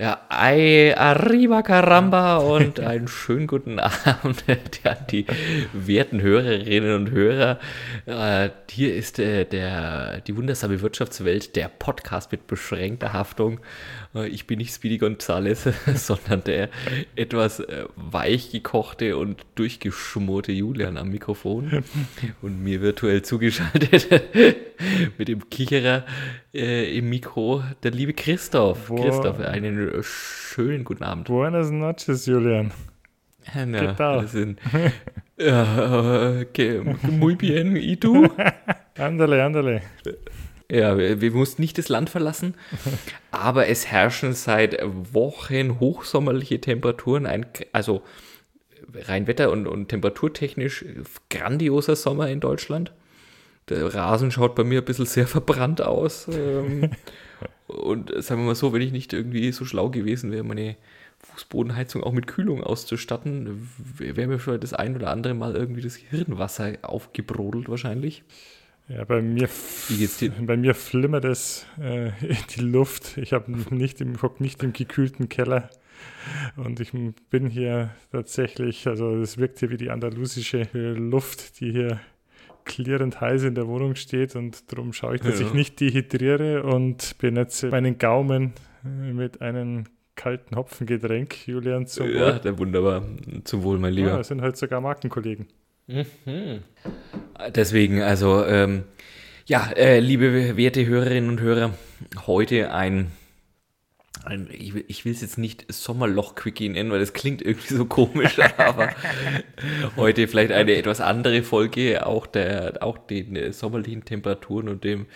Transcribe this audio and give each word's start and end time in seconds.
Ja, 0.00 0.20
ay, 0.28 0.94
arriba 0.94 1.62
caramba 1.62 2.36
und 2.36 2.78
einen 2.78 3.08
schönen 3.08 3.48
guten 3.48 3.80
Abend 3.80 4.44
an 4.84 4.96
die 5.10 5.26
werten 5.72 6.22
Hörerinnen 6.22 6.94
und 6.94 7.10
Hörer. 7.10 7.58
Äh, 8.06 8.50
hier 8.70 8.94
ist 8.94 9.18
äh, 9.18 9.44
der, 9.44 10.20
die 10.20 10.36
wundersame 10.36 10.82
Wirtschaftswelt, 10.82 11.56
der 11.56 11.66
Podcast 11.66 12.30
mit 12.30 12.46
beschränkter 12.46 13.12
Haftung. 13.12 13.58
Äh, 14.14 14.28
ich 14.28 14.46
bin 14.46 14.58
nicht 14.58 14.72
Speedy 14.72 14.98
Gonzales, 14.98 15.64
sondern 15.96 16.44
der 16.44 16.68
etwas 17.16 17.58
äh, 17.58 17.86
weich 17.96 18.52
gekochte 18.52 19.16
und 19.16 19.44
durchgeschmorte 19.56 20.52
Julian 20.52 20.96
am 20.96 21.08
Mikrofon 21.08 21.82
und 22.40 22.62
mir 22.62 22.82
virtuell 22.82 23.22
zugeschaltet 23.22 24.06
mit 25.18 25.26
dem 25.26 25.50
Kicherer 25.50 26.04
äh, 26.54 26.96
im 26.96 27.08
Mikro 27.08 27.64
der 27.82 27.90
liebe 27.90 28.12
Christoph. 28.12 28.90
Wo- 28.90 29.02
Christoph, 29.02 29.40
einen 29.40 29.87
schönen 30.02 30.84
guten 30.84 31.02
Abend. 31.02 31.28
Buenas 31.28 31.70
noches, 31.70 32.26
Julian. 32.26 32.72
¿Qué 33.52 33.94
tal? 33.96 34.22
das 34.22 34.32
sind, 34.32 34.60
ja, 35.38 36.44
que, 36.52 36.82
muy 37.02 37.34
bien, 37.34 37.76
¿y 37.76 37.96
tú? 37.96 38.30
Ándale, 38.98 39.42
ándale. 39.42 39.82
Ja, 40.70 40.98
wir, 40.98 41.20
wir 41.20 41.30
mussten 41.30 41.62
nicht 41.62 41.78
das 41.78 41.88
Land 41.88 42.10
verlassen, 42.10 42.54
aber 43.30 43.68
es 43.68 43.86
herrschen 43.86 44.34
seit 44.34 44.78
Wochen 45.12 45.80
hochsommerliche 45.80 46.60
Temperaturen, 46.60 47.24
ein, 47.24 47.46
also 47.72 48.02
rein 48.92 49.26
wetter- 49.26 49.50
und, 49.50 49.66
und 49.66 49.88
temperaturtechnisch 49.88 50.84
grandioser 51.30 51.96
Sommer 51.96 52.28
in 52.28 52.40
Deutschland. 52.40 52.92
Der 53.68 53.94
Rasen 53.94 54.30
schaut 54.30 54.54
bei 54.54 54.64
mir 54.64 54.80
ein 54.80 54.84
bisschen 54.84 55.06
sehr 55.06 55.26
verbrannt 55.26 55.80
aus. 55.80 56.28
Ähm, 56.28 56.90
und 57.68 58.10
sagen 58.22 58.40
wir 58.40 58.46
mal 58.46 58.54
so, 58.54 58.72
wenn 58.72 58.82
ich 58.82 58.92
nicht 58.92 59.12
irgendwie 59.12 59.52
so 59.52 59.64
schlau 59.64 59.90
gewesen 59.90 60.32
wäre, 60.32 60.42
meine 60.42 60.76
Fußbodenheizung 61.20 62.02
auch 62.02 62.12
mit 62.12 62.26
Kühlung 62.26 62.62
auszustatten, 62.62 63.68
wäre 63.96 64.26
mir 64.26 64.38
schon 64.38 64.60
das 64.60 64.72
ein 64.72 64.96
oder 64.96 65.10
andere 65.10 65.34
Mal 65.34 65.54
irgendwie 65.54 65.82
das 65.82 65.96
Hirnwasser 65.96 66.78
aufgebrodelt 66.82 67.68
wahrscheinlich. 67.68 68.24
Ja, 68.88 69.04
bei 69.04 69.20
mir, 69.20 69.48
Wie 69.88 69.98
geht's 69.98 70.16
dir? 70.16 70.30
bei 70.30 70.56
mir 70.56 70.74
flimmert 70.74 71.26
es 71.26 71.66
äh, 71.78 72.08
in 72.26 72.36
die 72.56 72.60
Luft. 72.60 73.18
Ich 73.18 73.32
habe 73.34 73.52
nicht 73.74 74.00
im, 74.00 74.16
nicht 74.38 74.62
im 74.62 74.72
gekühlten 74.72 75.28
Keller. 75.28 75.68
Und 76.56 76.80
ich 76.80 76.92
bin 77.28 77.46
hier 77.48 77.90
tatsächlich, 78.12 78.86
also 78.86 79.16
es 79.16 79.36
wirkt 79.36 79.58
hier 79.58 79.70
wie 79.70 79.76
die 79.76 79.90
andalusische 79.90 80.68
Luft, 80.72 81.60
die 81.60 81.72
hier 81.72 82.00
klirrend 82.68 83.20
heiß 83.20 83.42
in 83.42 83.56
der 83.56 83.66
Wohnung 83.66 83.96
steht. 83.96 84.36
Und 84.36 84.70
darum 84.72 84.92
schaue 84.92 85.16
ich, 85.16 85.22
dass 85.22 85.40
Ja. 85.40 85.46
ich 85.46 85.54
nicht 85.54 85.80
dehydriere 85.80 86.62
und 86.62 87.18
benetze 87.18 87.68
meinen 87.70 87.98
Gaumen 87.98 88.52
mit 88.84 89.40
einem 89.42 89.84
kalten 90.14 90.54
Hopfengetränk, 90.56 91.46
Julian, 91.48 91.86
zum 91.88 92.08
Ja, 92.10 92.34
Wohl. 92.34 92.40
der 92.40 92.58
wunderbar. 92.58 93.02
Zum 93.44 93.62
Wohl, 93.64 93.78
mein 93.78 93.92
Ja, 93.94 94.04
Lieber. 94.04 94.18
das 94.18 94.28
sind 94.28 94.40
halt 94.42 94.56
sogar 94.56 94.80
Markenkollegen. 94.80 95.46
Deswegen, 97.54 98.02
also, 98.02 98.44
ähm, 98.44 98.84
ja, 99.46 99.70
äh, 99.76 100.00
liebe 100.00 100.56
werte 100.56 100.86
Hörerinnen 100.86 101.30
und 101.30 101.40
Hörer, 101.40 101.72
heute 102.26 102.72
ein, 102.72 103.08
ein 104.28 104.48
ich, 104.52 104.74
will- 104.74 104.84
ich 104.88 105.04
will 105.04 105.12
es 105.12 105.20
jetzt 105.20 105.38
nicht 105.38 105.64
Sommerloch-Quickie 105.72 106.68
nennen, 106.68 106.90
weil 106.90 107.00
das 107.00 107.12
klingt 107.12 107.42
irgendwie 107.42 107.74
so 107.74 107.84
komisch, 107.86 108.38
aber 108.56 108.90
heute 109.96 110.28
vielleicht 110.28 110.52
eine 110.52 110.74
etwas 110.76 111.00
andere 111.00 111.42
Folge, 111.42 112.06
auch, 112.06 112.26
der, 112.26 112.82
auch 112.82 112.98
den 112.98 113.34
äh, 113.36 113.52
sommerlichen 113.52 114.04
Temperaturen 114.04 114.68
und 114.68 114.84
dem 114.84 115.06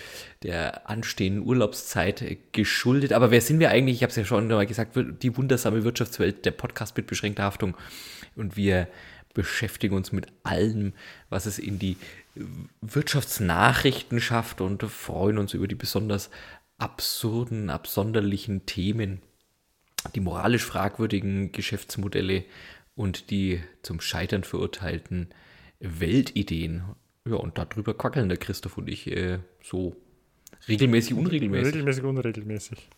der 0.43 0.89
anstehenden 0.91 1.45
Urlaubszeit 1.47 2.25
geschuldet. 2.53 3.13
Aber 3.13 3.31
wer 3.31 3.41
sind 3.41 3.61
wir 3.61 3.71
eigentlich? 3.71 3.97
Ich 3.97 4.03
habe 4.03 4.11
es 4.11 4.17
ja 4.17 4.25
schon 4.25 4.49
mal 4.49 4.67
gesagt, 4.67 4.99
die 5.23 5.37
wundersame 5.37 5.85
Wirtschaftswelt, 5.85 6.45
der 6.45 6.51
Podcast 6.51 6.97
mit 6.97 7.07
beschränkter 7.07 7.45
Haftung. 7.45 7.77
Und 8.35 8.57
wir 8.57 8.89
beschäftigen 9.35 9.95
uns 9.95 10.11
mit 10.13 10.27
allem, 10.43 10.93
was 11.31 11.47
es 11.47 11.59
in 11.59 11.79
die 11.79 11.97
Wirtschaftsnachrichten 12.81 14.21
schafft 14.21 14.61
und 14.61 14.83
freuen 14.85 15.39
uns 15.39 15.55
über 15.55 15.69
die 15.69 15.75
besonders 15.75 16.31
absurden, 16.83 17.71
absonderlichen 17.71 18.67
Themen, 18.67 19.21
die 20.15 20.21
moralisch 20.21 20.65
fragwürdigen 20.65 21.53
Geschäftsmodelle 21.53 22.45
und 22.97 23.31
die 23.31 23.61
zum 23.83 24.01
Scheitern 24.01 24.43
verurteilten 24.45 25.29
Weltideen. 25.81 26.83
Ja, 27.25 27.37
und 27.37 27.57
darüber 27.57 27.95
quackeln 27.95 28.29
der 28.29 28.39
Christoph 28.39 28.79
und 28.79 28.89
ich 28.89 29.07
äh, 29.07 29.39
so 29.63 29.95
regelmäßig, 30.69 31.15
unregelmäßig. 31.15 31.75
Regelmäßig, 31.75 32.03
unregelmäßig. 32.05 32.89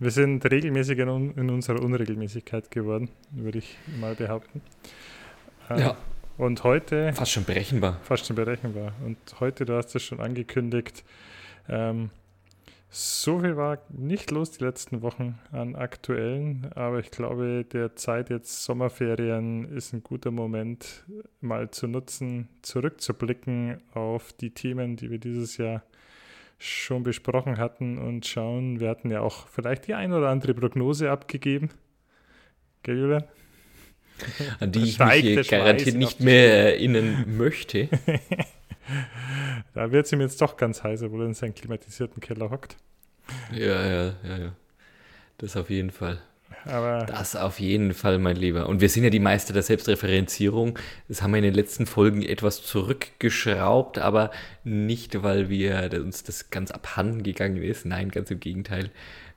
Wir 0.00 0.10
sind 0.10 0.44
regelmäßig 0.50 0.98
in, 0.98 1.08
un- 1.08 1.34
in 1.36 1.50
unserer 1.50 1.80
Unregelmäßigkeit 1.80 2.72
geworden, 2.72 3.10
würde 3.30 3.58
ich 3.58 3.76
mal 4.00 4.16
behaupten. 4.16 4.60
Äh, 5.70 5.80
Ja, 5.80 5.96
Und 6.36 6.64
heute, 6.64 7.12
fast 7.12 7.30
schon 7.30 7.44
berechenbar. 7.44 8.00
fast 8.02 8.26
schon 8.26 8.34
berechenbar, 8.34 8.92
und 9.04 9.16
heute, 9.38 9.64
du 9.64 9.74
hast 9.76 9.94
es 9.94 10.02
schon 10.02 10.18
angekündigt, 10.18 11.04
ähm, 11.68 12.10
so 12.96 13.40
viel 13.40 13.56
war 13.56 13.78
nicht 13.88 14.30
los 14.30 14.52
die 14.52 14.62
letzten 14.62 15.02
Wochen 15.02 15.36
an 15.50 15.74
aktuellen, 15.74 16.70
aber 16.76 17.00
ich 17.00 17.10
glaube, 17.10 17.64
der 17.64 17.96
Zeit 17.96 18.30
jetzt 18.30 18.62
Sommerferien 18.62 19.64
ist 19.64 19.92
ein 19.92 20.04
guter 20.04 20.30
Moment, 20.30 21.04
mal 21.40 21.72
zu 21.72 21.88
nutzen, 21.88 22.48
zurückzublicken 22.62 23.80
auf 23.94 24.32
die 24.32 24.50
Themen, 24.50 24.94
die 24.94 25.10
wir 25.10 25.18
dieses 25.18 25.56
Jahr 25.56 25.82
schon 26.58 27.02
besprochen 27.02 27.58
hatten 27.58 27.98
und 27.98 28.26
schauen. 28.26 28.78
Wir 28.78 28.90
hatten 28.90 29.10
ja 29.10 29.22
auch 29.22 29.48
vielleicht 29.48 29.88
die 29.88 29.94
ein 29.94 30.12
oder 30.12 30.28
andere 30.28 30.54
Prognose 30.54 31.10
abgegeben. 31.10 31.70
Gell, 32.84 32.96
Julian? 32.96 33.24
An 34.60 34.70
die 34.70 34.84
ich 34.84 34.98
mich 35.00 35.48
garantiert 35.48 35.96
nicht 35.96 36.20
mehr 36.20 36.76
erinnern 36.76 37.36
möchte. 37.36 37.88
Da 39.72 39.90
wird 39.90 40.06
es 40.06 40.12
ihm 40.12 40.20
jetzt 40.20 40.40
doch 40.40 40.56
ganz 40.56 40.82
heiß, 40.82 41.02
obwohl 41.02 41.22
er 41.22 41.26
in 41.26 41.34
seinem 41.34 41.54
klimatisierten 41.54 42.20
Keller 42.20 42.50
hockt. 42.50 42.76
Ja, 43.52 43.86
ja, 43.86 44.14
ja, 44.22 44.36
ja. 44.38 44.52
Das 45.38 45.56
auf 45.56 45.70
jeden 45.70 45.90
Fall. 45.90 46.20
Aber 46.66 47.04
Das 47.06 47.36
auf 47.36 47.60
jeden 47.60 47.94
Fall, 47.94 48.18
mein 48.18 48.36
Lieber. 48.36 48.68
Und 48.68 48.80
wir 48.80 48.88
sind 48.88 49.04
ja 49.04 49.10
die 49.10 49.20
Meister 49.20 49.52
der 49.52 49.62
Selbstreferenzierung. 49.62 50.78
Das 51.08 51.22
haben 51.22 51.32
wir 51.32 51.38
in 51.38 51.44
den 51.44 51.54
letzten 51.54 51.86
Folgen 51.86 52.22
etwas 52.22 52.62
zurückgeschraubt, 52.62 53.98
aber 53.98 54.30
nicht, 54.62 55.22
weil 55.22 55.48
wir 55.48 55.90
uns 56.00 56.22
das 56.22 56.50
ganz 56.50 56.70
abhanden 56.70 57.22
gegangen 57.22 57.62
ist. 57.62 57.84
Nein, 57.84 58.10
ganz 58.10 58.30
im 58.30 58.40
Gegenteil. 58.40 58.90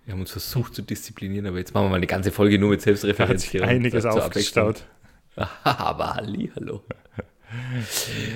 Wir 0.06 0.14
haben 0.14 0.22
uns 0.22 0.32
versucht 0.32 0.74
zu 0.74 0.82
disziplinieren, 0.82 1.48
aber 1.48 1.58
jetzt 1.58 1.74
machen 1.74 1.86
wir 1.86 1.90
mal 1.90 1.96
eine 1.98 2.08
ganze 2.08 2.32
Folge 2.32 2.60
nur 2.60 2.70
mit 2.70 2.80
da 2.80 2.92
hat 2.92 2.94
sich 2.96 3.02
Selbstreferenzierung. 3.02 3.68
einiges 3.68 4.06
aufgestaut. 4.06 4.86
aber 5.64 6.16
halli, 6.16 6.52
hallo. 6.56 6.84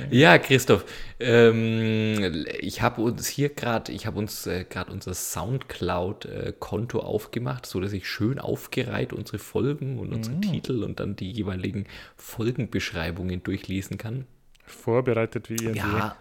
Ja, 0.10 0.38
Christoph, 0.38 0.86
ähm, 1.20 2.46
ich 2.60 2.82
habe 2.82 3.02
uns 3.02 3.28
hier 3.28 3.50
gerade, 3.50 3.92
ich 3.92 4.06
habe 4.06 4.18
uns 4.18 4.48
äh, 4.48 4.64
gerade 4.64 4.92
unser 4.92 5.14
Soundcloud-Konto 5.14 7.00
aufgemacht, 7.00 7.66
so 7.66 7.82
dass 7.82 7.92
ich 7.92 8.08
schön 8.08 8.40
aufgereiht 8.40 9.12
unsere 9.12 9.40
Folgen 9.40 10.00
und 10.00 10.14
unsere 10.14 10.40
Titel 10.40 10.84
und 10.84 11.00
dann 11.00 11.16
die 11.16 11.32
jeweiligen 11.32 11.88
Folgenbeschreibungen 12.16 13.44
durchlesen 13.44 13.98
kann. 13.98 14.28
Vorbereitet 14.66 15.50
wie 15.50 15.62
ihr. 15.62 15.76
Ja. 15.76 16.16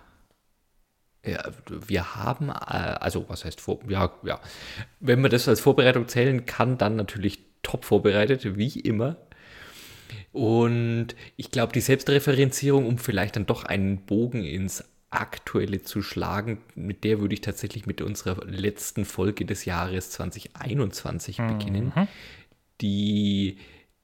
Ja, 1.25 1.43
wir 1.69 2.17
haben, 2.17 2.49
äh, 2.49 2.53
also 2.53 3.28
was 3.28 3.45
heißt 3.45 3.61
vor, 3.61 3.81
ja, 3.89 4.11
ja. 4.25 4.41
Wenn 5.01 5.21
man 5.21 5.31
das 5.31 5.49
als 5.49 5.61
Vorbereitung 5.61 6.09
zählen 6.09 6.47
kann, 6.47 6.78
dann 6.78 6.97
natürlich 6.97 7.41
top 7.62 7.84
vorbereitet, 7.84 8.57
wie 8.57 8.81
immer. 8.81 9.17
Und 10.32 11.09
ich 11.37 11.50
glaube, 11.50 11.72
die 11.72 11.81
Selbstreferenzierung, 11.81 12.87
um 12.87 12.98
vielleicht 12.98 13.37
dann 13.37 13.47
doch 13.47 13.65
einen 13.65 13.98
Bogen 13.98 14.44
ins 14.44 14.84
Aktuelle 15.10 15.82
zu 15.82 16.03
schlagen, 16.03 16.59
mit 16.75 17.03
der 17.03 17.21
würde 17.21 17.34
ich 17.34 17.41
tatsächlich 17.41 17.87
mit 17.87 18.00
unserer 18.00 18.44
letzten 18.47 19.04
Folge 19.04 19.44
des 19.44 19.65
Jahres 19.65 20.10
2021 20.10 21.38
beginnen, 21.38 21.93
die 22.80 23.57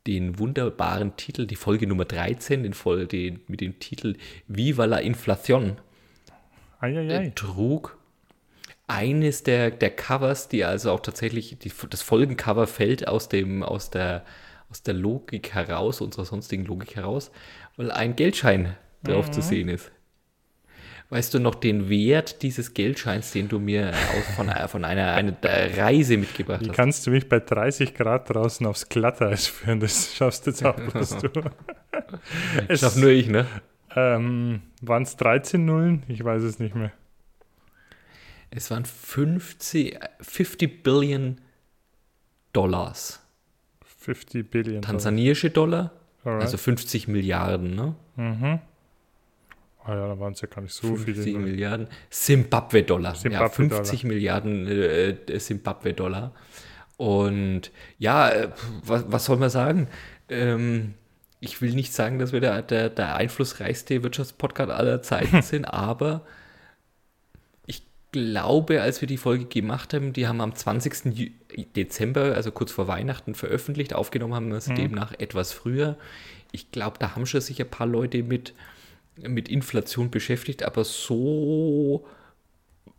den 0.07 0.39
wunderbaren 0.39 1.17
Titel, 1.17 1.47
die 1.47 1.57
Folge 1.57 1.87
Nummer 1.87 2.05
13, 2.05 2.63
den 2.63 2.75
Fol 2.75 3.07
den, 3.07 3.41
mit 3.49 3.61
dem 3.61 3.79
Titel 3.79 4.17
Viva 4.47 4.85
la 4.85 4.99
Inflación 4.99 5.77
Eieiei. 6.81 7.33
trug. 7.35 7.97
Eines 8.89 9.43
der, 9.43 9.73
der 9.73 9.91
Covers, 9.91 10.49
die 10.49 10.65
also 10.65 10.93
auch 10.93 11.01
tatsächlich, 11.01 11.59
die, 11.59 11.73
das 11.91 12.03
Folgencover 12.03 12.69
fällt 12.69 13.09
aus, 13.09 13.29
dem, 13.29 13.65
aus, 13.65 13.91
der, 13.91 14.25
aus 14.71 14.83
der 14.83 14.95
Logik 14.95 15.55
heraus, 15.55 16.01
unserer 16.01 16.25
sonstigen 16.25 16.65
Logik 16.65 16.97
heraus, 16.97 17.31
weil 17.77 17.91
ein 17.91 18.17
Geldschein 18.17 18.77
drauf 19.05 19.31
zu 19.31 19.41
sehen 19.41 19.69
ist. 19.69 19.91
Weißt 21.09 21.33
du 21.35 21.39
noch 21.39 21.55
den 21.55 21.89
Wert 21.89 22.43
dieses 22.43 22.75
Geldscheins, 22.75 23.31
den 23.31 23.47
du 23.49 23.61
mir 23.61 23.93
von, 24.35 24.49
einer- 24.51 24.67
von 24.67 24.85
einer, 24.85 25.13
einer 25.13 25.37
Reise 25.43 26.17
mitgebracht 26.17 26.63
Wie 26.65 26.69
hast? 26.71 26.75
kannst 26.75 27.07
du 27.07 27.13
mich 27.13 27.29
bei 27.29 27.39
30 27.39 27.95
Grad 27.95 28.29
draußen 28.29 28.67
aufs 28.67 28.89
Glatteis 28.89 29.47
führen? 29.47 29.79
Das 29.79 30.17
schaffst 30.17 30.47
jetzt 30.49 30.65
auch 30.67 30.75
bloß 30.93 31.19
du. 31.19 31.29
Das 32.69 32.81
schaff 32.81 32.97
nur 32.97 33.11
ich, 33.11 33.29
ne? 33.29 33.47
Ähm, 33.95 34.63
Waren 34.83 35.05
es 35.05 35.17
13 35.17 35.65
Nullen? 35.65 36.03
Ich 36.09 36.23
weiß 36.25 36.43
es 36.43 36.59
nicht 36.59 36.75
mehr. 36.75 36.91
Es 38.51 38.71
waren 38.71 38.85
50, 38.85 39.99
50 40.21 40.83
Billion 40.83 41.41
Dollars. 42.53 43.21
50 44.07 44.51
Billion. 44.51 44.83
Tansaniische 44.83 45.51
Dollar, 45.51 45.91
Alright. 46.25 46.43
also 46.43 46.57
50 46.57 47.09
Milliarden, 47.09 47.75
ne? 47.75 47.95
Mhm. 48.17 48.61
Ah 49.85 49.95
ja, 49.95 50.09
da 50.09 50.19
waren 50.19 50.33
es 50.33 50.41
ja 50.41 50.49
gar 50.49 50.63
nicht 50.63 50.73
so 50.75 50.95
50 50.97 51.25
viele. 51.25 51.39
Milliarden 51.39 51.89
Zimbabwe-Dollar. 52.11 53.15
ja, 53.15 53.19
Zimbabwe-Dollar. 53.21 53.85
50 53.85 54.05
Milliarden 54.05 54.67
äh, 54.67 55.39
Zimbabwe-Dollar. 55.39 56.33
Und 56.97 57.71
ja, 57.99 58.29
äh, 58.31 58.49
was, 58.85 59.05
was 59.09 59.25
soll 59.25 59.37
man 59.37 59.51
sagen? 59.51 59.89
Ähm, 60.29 60.95
ich 61.41 61.61
will 61.61 61.75
nicht 61.75 61.93
sagen, 61.93 62.19
dass 62.19 62.33
wir 62.33 62.41
der, 62.41 62.63
der, 62.63 62.91
der 62.91 63.17
einflussreichste 63.17 64.03
Wirtschaftspodcast 64.03 64.71
aller 64.71 65.03
Zeiten 65.03 65.43
sind, 65.51 65.65
aber 65.65 66.23
glaube, 68.17 68.81
als 68.83 69.01
wir 69.01 69.09
die 69.09 69.17
Folge 69.19 69.45
gemacht 69.45 69.93
haben, 69.95 70.13
die 70.13 70.27
haben 70.27 70.41
am 70.41 70.55
20. 70.55 70.93
Ju- 71.15 71.31
Dezember, 71.77 72.35
also 72.35 72.51
kurz 72.51 72.73
vor 72.73 72.89
Weihnachten, 72.89 73.35
veröffentlicht. 73.35 73.95
Aufgenommen 73.95 74.35
haben 74.35 74.49
wir 74.51 74.57
es 74.57 74.67
demnach 74.67 75.13
etwas 75.19 75.53
früher. 75.53 75.97
Ich 76.53 76.71
glaube, 76.73 76.97
da 76.99 77.15
haben 77.15 77.27
schon 77.27 77.41
sich 77.41 77.61
ein 77.61 77.69
paar 77.71 77.87
Leute 77.87 78.23
mit, 78.23 78.55
mit 79.17 79.49
Inflation 79.49 80.11
beschäftigt, 80.11 80.63
aber 80.63 80.85
so 80.85 82.07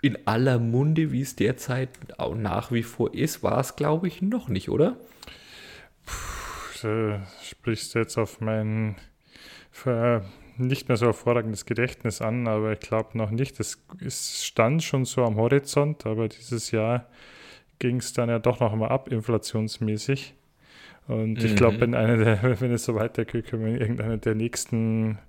in 0.02 0.18
aller 0.28 0.60
Munde, 0.60 1.12
wie 1.12 1.22
es 1.22 1.36
derzeit 1.36 1.90
auch 2.18 2.36
nach 2.36 2.72
wie 2.72 2.84
vor 2.84 3.14
ist, 3.14 3.42
war 3.44 3.60
es, 3.60 3.76
glaube 3.76 4.08
ich, 4.08 4.22
noch 4.22 4.48
nicht, 4.48 4.70
oder? 4.70 4.98
äh, 6.84 7.20
sprichst 7.44 7.96
du 7.96 8.00
jetzt 8.00 8.18
auf 8.18 8.40
mein 8.40 8.96
äh, 9.86 10.20
nicht 10.58 10.88
mehr 10.88 10.98
so 10.98 11.06
hervorragendes 11.08 11.66
Gedächtnis 11.66 12.22
an, 12.22 12.48
aber 12.48 12.74
ich 12.74 12.80
glaube 12.80 13.18
noch 13.18 13.32
nicht. 13.32 13.60
Es, 13.60 13.84
es 14.04 14.44
stand 14.46 14.84
schon 14.84 15.06
so 15.06 15.24
am 15.24 15.36
Horizont, 15.38 16.06
aber 16.06 16.28
dieses 16.28 16.72
Jahr 16.72 17.06
ging 17.80 17.98
es 17.98 18.14
dann 18.14 18.30
ja 18.30 18.40
doch 18.40 18.60
noch 18.60 18.76
mal 18.76 18.88
ab, 18.90 19.10
inflationsmäßig. 19.12 20.34
Und 21.08 21.42
ich 21.44 21.56
glaube, 21.56 21.78
Mhm. 21.78 21.82
wenn, 21.82 21.92
der, 21.92 22.42
wenn 22.62 22.72
es 22.72 22.84
so 22.86 22.96
weitergeht, 22.96 23.48
können 23.48 23.66
wir 23.66 23.76
in 23.76 23.82
irgendeiner 23.82 24.18
der 24.18 24.36
nächsten 24.36 25.20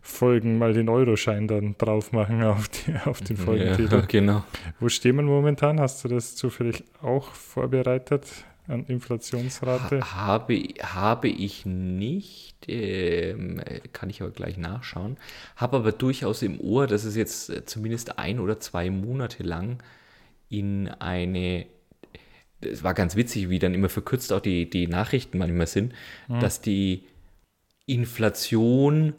Folgen 0.00 0.58
mal 0.58 0.74
den 0.74 0.88
Euroschein 0.88 1.48
dann 1.48 1.76
drauf 1.78 2.12
machen 2.12 2.42
auf, 2.42 2.68
die, 2.68 2.94
auf 3.04 3.20
den 3.20 3.36
Folgentitel. 3.36 3.94
Ja, 3.96 4.00
genau. 4.06 4.44
Wo 4.78 4.88
stehen 4.88 5.16
wir 5.16 5.22
momentan? 5.22 5.80
Hast 5.80 6.04
du 6.04 6.08
das 6.08 6.36
zufällig 6.36 6.84
auch 7.02 7.32
vorbereitet 7.32 8.44
an 8.68 8.84
Inflationsrate? 8.86 10.00
Ha- 10.00 10.14
Habe, 10.14 10.54
habe 10.82 11.28
ich 11.28 11.66
nicht, 11.66 12.56
ähm, 12.68 13.60
kann 13.92 14.10
ich 14.10 14.22
aber 14.22 14.30
gleich 14.30 14.56
nachschauen. 14.56 15.16
Habe 15.56 15.76
aber 15.78 15.92
durchaus 15.92 16.42
im 16.42 16.60
Ohr, 16.60 16.86
dass 16.86 17.04
es 17.04 17.16
jetzt 17.16 17.50
äh, 17.50 17.64
zumindest 17.64 18.18
ein 18.18 18.38
oder 18.40 18.60
zwei 18.60 18.90
Monate 18.90 19.42
lang 19.42 19.82
in 20.48 20.88
eine, 20.88 21.66
es 22.60 22.82
war 22.82 22.94
ganz 22.94 23.16
witzig, 23.16 23.50
wie 23.50 23.58
dann 23.58 23.74
immer 23.74 23.88
verkürzt 23.88 24.32
auch 24.32 24.40
die, 24.40 24.68
die 24.68 24.86
Nachrichten 24.86 25.38
manchmal 25.38 25.66
sind, 25.66 25.94
dass 26.38 26.60
die 26.60 27.04
Inflation 27.86 29.14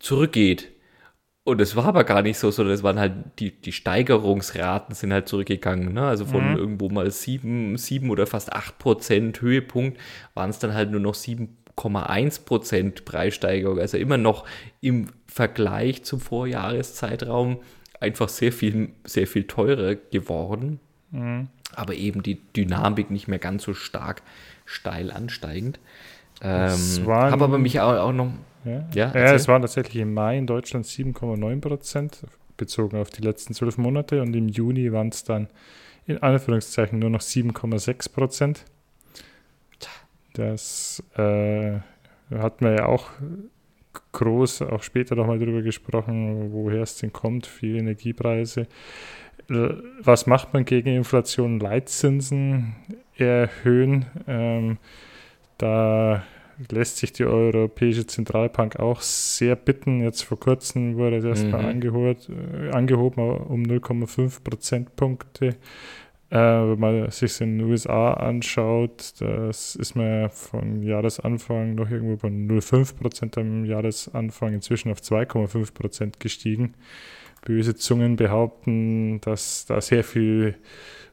zurückgeht. 0.00 0.68
Und 1.44 1.60
es 1.60 1.74
war 1.74 1.86
aber 1.86 2.04
gar 2.04 2.22
nicht 2.22 2.38
so, 2.38 2.50
sondern 2.50 2.74
es 2.74 2.82
waren 2.82 2.98
halt 2.98 3.14
die, 3.38 3.50
die 3.50 3.72
Steigerungsraten 3.72 4.94
sind 4.94 5.12
halt 5.12 5.26
zurückgegangen. 5.26 5.94
Ne? 5.94 6.02
Also 6.02 6.26
von 6.26 6.56
irgendwo 6.56 6.90
mal 6.90 7.10
7, 7.10 7.76
7 7.78 8.10
oder 8.10 8.26
fast 8.26 8.52
8 8.52 8.78
Prozent 8.78 9.40
Höhepunkt 9.40 9.98
waren 10.34 10.50
es 10.50 10.58
dann 10.58 10.74
halt 10.74 10.90
nur 10.90 11.00
noch 11.00 11.14
7,1 11.14 12.44
Prozent 12.44 13.04
Preissteigerung. 13.06 13.78
Also 13.78 13.96
immer 13.96 14.18
noch 14.18 14.46
im 14.82 15.06
Vergleich 15.26 16.04
zum 16.04 16.20
Vorjahreszeitraum 16.20 17.60
einfach 18.00 18.28
sehr 18.28 18.52
viel, 18.52 18.90
sehr 19.04 19.26
viel 19.26 19.44
teurer 19.44 19.94
geworden. 19.94 20.78
Aber 21.74 21.94
eben 21.94 22.22
die 22.22 22.38
Dynamik 22.54 23.10
nicht 23.10 23.28
mehr 23.28 23.38
ganz 23.38 23.64
so 23.64 23.72
stark 23.74 24.22
steil 24.66 25.10
ansteigend. 25.10 25.80
Es 26.40 26.98
Ähm, 26.98 27.06
waren- 27.06 27.30
habe 27.32 27.44
aber 27.44 27.58
mich 27.58 27.78
auch, 27.80 27.92
auch 27.94 28.12
noch 28.12 28.30
Ja, 28.64 28.84
Ja, 28.94 29.12
ja, 29.14 29.34
es 29.34 29.48
waren 29.48 29.62
tatsächlich 29.62 29.96
im 30.02 30.12
Mai 30.14 30.36
in 30.38 30.46
Deutschland 30.46 30.84
7,9 30.86 31.60
Prozent, 31.60 32.24
bezogen 32.58 32.98
auf 32.98 33.08
die 33.10 33.22
letzten 33.22 33.54
zwölf 33.54 33.78
Monate. 33.78 34.20
Und 34.20 34.34
im 34.36 34.48
Juni 34.48 34.92
waren 34.92 35.08
es 35.08 35.24
dann 35.24 35.48
in 36.06 36.18
Anführungszeichen 36.22 36.98
nur 36.98 37.08
noch 37.10 37.20
7,6 37.22 38.08
Prozent. 38.12 38.64
Das 40.34 41.02
äh, 41.16 41.78
hat 42.34 42.60
man 42.60 42.76
ja 42.76 42.86
auch 42.86 43.10
groß, 44.12 44.62
auch 44.62 44.82
später 44.82 45.16
nochmal 45.16 45.38
drüber 45.38 45.62
gesprochen, 45.62 46.52
woher 46.52 46.82
es 46.82 46.96
denn 46.96 47.12
kommt, 47.12 47.46
viele 47.46 47.78
Energiepreise. 47.78 48.66
Was 49.48 50.26
macht 50.26 50.54
man 50.54 50.64
gegen 50.64 50.90
Inflation? 50.94 51.58
Leitzinsen 51.58 52.76
erhöhen. 53.16 54.04
Ähm, 54.28 54.78
da 55.60 56.22
lässt 56.70 56.98
sich 56.98 57.12
die 57.12 57.24
Europäische 57.24 58.06
Zentralbank 58.06 58.78
auch 58.78 59.00
sehr 59.00 59.56
bitten. 59.56 60.02
Jetzt 60.02 60.22
vor 60.22 60.38
kurzem 60.38 60.96
wurde 60.96 61.20
das 61.20 61.40
erstmal 61.40 61.62
Mhm. 61.62 61.68
angeholt, 61.68 62.28
äh, 62.28 62.70
angehoben 62.70 63.20
um 63.22 63.62
0,5 63.62 64.42
Prozentpunkte. 64.44 65.56
Äh, 66.32 66.36
wenn 66.36 66.78
man 66.78 67.10
sich 67.10 67.40
in 67.40 67.58
den 67.58 67.66
USA 67.66 68.12
anschaut, 68.12 69.14
das 69.20 69.74
ist 69.74 69.96
man 69.96 70.30
von 70.30 70.82
Jahresanfang 70.82 71.74
noch 71.74 71.90
irgendwo 71.90 72.16
bei 72.16 72.28
0,5 72.28 72.96
Prozent 72.96 73.36
am 73.36 73.64
Jahresanfang 73.64 74.54
inzwischen 74.54 74.92
auf 74.92 75.00
2,5 75.00 75.74
Prozent 75.74 76.20
gestiegen. 76.20 76.74
Böse 77.42 77.74
Zungen 77.74 78.16
behaupten, 78.16 79.20
dass 79.20 79.66
da 79.66 79.80
sehr 79.80 80.04
viel 80.04 80.56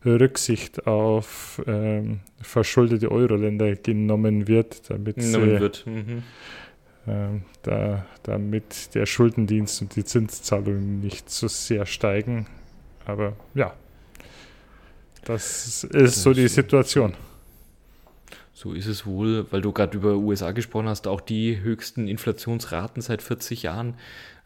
Rücksicht 0.05 0.87
auf 0.87 1.61
ähm, 1.67 2.19
verschuldete 2.41 3.11
Euro-Länder 3.11 3.75
genommen 3.75 4.47
wird, 4.47 4.89
damit, 4.89 5.15
genommen 5.17 5.55
sie, 5.55 5.59
wird. 5.59 5.85
Mhm. 5.85 6.23
ähm, 7.07 7.41
da, 7.63 8.05
damit 8.23 8.93
der 8.93 9.05
Schuldendienst 9.05 9.81
und 9.81 9.95
die 9.95 10.05
Zinszahlungen 10.05 10.99
nicht 11.01 11.29
so 11.29 11.47
sehr 11.47 11.85
steigen. 11.85 12.47
Aber 13.05 13.33
ja, 13.53 13.73
das 15.23 15.83
ist 15.83 16.23
so 16.23 16.33
die 16.33 16.47
Situation. 16.47 17.13
So 18.53 18.73
ist 18.73 18.87
es 18.87 19.05
wohl, 19.05 19.45
weil 19.51 19.61
du 19.61 19.71
gerade 19.71 19.95
über 19.95 20.15
USA 20.15 20.51
gesprochen 20.51 20.87
hast, 20.87 21.05
auch 21.05 21.21
die 21.21 21.59
höchsten 21.59 22.07
Inflationsraten 22.07 23.01
seit 23.01 23.21
40 23.21 23.63
Jahren. 23.63 23.93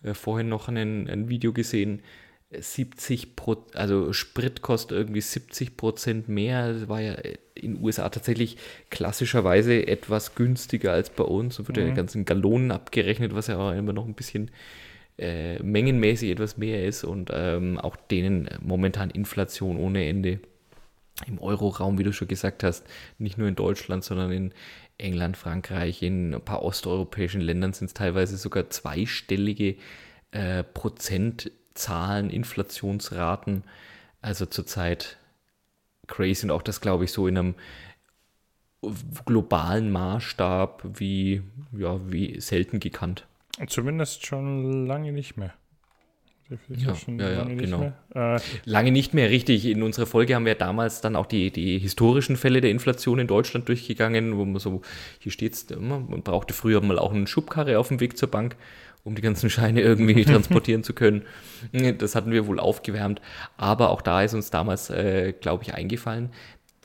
Äh, 0.03 0.13
vorhin 0.13 0.49
noch 0.49 0.67
ein, 0.67 1.09
ein 1.09 1.29
Video 1.29 1.53
gesehen, 1.53 2.01
äh, 2.49 2.61
70 2.61 3.35
Pro, 3.35 3.65
also 3.73 4.13
Sprit 4.13 4.61
kostet 4.61 4.97
irgendwie 4.97 5.21
70 5.21 5.77
Prozent 5.77 6.29
mehr. 6.29 6.73
Das 6.73 6.87
war 6.89 7.01
ja 7.01 7.13
in 7.55 7.75
den 7.75 7.83
USA 7.83 8.09
tatsächlich 8.09 8.57
klassischerweise 8.89 9.87
etwas 9.87 10.35
günstiger 10.35 10.93
als 10.93 11.09
bei 11.09 11.23
uns. 11.23 11.55
So 11.55 11.67
wird 11.67 11.77
ja 11.77 11.83
Mhm. 11.83 11.89
die 11.89 11.93
ganzen 11.95 12.25
Gallonen 12.25 12.71
abgerechnet, 12.71 13.35
was 13.35 13.47
ja 13.47 13.57
auch 13.57 13.73
immer 13.73 13.93
noch 13.93 14.05
ein 14.05 14.13
bisschen 14.15 14.51
äh, 15.17 15.61
mengenmäßig 15.61 16.31
etwas 16.31 16.57
mehr 16.57 16.85
ist 16.85 17.03
und 17.03 17.29
ähm, 17.33 17.77
auch 17.77 17.95
denen 17.95 18.49
momentan 18.61 19.09
Inflation 19.11 19.77
ohne 19.77 20.07
Ende 20.07 20.39
im 21.27 21.37
Euroraum, 21.39 21.99
wie 21.99 22.03
du 22.03 22.13
schon 22.13 22.27
gesagt 22.27 22.63
hast, 22.63 22.85
nicht 23.19 23.37
nur 23.37 23.47
in 23.47 23.55
Deutschland, 23.55 24.03
sondern 24.03 24.31
in 24.31 24.53
England, 25.01 25.37
Frankreich, 25.37 26.01
in 26.01 26.33
ein 26.33 26.41
paar 26.41 26.63
osteuropäischen 26.63 27.41
Ländern 27.41 27.73
sind 27.73 27.87
es 27.87 27.93
teilweise 27.93 28.37
sogar 28.37 28.69
zweistellige 28.69 29.75
äh, 30.31 30.63
Prozentzahlen, 30.63 32.29
Inflationsraten. 32.29 33.63
Also 34.21 34.45
zurzeit 34.45 35.17
crazy 36.07 36.45
und 36.45 36.51
auch 36.51 36.61
das, 36.61 36.81
glaube 36.81 37.05
ich, 37.05 37.11
so 37.11 37.27
in 37.27 37.37
einem 37.37 37.55
globalen 39.25 39.91
Maßstab 39.91 40.83
wie, 40.99 41.41
ja, 41.71 41.99
wie 42.11 42.39
selten 42.39 42.79
gekannt. 42.79 43.27
Zumindest 43.67 44.25
schon 44.25 44.87
lange 44.87 45.11
nicht 45.11 45.37
mehr. 45.37 45.53
Definitiv 46.51 46.87
Ja, 46.87 46.95
schon 46.95 47.17
ja, 47.19 47.29
ja, 47.29 47.37
lange 47.39 47.55
nicht 47.55 47.65
genau. 47.65 47.93
mehr. 48.13 48.35
Äh, 48.35 48.39
Lange 48.65 48.91
nicht 48.91 49.13
mehr 49.13 49.29
richtig. 49.29 49.65
In 49.65 49.83
unserer 49.83 50.05
Folge 50.05 50.35
haben 50.35 50.45
wir 50.45 50.55
damals 50.55 50.99
dann 50.99 51.15
auch 51.15 51.25
die, 51.25 51.49
die 51.49 51.79
historischen 51.79 52.35
Fälle 52.35 52.59
der 52.59 52.71
Inflation 52.71 53.19
in 53.19 53.27
Deutschland 53.27 53.69
durchgegangen, 53.69 54.37
wo 54.37 54.43
man 54.43 54.59
so, 54.59 54.81
hier 55.19 55.31
steht 55.31 55.53
es, 55.53 55.67
man 55.79 56.23
brauchte 56.23 56.53
früher 56.53 56.81
mal 56.81 56.99
auch 56.99 57.13
eine 57.13 57.25
Schubkarre 57.25 57.79
auf 57.79 57.87
dem 57.87 58.01
Weg 58.01 58.17
zur 58.17 58.29
Bank, 58.29 58.57
um 59.05 59.15
die 59.15 59.21
ganzen 59.21 59.49
Scheine 59.49 59.79
irgendwie 59.81 60.25
transportieren 60.25 60.83
zu 60.83 60.93
können. 60.93 61.23
Das 61.97 62.15
hatten 62.15 62.31
wir 62.31 62.47
wohl 62.47 62.59
aufgewärmt. 62.59 63.21
Aber 63.55 63.89
auch 63.89 64.01
da 64.01 64.21
ist 64.21 64.33
uns 64.33 64.49
damals, 64.49 64.89
äh, 64.89 65.33
glaube 65.39 65.63
ich, 65.63 65.73
eingefallen, 65.73 66.31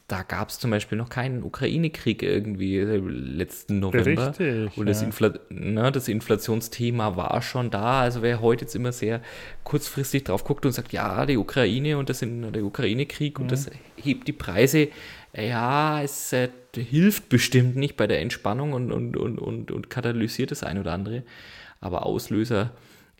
da 0.08 0.22
gab 0.22 0.50
es 0.50 0.60
zum 0.60 0.70
Beispiel 0.70 0.96
noch 0.96 1.08
keinen 1.08 1.42
Ukraine-Krieg 1.42 2.22
irgendwie 2.22 2.78
äh, 2.78 2.96
letzten 2.98 3.80
November. 3.80 4.28
Richtig, 4.28 4.76
Und 4.78 4.86
das, 4.86 5.02
ja. 5.02 5.08
Na, 5.48 5.90
das 5.90 6.06
Inflationsthema 6.06 7.16
war 7.16 7.42
schon 7.42 7.70
da. 7.70 8.02
Also 8.02 8.22
wer 8.22 8.40
heute 8.40 8.64
jetzt 8.64 8.76
immer 8.76 8.92
sehr 8.92 9.20
kurzfristig 9.64 10.24
drauf 10.24 10.44
guckt 10.44 10.64
und 10.64 10.72
sagt, 10.72 10.92
ja, 10.92 11.26
die 11.26 11.36
Ukraine 11.36 11.98
und 11.98 12.08
das 12.08 12.22
in 12.22 12.52
der 12.52 12.62
Ukraine-Krieg 12.62 13.40
und 13.40 13.50
das 13.50 13.68
hebt 13.96 14.28
die 14.28 14.32
Preise, 14.32 14.88
ja, 15.36 16.00
es 16.02 16.32
äh, 16.32 16.50
hilft 16.76 17.28
bestimmt 17.28 17.74
nicht 17.74 17.96
bei 17.96 18.06
der 18.06 18.20
Entspannung 18.20 18.74
und, 18.74 18.92
und, 18.92 19.16
und, 19.16 19.38
und, 19.38 19.70
und 19.72 19.90
katalysiert 19.90 20.52
das 20.52 20.62
ein 20.62 20.78
oder 20.78 20.92
andere. 20.92 21.24
Aber 21.80 22.06
Auslöser 22.06 22.70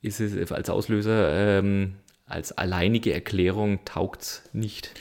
ist 0.03 0.21
es, 0.21 0.53
als 0.53 0.71
Auslöser, 0.71 1.59
ähm, 1.59 1.97
als 2.27 2.53
alleinige 2.53 3.13
Erklärung 3.13 3.85
taugt 3.85 4.23
es 4.23 4.43
nicht. 4.53 4.93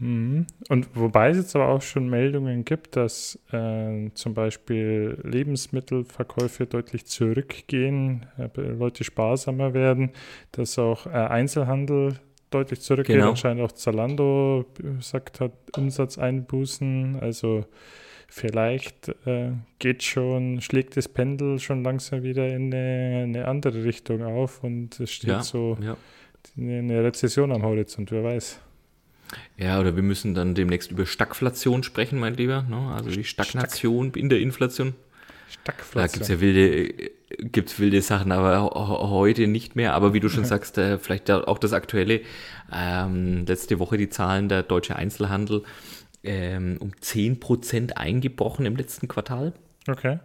Mhm. 0.00 0.46
Und 0.68 0.88
wobei 0.94 1.28
es 1.30 1.36
jetzt 1.36 1.54
aber 1.54 1.68
auch 1.68 1.82
schon 1.82 2.08
Meldungen 2.08 2.64
gibt, 2.64 2.96
dass 2.96 3.38
äh, 3.52 4.10
zum 4.14 4.34
Beispiel 4.34 5.18
Lebensmittelverkäufe 5.22 6.66
deutlich 6.66 7.04
zurückgehen, 7.04 8.26
äh, 8.38 8.48
Leute 8.60 9.04
sparsamer 9.04 9.74
werden, 9.74 10.10
dass 10.52 10.78
auch 10.78 11.06
äh, 11.06 11.10
Einzelhandel 11.10 12.14
deutlich 12.50 12.80
zurückgeht. 12.80 13.16
Genau. 13.16 13.30
Anscheinend 13.30 13.62
auch 13.62 13.72
Zalando 13.72 14.64
äh, 14.82 15.02
sagt, 15.02 15.40
hat 15.40 15.52
Umsatzeinbußen. 15.76 17.18
Also 17.20 17.66
vielleicht 18.26 19.08
äh, 19.26 19.52
geht 19.78 20.02
schon, 20.02 20.62
schlägt 20.62 20.96
das 20.96 21.08
Pendel 21.08 21.58
schon 21.58 21.84
langsam 21.84 22.22
wieder 22.22 22.48
in 22.48 22.72
eine, 22.72 23.24
eine 23.24 23.48
andere 23.48 23.84
Richtung 23.84 24.22
auf 24.22 24.64
und 24.64 24.98
es 24.98 25.10
steht 25.10 25.28
ja, 25.28 25.42
so 25.42 25.76
ja. 25.82 25.96
eine 26.56 27.04
Rezession 27.04 27.52
am 27.52 27.62
Horizont, 27.62 28.10
wer 28.12 28.24
weiß. 28.24 28.60
Ja, 29.56 29.78
oder 29.80 29.96
wir 29.96 30.02
müssen 30.02 30.34
dann 30.34 30.54
demnächst 30.54 30.90
über 30.90 31.06
Stagflation 31.06 31.82
sprechen, 31.82 32.18
mein 32.18 32.34
Lieber. 32.34 32.62
Ne? 32.62 32.92
Also 32.94 33.10
die 33.10 33.24
Stagnation 33.24 34.08
Stack. 34.08 34.16
in 34.16 34.28
der 34.28 34.40
Inflation. 34.40 34.94
Stagflation. 35.50 36.02
Da 36.02 36.06
gibt 36.06 36.22
es 36.22 36.28
ja 36.28 36.40
wilde, 36.40 37.10
gibt's 37.38 37.78
wilde 37.78 38.02
Sachen, 38.02 38.32
aber 38.32 38.70
heute 39.10 39.46
nicht 39.46 39.76
mehr. 39.76 39.94
Aber 39.94 40.14
wie 40.14 40.20
du 40.20 40.28
schon 40.28 40.44
sagst, 40.44 40.78
äh, 40.78 40.98
vielleicht 40.98 41.30
auch 41.30 41.58
das 41.58 41.72
Aktuelle. 41.72 42.20
Ähm, 42.72 43.44
letzte 43.46 43.78
Woche 43.78 43.96
die 43.96 44.08
Zahlen 44.08 44.48
der 44.48 44.62
deutsche 44.62 44.96
Einzelhandel 44.96 45.62
ähm, 46.22 46.76
um 46.80 46.92
10% 46.92 47.92
eingebrochen 47.92 48.66
im 48.66 48.76
letzten 48.76 49.08
Quartal. 49.08 49.54
Okay. 49.88 50.18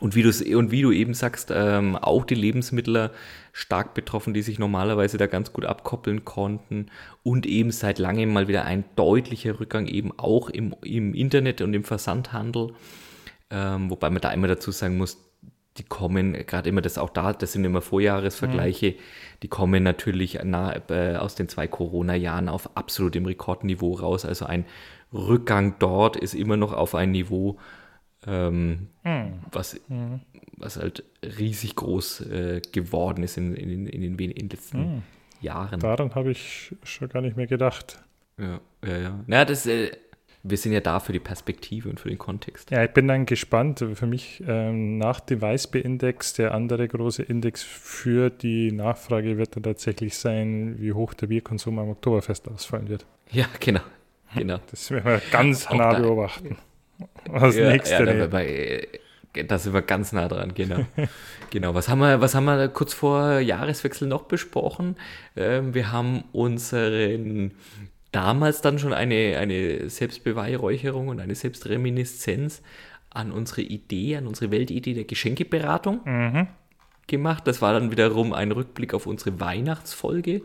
Und 0.00 0.14
wie, 0.14 0.54
und 0.54 0.70
wie 0.70 0.82
du 0.82 0.92
eben 0.92 1.14
sagst, 1.14 1.50
ähm, 1.54 1.96
auch 1.96 2.24
die 2.24 2.34
Lebensmittler 2.34 3.12
stark 3.52 3.94
betroffen, 3.94 4.34
die 4.34 4.42
sich 4.42 4.58
normalerweise 4.58 5.16
da 5.16 5.26
ganz 5.26 5.52
gut 5.52 5.64
abkoppeln 5.64 6.24
konnten. 6.24 6.86
Und 7.22 7.46
eben 7.46 7.70
seit 7.70 7.98
langem 7.98 8.32
mal 8.32 8.48
wieder 8.48 8.64
ein 8.64 8.84
deutlicher 8.96 9.58
Rückgang 9.58 9.86
eben 9.86 10.12
auch 10.18 10.50
im, 10.50 10.74
im 10.82 11.14
Internet 11.14 11.60
und 11.62 11.72
im 11.72 11.84
Versandhandel. 11.84 12.74
Ähm, 13.50 13.90
wobei 13.90 14.10
man 14.10 14.20
da 14.20 14.32
immer 14.32 14.48
dazu 14.48 14.70
sagen 14.70 14.98
muss, 14.98 15.18
die 15.78 15.84
kommen, 15.84 16.32
gerade 16.32 16.68
immer 16.68 16.80
das 16.80 16.98
auch 16.98 17.10
da, 17.10 17.32
das 17.32 17.52
sind 17.52 17.64
immer 17.64 17.82
Vorjahresvergleiche, 17.82 18.92
mhm. 18.92 18.96
die 19.42 19.48
kommen 19.48 19.82
natürlich 19.82 20.38
nah, 20.42 20.74
äh, 20.88 21.16
aus 21.16 21.34
den 21.34 21.48
zwei 21.48 21.66
Corona-Jahren 21.66 22.48
auf 22.48 22.76
absolutem 22.76 23.26
Rekordniveau 23.26 23.94
raus. 23.94 24.24
Also 24.24 24.46
ein 24.46 24.64
Rückgang 25.12 25.76
dort 25.78 26.16
ist 26.16 26.34
immer 26.34 26.56
noch 26.56 26.72
auf 26.72 26.94
ein 26.94 27.12
Niveau, 27.12 27.58
ähm, 28.26 28.88
mhm. 29.04 29.34
Was, 29.52 29.80
mhm. 29.88 30.20
was 30.56 30.76
halt 30.76 31.04
riesig 31.22 31.76
groß 31.76 32.20
äh, 32.22 32.62
geworden 32.72 33.22
ist 33.22 33.36
in, 33.36 33.54
in, 33.54 33.86
in, 33.86 34.16
den, 34.16 34.18
in 34.18 34.34
den 34.34 34.48
letzten 34.48 34.78
mhm. 34.78 35.02
Jahren. 35.40 35.80
Daran 35.80 36.14
habe 36.14 36.30
ich 36.30 36.74
schon 36.82 37.08
gar 37.08 37.22
nicht 37.22 37.36
mehr 37.36 37.46
gedacht. 37.46 38.02
Ja, 38.38 38.60
ja, 38.84 38.96
ja. 38.98 39.24
Na, 39.26 39.44
das, 39.44 39.66
äh, 39.66 39.90
wir 40.42 40.56
sind 40.56 40.72
ja 40.72 40.80
da 40.80 41.00
für 41.00 41.12
die 41.12 41.20
Perspektive 41.20 41.88
und 41.88 42.00
für 42.00 42.08
den 42.08 42.18
Kontext. 42.18 42.70
Ja, 42.70 42.84
ich 42.84 42.92
bin 42.92 43.08
dann 43.08 43.26
gespannt. 43.26 43.84
Für 43.94 44.06
mich 44.06 44.42
ähm, 44.46 44.98
nach 44.98 45.20
dem 45.20 45.40
Weißbier-Index, 45.40 46.34
der 46.34 46.54
andere 46.54 46.86
große 46.86 47.22
Index 47.22 47.62
für 47.62 48.30
die 48.30 48.72
Nachfrage 48.72 49.38
wird 49.38 49.56
dann 49.56 49.62
tatsächlich 49.62 50.16
sein, 50.16 50.76
wie 50.78 50.92
hoch 50.92 51.14
der 51.14 51.28
Bierkonsum 51.28 51.78
am 51.78 51.88
Oktoberfest 51.90 52.48
ausfallen 52.48 52.88
wird. 52.88 53.06
Ja, 53.30 53.46
genau. 53.60 53.80
genau. 54.34 54.58
Das 54.70 54.90
werden 54.90 55.04
wir 55.04 55.22
ganz 55.30 55.68
nah 55.70 55.98
beobachten. 55.98 56.56
Was 57.26 57.56
ja, 57.56 57.70
nächste? 57.70 58.04
Ja, 58.04 58.12
da, 58.12 58.26
bei, 58.26 58.86
da 59.46 59.58
sind 59.58 59.74
wir 59.74 59.82
ganz 59.82 60.12
nah 60.12 60.28
dran, 60.28 60.54
genau. 60.54 60.86
genau. 61.50 61.74
Was 61.74 61.88
haben 61.88 61.98
wir, 61.98 62.20
was 62.20 62.34
haben 62.34 62.44
wir 62.44 62.68
kurz 62.68 62.94
vor 62.94 63.38
Jahreswechsel 63.38 64.08
noch 64.08 64.24
besprochen? 64.24 64.96
Ähm, 65.36 65.74
wir 65.74 65.92
haben 65.92 66.24
unseren 66.32 67.52
damals 68.12 68.62
dann 68.62 68.78
schon 68.78 68.92
eine, 68.92 69.36
eine 69.38 69.90
Selbstbeweihräucherung 69.90 71.08
und 71.08 71.20
eine 71.20 71.34
Selbstreminiszenz 71.34 72.62
an 73.10 73.32
unsere 73.32 73.62
Idee, 73.62 74.16
an 74.16 74.26
unsere 74.26 74.50
Weltidee 74.50 74.94
der 74.94 75.04
Geschenkeberatung 75.04 76.00
mhm. 76.04 76.46
gemacht. 77.06 77.46
Das 77.46 77.60
war 77.60 77.72
dann 77.72 77.90
wiederum 77.90 78.32
ein 78.32 78.52
Rückblick 78.52 78.94
auf 78.94 79.06
unsere 79.06 79.40
Weihnachtsfolge. 79.40 80.42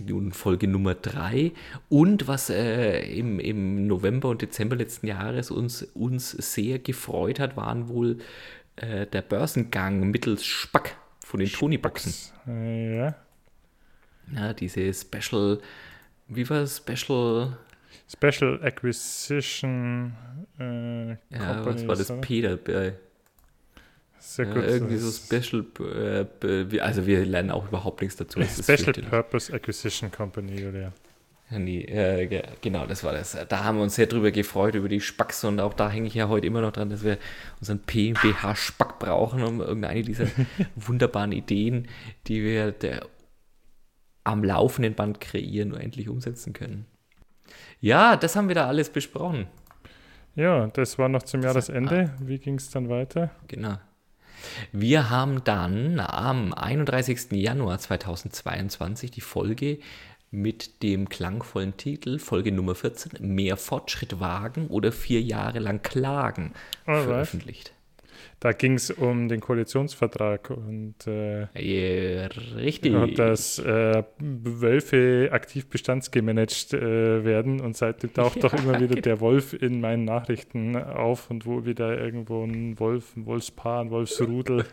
Nun 0.00 0.32
Folge 0.32 0.66
Nummer 0.66 0.94
3. 0.94 1.52
Und 1.88 2.28
was 2.28 2.50
äh, 2.50 3.00
im, 3.00 3.38
im 3.40 3.86
November 3.86 4.28
und 4.28 4.42
Dezember 4.42 4.76
letzten 4.76 5.06
Jahres 5.06 5.50
uns, 5.50 5.82
uns 5.82 6.30
sehr 6.30 6.78
gefreut 6.78 7.40
hat, 7.40 7.56
waren 7.56 7.88
wohl 7.88 8.18
äh, 8.76 9.06
der 9.06 9.22
Börsengang 9.22 10.10
mittels 10.10 10.44
Spack 10.44 10.96
von 11.24 11.40
den 11.40 11.48
Tony-Boxen. 11.48 12.14
Äh, 12.46 12.96
ja. 12.96 13.14
Ja, 14.34 14.52
diese 14.52 14.92
Special, 14.92 15.60
wie 16.28 16.48
war 16.48 16.62
es? 16.62 16.78
Special. 16.78 17.56
Special 18.08 18.60
Acquisition. 18.62 20.12
Äh, 20.58 21.10
ja, 21.10 21.64
was 21.64 21.86
war 21.86 21.96
das 21.96 22.12
P 22.20 22.42
dabei? 22.42 22.94
Sehr 24.20 24.46
gut. 24.46 24.56
Ja, 24.56 24.62
irgendwie 24.62 24.98
so 24.98 25.10
Special, 25.10 25.64
äh, 26.42 26.80
also 26.80 27.06
wir 27.06 27.24
lernen 27.24 27.50
auch 27.50 27.66
überhaupt 27.68 28.02
nichts 28.02 28.16
dazu. 28.16 28.40
Special 28.42 28.92
Purpose 28.92 29.52
Acquisition 29.52 30.10
Company, 30.12 30.66
oder? 30.66 30.92
Ja, 31.50 31.58
nee, 31.58 31.82
äh, 31.82 32.42
genau, 32.60 32.86
das 32.86 33.02
war 33.02 33.12
das. 33.12 33.36
Da 33.48 33.64
haben 33.64 33.78
wir 33.78 33.82
uns 33.82 33.96
sehr 33.96 34.06
drüber 34.06 34.30
gefreut, 34.30 34.76
über 34.76 34.88
die 34.88 35.00
Spacks 35.00 35.42
und 35.42 35.58
auch 35.58 35.74
da 35.74 35.90
hänge 35.90 36.06
ich 36.06 36.14
ja 36.14 36.28
heute 36.28 36.46
immer 36.46 36.60
noch 36.60 36.70
dran, 36.70 36.90
dass 36.90 37.02
wir 37.02 37.18
unseren 37.58 37.80
PBH-Spack 37.80 39.00
brauchen, 39.00 39.42
um 39.42 39.60
irgendeine 39.60 40.02
dieser 40.02 40.26
wunderbaren 40.76 41.32
Ideen, 41.32 41.88
die 42.28 42.44
wir 42.44 42.70
der, 42.70 43.06
am 44.22 44.44
laufenden 44.44 44.94
Band 44.94 45.20
kreieren, 45.20 45.70
nur 45.70 45.80
endlich 45.80 46.08
umsetzen 46.08 46.52
können. 46.52 46.86
Ja, 47.80 48.16
das 48.16 48.36
haben 48.36 48.46
wir 48.46 48.54
da 48.54 48.68
alles 48.68 48.90
besprochen. 48.90 49.46
Ja, 50.36 50.68
das 50.68 50.98
war 50.98 51.08
noch 51.08 51.24
zum 51.24 51.42
Jahresende. 51.42 52.14
Wie 52.20 52.38
ging 52.38 52.56
es 52.56 52.70
dann 52.70 52.88
weiter? 52.88 53.30
Genau. 53.48 53.78
Wir 54.72 55.10
haben 55.10 55.42
dann 55.44 56.00
am 56.00 56.52
31. 56.52 57.32
Januar 57.32 57.78
2022 57.78 59.10
die 59.10 59.20
Folge 59.20 59.78
mit 60.30 60.82
dem 60.82 61.08
klangvollen 61.08 61.76
Titel, 61.76 62.18
Folge 62.18 62.52
Nummer 62.52 62.74
14, 62.74 63.12
Mehr 63.34 63.56
Fortschritt 63.56 64.20
wagen 64.20 64.68
oder 64.68 64.92
vier 64.92 65.20
Jahre 65.20 65.58
lang 65.58 65.82
klagen, 65.82 66.52
Alright. 66.86 67.04
veröffentlicht. 67.04 67.72
Da 68.40 68.52
ging 68.52 68.72
es 68.72 68.90
um 68.90 69.28
den 69.28 69.40
Koalitionsvertrag 69.40 70.48
und 70.48 71.06
äh, 71.06 71.42
ja, 71.60 72.26
richtig. 72.56 72.94
Und 72.94 73.18
dass 73.18 73.58
äh, 73.58 74.02
Wölfe 74.18 75.28
aktiv 75.30 75.68
bestandsgemanagt 75.68 76.72
äh, 76.72 77.22
werden 77.22 77.60
und 77.60 77.76
seitdem 77.76 78.14
taucht 78.14 78.36
ja, 78.42 78.42
doch 78.42 78.54
immer 78.54 78.80
wieder 78.80 78.98
der 78.98 79.20
Wolf 79.20 79.52
in 79.52 79.82
meinen 79.82 80.06
Nachrichten 80.06 80.74
auf 80.74 81.28
und 81.28 81.44
wo 81.44 81.66
wieder 81.66 82.00
irgendwo 82.00 82.42
ein 82.42 82.80
Wolf, 82.80 83.14
ein 83.14 83.26
Wolfspaar, 83.26 83.82
ein 83.82 83.90
Wolfsrudel, 83.90 84.64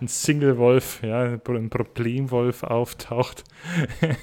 ein 0.00 0.06
Single-Wolf, 0.06 1.02
ja, 1.02 1.24
ein 1.24 1.70
Problemwolf 1.70 2.62
auftaucht. 2.62 3.42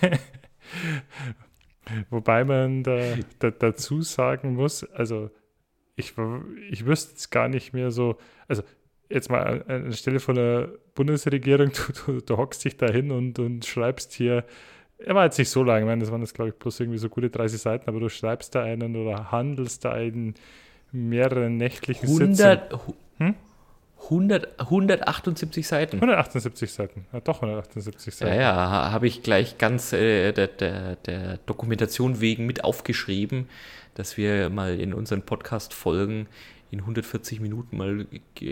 Wobei 2.10 2.46
man 2.46 2.84
da, 2.84 3.16
da, 3.40 3.52
dazu 3.52 4.02
sagen 4.02 4.56
muss, 4.56 4.86
also 4.92 5.32
ich, 5.98 6.14
ich 6.70 6.86
wüsste 6.86 7.16
es 7.18 7.30
gar 7.30 7.50
nicht 7.50 7.74
mehr 7.74 7.92
so, 7.92 8.18
also 8.48 8.64
jetzt 9.10 9.30
mal 9.30 9.64
anstelle 9.68 10.20
von 10.20 10.36
der 10.36 10.70
Bundesregierung, 10.94 11.72
du, 12.06 12.12
du, 12.14 12.22
du 12.22 12.38
hockst 12.38 12.66
dich 12.66 12.78
da 12.78 12.88
hin 12.88 13.12
und, 13.12 13.40
und 13.40 13.66
schreibst 13.66 14.14
hier, 14.14 14.46
er 14.98 15.16
war 15.16 15.26
jetzt 15.26 15.38
nicht 15.38 15.50
so 15.50 15.64
lang, 15.64 15.80
ich 15.80 15.86
meine, 15.86 16.02
das 16.02 16.12
waren 16.12 16.22
jetzt, 16.22 16.34
glaube 16.34 16.50
ich, 16.50 16.56
bloß 16.56 16.80
irgendwie 16.80 16.98
so 16.98 17.10
gute 17.10 17.30
30 17.30 17.60
Seiten, 17.60 17.90
aber 17.90 18.00
du 18.00 18.10
schreibst 18.10 18.56
da 18.56 18.64
einen 18.64 18.96
oder 18.96 19.32
handelst 19.32 19.84
da 19.86 19.92
einen 19.92 20.36
mehreren 20.92 21.58
nächtlichen 21.58 22.08
100, 22.08 22.80
hm? 23.18 23.36
100, 24.04 24.60
178 24.60 25.68
Seiten. 25.68 25.98
178 25.98 26.72
Seiten, 26.72 27.08
ja, 27.12 27.20
doch 27.20 27.42
178 27.42 28.16
Seiten. 28.16 28.34
Ja, 28.34 28.40
ja, 28.40 28.92
habe 28.92 29.08
ich 29.08 29.24
gleich 29.24 29.58
ganz 29.58 29.94
äh, 29.94 30.32
der, 30.32 30.48
der, 30.48 30.96
der 30.98 31.38
Dokumentation 31.46 32.22
wegen 32.22 32.46
mit 32.46 32.64
aufgeschrieben, 32.64 33.50
dass 33.96 34.16
wir 34.18 34.50
mal 34.50 34.80
in 34.80 34.94
unseren 34.94 35.24
Podcast-Folgen 35.24 36.28
in 36.72 36.80
140 36.80 37.40
Minuten 37.40 37.78
mal 37.78 38.08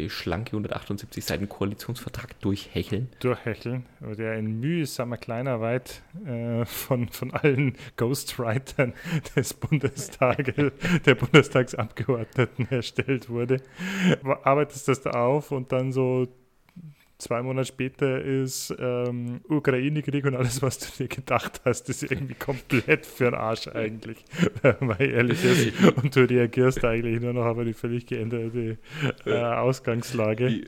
schlanke 0.08 0.52
178 0.52 1.26
Seiten 1.26 1.50
Koalitionsvertrag 1.50 2.40
durchhecheln. 2.40 3.10
Durchhecheln, 3.20 3.86
der 4.02 4.36
in 4.36 4.60
mühsamer 4.60 5.18
Kleinarbeit 5.18 6.02
äh, 6.26 6.66
von, 6.66 7.10
von 7.10 7.32
allen 7.32 7.76
Ghostwritern 7.98 8.94
des 9.36 9.54
Bundestages, 9.54 10.72
der 11.06 11.16
Bundestagsabgeordneten 11.16 12.70
erstellt 12.70 13.30
wurde. 13.30 13.62
Arbeitest 14.44 14.88
das 14.88 15.02
da 15.02 15.12
auf 15.12 15.52
und 15.52 15.72
dann 15.72 15.92
so 15.92 16.28
zwei 17.18 17.42
Monate 17.42 17.68
später 17.68 18.22
ist 18.22 18.74
ähm, 18.80 19.42
Ukraine-Krieg 19.48 20.26
und 20.26 20.36
alles, 20.36 20.62
was 20.62 20.80
du 20.80 20.88
dir 20.98 21.08
gedacht 21.08 21.62
hast, 21.66 21.90
ist 21.90 22.04
irgendwie 22.04 22.34
komplett 22.36 23.06
für 23.06 23.26
den 23.26 23.36
Arsch 23.36 23.68
eigentlich, 23.68 24.24
wenn 24.62 24.88
man 24.88 25.00
ehrlich 25.00 25.44
ist. 25.44 25.74
Und 25.96 26.16
du 26.16 26.28
reagierst 26.30 26.84
eigentlich 26.84 27.22
nur 27.22 27.34
noch 27.34 27.46
auf 27.46 27.58
eine 27.58 27.74
völlig 27.74 28.06
geänderte 28.06 28.78
äh, 29.26 29.42
Ausgangslage. 29.42 30.66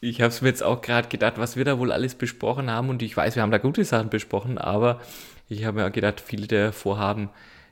Ich 0.00 0.20
habe 0.20 0.28
es 0.28 0.42
mir 0.42 0.48
jetzt 0.48 0.64
auch 0.64 0.80
gerade 0.80 1.08
gedacht, 1.08 1.34
was 1.38 1.56
wir 1.56 1.64
da 1.64 1.78
wohl 1.78 1.92
alles 1.92 2.16
besprochen 2.16 2.70
haben. 2.70 2.88
Und 2.88 3.02
ich 3.02 3.16
weiß, 3.16 3.36
wir 3.36 3.42
haben 3.42 3.52
da 3.52 3.58
gute 3.58 3.84
Sachen 3.84 4.10
besprochen, 4.10 4.58
aber 4.58 5.00
ich 5.48 5.64
habe 5.64 5.78
mir 5.78 5.86
auch 5.86 5.92
gedacht, 5.92 6.20
viele 6.20 6.46
der 6.48 6.72
Vorhaben, 6.72 7.30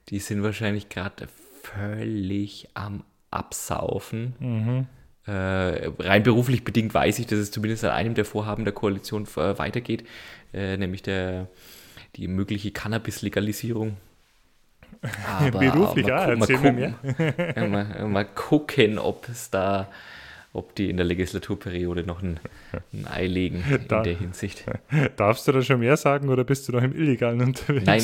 Die 0.08 0.18
sind 0.18 0.42
wahrscheinlich 0.42 0.88
gerade 0.88 1.28
völlig 1.62 2.68
am 2.74 3.04
Absaufen. 3.30 4.34
Mhm. 4.38 4.86
Äh, 5.26 5.32
rein 5.98 6.22
beruflich 6.22 6.64
bedingt 6.64 6.94
weiß 6.94 7.18
ich, 7.18 7.26
dass 7.26 7.38
es 7.38 7.50
zumindest 7.50 7.84
an 7.84 7.90
einem 7.90 8.14
der 8.14 8.24
Vorhaben 8.24 8.64
der 8.64 8.72
Koalition 8.72 9.24
äh, 9.36 9.58
weitergeht, 9.58 10.04
äh, 10.54 10.76
nämlich 10.76 11.02
der, 11.02 11.46
die 12.16 12.26
mögliche 12.26 12.70
Cannabis-Legalisierung. 12.70 13.96
Beruflich, 15.52 16.06
ja, 16.06 16.26
mal, 16.26 16.40
erzähl 16.40 16.58
mir 16.58 16.72
mehr. 16.72 16.94
ja, 17.56 17.66
mal, 17.66 18.06
mal 18.08 18.24
gucken, 18.24 18.98
ob 18.98 19.28
es 19.28 19.50
da, 19.50 19.88
ob 20.52 20.74
die 20.74 20.90
in 20.90 20.96
der 20.96 21.06
Legislaturperiode 21.06 22.02
noch 22.04 22.22
ein, 22.22 22.40
ein 22.92 23.06
Ei 23.06 23.26
legen 23.26 23.64
in 23.70 23.88
Da- 23.88 24.02
der 24.02 24.16
Hinsicht. 24.16 24.64
Darfst 25.16 25.46
du 25.46 25.52
da 25.52 25.62
schon 25.62 25.80
mehr 25.80 25.96
sagen 25.96 26.28
oder 26.28 26.44
bist 26.44 26.68
du 26.68 26.72
noch 26.72 26.82
im 26.82 26.94
Illegalen 26.94 27.40
unterwegs? 27.42 27.86
Nein, 27.86 28.02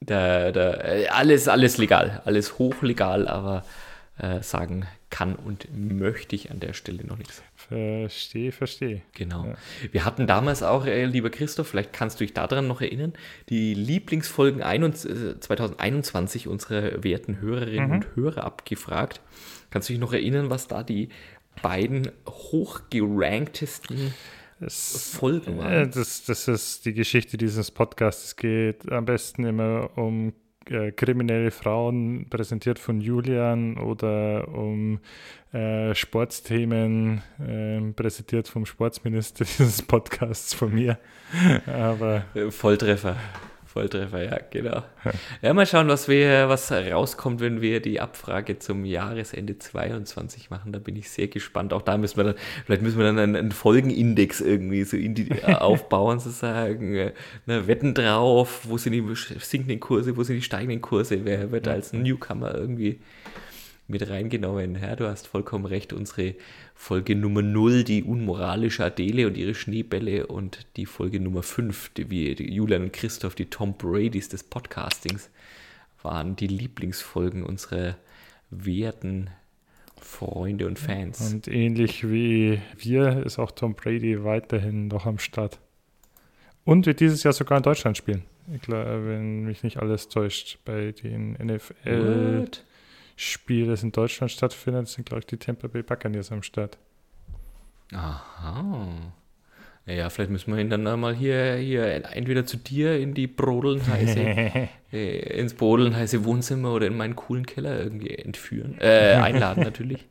da, 0.00 0.50
da, 0.50 0.70
alles, 1.10 1.48
alles 1.48 1.78
legal, 1.78 2.22
alles 2.24 2.58
hochlegal, 2.58 3.28
aber 3.28 3.62
äh, 4.18 4.42
sagen 4.42 4.86
kann 5.10 5.34
und 5.34 5.68
möchte 5.74 6.36
ich 6.36 6.50
an 6.50 6.60
der 6.60 6.72
Stelle 6.74 7.04
noch 7.04 7.16
nichts. 7.18 7.42
Verstehe, 7.54 8.52
verstehe. 8.52 9.02
Genau. 9.14 9.46
Ja. 9.46 9.54
Wir 9.90 10.04
hatten 10.04 10.26
damals 10.26 10.62
auch, 10.62 10.84
äh, 10.86 11.04
lieber 11.06 11.30
Christoph, 11.30 11.68
vielleicht 11.68 11.92
kannst 11.92 12.20
du 12.20 12.24
dich 12.24 12.34
daran 12.34 12.66
noch 12.66 12.80
erinnern, 12.80 13.12
die 13.48 13.74
Lieblingsfolgen 13.74 14.62
21, 14.62 15.10
äh, 15.10 15.40
2021 15.40 16.46
unserer 16.48 17.02
werten 17.04 17.40
Hörerinnen 17.40 17.88
Mhm. 17.88 17.92
und 17.94 18.06
Hörer 18.16 18.44
abgefragt. 18.44 19.20
Kannst 19.70 19.88
du 19.88 19.94
dich 19.94 20.00
noch 20.00 20.12
erinnern, 20.12 20.50
was 20.50 20.68
da 20.68 20.82
die 20.82 21.08
beiden 21.62 22.10
hochgeranktesten 22.28 24.14
Das, 24.60 25.14
Folgen 25.14 25.54
äh, 25.54 25.58
waren? 25.58 25.90
das, 25.90 26.24
das 26.24 26.48
ist 26.48 26.84
die 26.86 26.94
Geschichte 26.94 27.36
dieses 27.36 27.70
Podcasts. 27.70 28.24
Es 28.26 28.36
geht 28.36 28.90
am 28.90 29.04
besten 29.04 29.44
immer 29.44 29.90
um 29.96 30.32
äh, 30.70 30.92
kriminelle 30.92 31.50
Frauen, 31.50 32.26
präsentiert 32.28 32.78
von 32.78 33.00
Julian, 33.00 33.78
oder 33.78 34.48
um 34.48 35.00
äh, 35.52 35.94
Sportsthemen, 35.94 37.22
äh, 37.38 37.80
präsentiert 37.92 38.48
vom 38.48 38.66
Sportsminister 38.66 39.44
dieses 39.58 39.82
Podcasts 39.82 40.54
von 40.54 40.72
mir. 40.74 40.98
Aber 41.66 42.24
Volltreffer. 42.50 43.16
Volltreffer, 43.72 44.22
ja, 44.22 44.38
genau. 44.50 44.82
Ja, 45.40 45.54
mal 45.54 45.64
schauen, 45.64 45.88
was 45.88 46.06
wir, 46.06 46.50
was 46.50 46.70
rauskommt, 46.70 47.40
wenn 47.40 47.62
wir 47.62 47.80
die 47.80 48.00
Abfrage 48.00 48.58
zum 48.58 48.84
Jahresende 48.84 49.58
22 49.58 50.50
machen. 50.50 50.72
Da 50.72 50.78
bin 50.78 50.94
ich 50.94 51.08
sehr 51.08 51.28
gespannt. 51.28 51.72
Auch 51.72 51.80
da 51.80 51.96
müssen 51.96 52.18
wir 52.18 52.24
dann, 52.24 52.34
vielleicht 52.66 52.82
müssen 52.82 52.98
wir 52.98 53.06
dann 53.06 53.18
einen, 53.18 53.34
einen 53.34 53.50
Folgenindex 53.50 54.42
irgendwie 54.42 54.84
so 54.84 54.98
in 54.98 55.14
die, 55.14 55.30
äh, 55.30 55.54
aufbauen, 55.54 56.20
sozusagen. 56.20 56.94
Äh, 56.94 57.12
ne, 57.46 57.66
Wetten 57.66 57.94
drauf, 57.94 58.60
wo 58.64 58.76
sind 58.76 58.92
die 58.92 59.04
sinkenden 59.40 59.80
Kurse, 59.80 60.18
wo 60.18 60.22
sind 60.22 60.36
die 60.36 60.42
steigenden 60.42 60.82
Kurse, 60.82 61.24
wer 61.24 61.50
wird 61.50 61.66
als 61.66 61.94
Newcomer 61.94 62.54
irgendwie 62.54 63.00
mit 63.88 64.08
reingenommen. 64.08 64.78
Ja, 64.82 64.96
du 64.96 65.06
hast 65.06 65.28
vollkommen 65.28 65.64
recht. 65.64 65.94
Unsere 65.94 66.34
Folge 66.82 67.14
Nummer 67.14 67.42
0, 67.42 67.84
die 67.84 68.02
unmoralische 68.02 68.84
Adele 68.84 69.28
und 69.28 69.36
ihre 69.36 69.54
Schneebälle 69.54 70.26
und 70.26 70.66
die 70.76 70.84
Folge 70.84 71.20
Nummer 71.20 71.44
5, 71.44 71.90
die, 71.90 72.10
wie 72.10 72.34
die 72.34 72.52
Julian 72.52 72.82
und 72.82 72.92
Christoph, 72.92 73.36
die 73.36 73.46
Tom 73.46 73.74
Bradys 73.74 74.28
des 74.28 74.42
Podcastings, 74.42 75.30
waren 76.02 76.34
die 76.34 76.48
Lieblingsfolgen 76.48 77.44
unserer 77.44 77.96
werten 78.50 79.30
Freunde 80.00 80.66
und 80.66 80.76
Fans. 80.76 81.32
und 81.32 81.46
ähnlich 81.46 82.10
wie 82.10 82.60
wir 82.76 83.24
ist 83.24 83.38
auch 83.38 83.52
Tom 83.52 83.74
Brady 83.74 84.24
weiterhin 84.24 84.88
noch 84.88 85.06
am 85.06 85.20
Start. 85.20 85.60
Und 86.64 86.86
wird 86.86 86.98
dieses 86.98 87.22
Jahr 87.22 87.32
sogar 87.32 87.58
in 87.58 87.62
Deutschland 87.62 87.96
spielen. 87.96 88.24
Ich 88.52 88.62
glaube, 88.62 89.06
wenn 89.06 89.44
mich 89.44 89.62
nicht 89.62 89.76
alles 89.76 90.08
täuscht, 90.08 90.58
bei 90.64 90.90
den 90.90 91.34
NFL. 91.34 92.40
What? 92.40 92.64
Spiel, 93.22 93.66
das 93.66 93.82
in 93.82 93.92
Deutschland 93.92 94.32
stattfindet, 94.32 94.88
sind, 94.88 95.06
glaube 95.06 95.20
ich, 95.20 95.26
die 95.26 95.36
Tampa 95.36 95.68
Bay 95.68 95.82
Buccaneers 95.82 96.32
am 96.32 96.42
Start. 96.42 96.78
Aha. 97.92 98.88
Ja, 99.86 100.10
vielleicht 100.10 100.30
müssen 100.30 100.52
wir 100.54 100.60
ihn 100.60 100.70
dann 100.70 100.82
mal 101.00 101.14
hier, 101.14 101.54
hier 101.56 101.84
entweder 102.14 102.46
zu 102.46 102.56
dir 102.56 102.98
in 102.98 103.14
die 103.14 103.26
brodelnd 103.26 103.86
heiße, 103.88 104.20
äh, 104.92 105.38
ins 105.40 105.54
brodelnd 105.54 105.96
heiße 105.96 106.24
Wohnzimmer 106.24 106.72
oder 106.72 106.86
in 106.86 106.96
meinen 106.96 107.16
coolen 107.16 107.46
Keller 107.46 107.78
irgendwie 107.80 108.10
entführen. 108.10 108.76
Äh, 108.80 109.14
einladen 109.14 109.64
natürlich. 109.64 110.06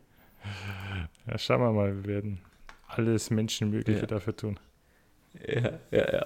Ja, 1.27 1.37
schauen 1.37 1.61
wir 1.61 1.71
mal, 1.71 1.95
wir 2.03 2.05
werden 2.05 2.39
alles 2.87 3.29
Menschenmögliche 3.29 4.01
Ja. 4.01 4.07
dafür 4.07 4.35
tun. 4.35 4.59
Ja, 5.47 5.79
ja, 5.91 6.13
ja. 6.13 6.25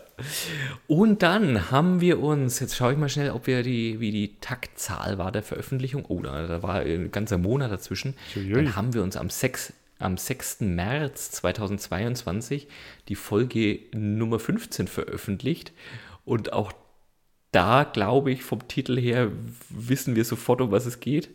Und 0.88 1.22
dann 1.22 1.72
haben 1.72 2.02
wir 2.02 2.20
uns, 2.20 2.60
jetzt 2.60 2.76
schaue 2.76 2.94
ich 2.94 2.98
mal 2.98 3.10
schnell, 3.10 3.32
ob 3.32 3.48
wir 3.48 3.64
die, 3.64 4.00
wie 4.00 4.12
die 4.12 4.36
Taktzahl 4.42 5.18
war 5.18 5.32
der 5.32 5.44
Veröffentlichung. 5.44 6.06
Oh, 6.08 6.22
da, 6.22 6.48
da 6.48 6.64
war 6.64 6.82
ein 6.82 7.12
ganzer 7.12 7.38
Monat 7.38 7.72
dazwischen. 7.72 8.16
Uiui. 8.36 8.54
Dann 8.54 8.76
haben 8.76 8.94
wir 8.94 9.04
uns 9.04 9.16
am 9.16 9.30
6, 9.30 9.74
am 10.00 10.18
6. 10.18 10.62
März 10.62 11.32
2022 11.32 12.68
die 13.08 13.16
Folge 13.16 13.80
Nummer 13.94 14.40
15 14.40 14.88
veröffentlicht. 14.88 15.72
Und 16.26 16.52
auch 16.52 16.74
da, 17.52 17.84
glaube 17.84 18.32
ich, 18.32 18.44
vom 18.44 18.68
Titel 18.68 19.00
her 19.00 19.32
wissen 19.70 20.16
wir 20.16 20.26
sofort, 20.26 20.62
um 20.62 20.72
was 20.72 20.86
es 20.86 21.00
geht. 21.00 21.30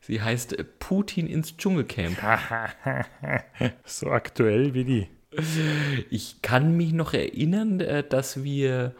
Sie 0.00 0.22
heißt 0.22 0.56
Putin 0.78 1.26
ins 1.26 1.56
Dschungelcamp. 1.56 2.16
So 3.84 4.10
aktuell 4.10 4.72
wie 4.72 4.84
die. 4.84 5.08
Ich 6.10 6.40
kann 6.42 6.76
mich 6.76 6.92
noch 6.92 7.12
erinnern, 7.12 7.80
äh, 7.80 8.04
dass 8.08 8.42
wir 8.42 8.94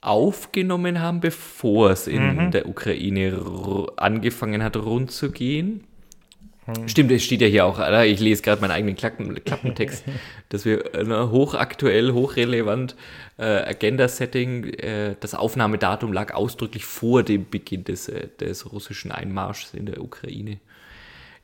aufgenommen 0.00 1.00
haben, 1.00 1.20
bevor 1.20 1.90
es 1.90 2.06
in 2.06 2.52
der 2.52 2.68
Ukraine 2.68 3.88
angefangen 3.96 4.62
hat, 4.62 4.76
rund 4.76 5.10
zu 5.10 5.32
gehen. 5.32 5.84
Stimmt, 6.86 7.10
es 7.12 7.24
steht 7.24 7.40
ja 7.40 7.46
hier 7.46 7.64
auch, 7.64 7.80
ich 8.04 8.20
lese 8.20 8.42
gerade 8.42 8.60
meinen 8.60 8.72
eigenen 8.72 8.94
Klappen, 8.94 9.42
Klappentext, 9.42 10.04
dass 10.50 10.66
wir 10.66 10.94
äh, 10.94 11.02
ne, 11.02 11.30
hochaktuell, 11.30 12.12
hochrelevant, 12.12 12.94
äh, 13.38 13.44
Agenda-Setting, 13.44 14.64
äh, 14.74 15.16
das 15.18 15.34
Aufnahmedatum 15.34 16.12
lag 16.12 16.34
ausdrücklich 16.34 16.84
vor 16.84 17.22
dem 17.22 17.48
Beginn 17.48 17.84
des, 17.84 18.08
äh, 18.08 18.28
des 18.38 18.70
russischen 18.70 19.12
Einmarschs 19.12 19.72
in 19.72 19.86
der 19.86 20.02
Ukraine. 20.02 20.58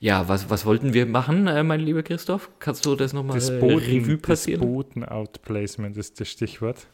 Ja, 0.05 0.29
was, 0.29 0.51
was 0.51 0.67
wollten 0.67 0.93
wir 0.93 1.07
machen, 1.07 1.47
äh, 1.47 1.63
mein 1.63 1.81
lieber 1.81 2.03
Christoph? 2.03 2.51
Kannst 2.59 2.85
du 2.85 2.95
das 2.95 3.15
nochmal 3.15 3.39
Despoten, 3.39 3.79
Revue 3.79 4.19
passieren? 4.19 4.61
Despoten-Outplacement 4.61 5.97
ist 5.97 6.21
das 6.21 6.29
Stichwort. 6.29 6.89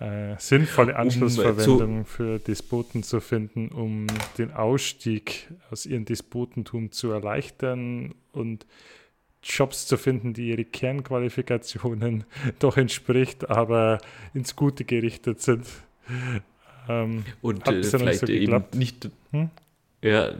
Äh, 0.00 0.34
sinnvolle 0.36 0.96
Anschlussverwendung 0.96 2.04
für 2.06 2.40
Despoten 2.40 3.04
zu 3.04 3.20
finden, 3.20 3.68
um 3.68 4.08
den 4.36 4.50
Ausstieg 4.50 5.46
aus 5.70 5.86
ihrem 5.86 6.06
Despotentum 6.06 6.90
zu 6.90 7.12
erleichtern 7.12 8.16
und 8.32 8.66
Jobs 9.40 9.86
zu 9.86 9.96
finden, 9.96 10.34
die 10.34 10.48
ihre 10.48 10.64
Kernqualifikationen 10.64 12.24
doch 12.58 12.76
entspricht, 12.76 13.48
aber 13.48 13.98
ins 14.34 14.56
Gute 14.56 14.84
gerichtet 14.84 15.40
sind. 15.40 15.66
Ähm, 16.88 17.24
Und 17.42 17.68
äh, 17.68 17.84
vielleicht 17.84 18.18
so 18.18 18.26
eben 18.26 18.64
nicht. 18.74 19.08
Hm? 19.30 19.50
Ja, 20.00 20.30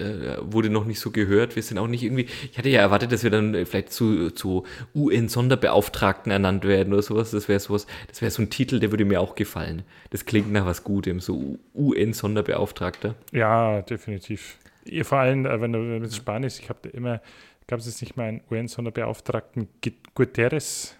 wurde 0.40 0.70
noch 0.70 0.84
nicht 0.84 1.00
so 1.00 1.10
gehört. 1.10 1.56
Wir 1.56 1.64
sind 1.64 1.78
auch 1.78 1.88
nicht 1.88 2.04
irgendwie. 2.04 2.26
Ich 2.52 2.56
hatte 2.58 2.68
ja 2.68 2.80
erwartet, 2.80 3.10
dass 3.10 3.24
wir 3.24 3.30
dann 3.30 3.54
äh, 3.54 3.64
vielleicht 3.66 3.92
zu, 3.92 4.30
zu 4.30 4.64
UN-Sonderbeauftragten 4.94 6.30
ernannt 6.30 6.64
werden 6.64 6.92
oder 6.92 7.02
sowas. 7.02 7.32
Das 7.32 7.48
wäre 7.48 7.58
sowas, 7.58 7.86
das 8.06 8.20
wäre 8.22 8.30
so 8.30 8.40
ein 8.42 8.50
Titel, 8.50 8.78
der 8.78 8.92
würde 8.92 9.04
mir 9.04 9.20
auch 9.20 9.34
gefallen. 9.34 9.82
Das 10.10 10.24
klingt 10.26 10.52
nach 10.52 10.64
was 10.64 10.84
Gutem, 10.84 11.18
so 11.20 11.58
UN-Sonderbeauftragter. 11.74 13.14
Ja, 13.32 13.82
definitiv. 13.82 14.58
Vor 15.02 15.18
allem, 15.18 15.44
äh, 15.44 15.60
wenn 15.60 15.72
du 15.72 15.78
mit 15.80 16.14
Spanisch, 16.14 16.58
ich 16.60 16.68
habe 16.68 16.78
da 16.82 16.90
immer, 16.90 17.20
gab 17.66 17.80
es 17.80 17.86
jetzt 17.86 18.00
nicht 18.00 18.16
mal 18.16 18.24
einen 18.28 18.40
UN-Sonderbeauftragten 18.50 19.68
Gu- 19.84 19.90
Guterres? 20.14 20.94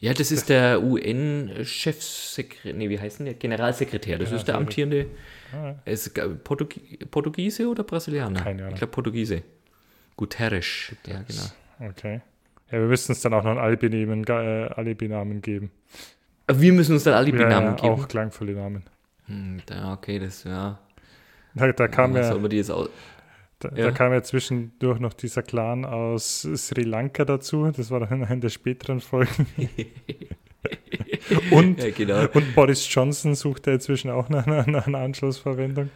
Ja, 0.00 0.14
das 0.14 0.30
ist 0.30 0.48
der 0.48 0.80
UN-Chefsekretär, 0.82 2.72
nee, 2.74 2.88
wie 2.88 3.00
heißt 3.00 3.18
denn 3.18 3.26
der? 3.26 3.34
Generalsekretär. 3.34 4.18
Das 4.18 4.30
Ja, 4.30 4.36
ist 4.36 4.44
der 4.46 4.54
amtierende. 4.54 5.06
Ah, 5.52 5.74
Ist 5.84 6.16
äh, 6.16 6.28
Portugi 6.28 6.98
Portugiese 7.10 7.68
oder 7.68 7.82
Brasilianer? 7.82 8.40
Keine 8.40 8.62
Ahnung. 8.62 8.74
Ich 8.74 8.78
glaube 8.78 8.92
Portugiese. 8.92 9.42
Guterres. 10.16 10.94
Ja, 11.06 11.22
genau. 11.22 11.90
okay. 11.90 12.20
Ja, 12.70 12.78
wir 12.80 12.86
müssten 12.86 13.12
es 13.12 13.20
dann 13.22 13.34
auch 13.34 13.42
noch 13.42 13.50
einen 13.50 13.60
Alibi-Namen 13.60 14.24
äh, 14.24 14.68
Alibi 14.74 15.08
geben. 15.40 15.70
Wir 16.46 16.72
müssen 16.72 16.92
uns 16.92 17.04
dann 17.04 17.14
Alibi-Namen 17.14 17.70
ja, 17.70 17.74
geben. 17.74 17.94
Auch 17.94 18.08
klangvolle 18.08 18.52
Namen. 18.52 18.84
Hm, 19.26 19.62
da, 19.66 19.94
okay, 19.94 20.18
das, 20.18 20.44
ja. 20.44 20.78
Da, 21.54 21.72
da, 21.72 21.88
kam 21.88 22.14
ja, 22.14 22.20
ja, 22.20 22.28
Sollen 22.28 22.42
wir 22.42 22.48
die 22.48 22.58
jetzt 22.58 22.70
auch. 22.70 22.88
Da, 23.58 23.70
ja. 23.70 23.86
da 23.86 23.90
kam 23.90 24.12
ja 24.12 24.22
zwischendurch 24.22 25.00
noch 25.00 25.12
dieser 25.12 25.42
Clan 25.42 25.84
aus 25.84 26.42
Sri 26.42 26.82
Lanka 26.82 27.24
dazu. 27.24 27.70
Das 27.70 27.90
war 27.90 28.00
dann 28.00 28.20
in 28.20 28.24
einer 28.24 28.40
der 28.40 28.50
späteren 28.50 29.00
Folgen. 29.00 29.48
Und, 31.50 31.82
ja, 31.82 31.90
genau. 31.90 32.26
und 32.32 32.54
Boris 32.54 32.92
Johnson 32.92 33.34
sucht 33.34 33.66
ja 33.66 33.74
inzwischen 33.74 34.10
auch 34.10 34.28
nach, 34.28 34.46
nach 34.46 34.86
einer 34.86 34.98
Anschlussverwendung. 34.98 35.90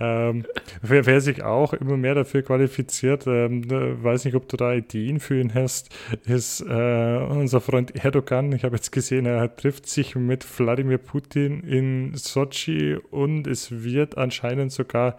Ähm, 0.00 0.46
wer, 0.82 1.06
wer, 1.06 1.20
sich 1.20 1.42
auch 1.44 1.72
immer 1.72 1.96
mehr 1.96 2.14
dafür 2.14 2.42
qualifiziert, 2.42 3.26
ähm, 3.26 3.62
weiß 3.68 4.24
nicht, 4.24 4.34
ob 4.34 4.48
du 4.48 4.56
da 4.56 4.72
Ideen 4.72 5.20
für 5.20 5.40
ihn 5.40 5.54
hast, 5.54 5.94
ist 6.24 6.60
äh, 6.62 7.18
unser 7.28 7.60
Freund 7.60 8.04
Erdogan. 8.04 8.52
Ich 8.52 8.64
habe 8.64 8.76
jetzt 8.76 8.90
gesehen, 8.90 9.26
er 9.26 9.54
trifft 9.54 9.86
sich 9.86 10.16
mit 10.16 10.44
Wladimir 10.58 10.98
Putin 10.98 11.60
in 11.60 12.14
Sochi 12.16 12.96
und 13.10 13.46
es 13.46 13.84
wird 13.84 14.18
anscheinend 14.18 14.72
sogar 14.72 15.18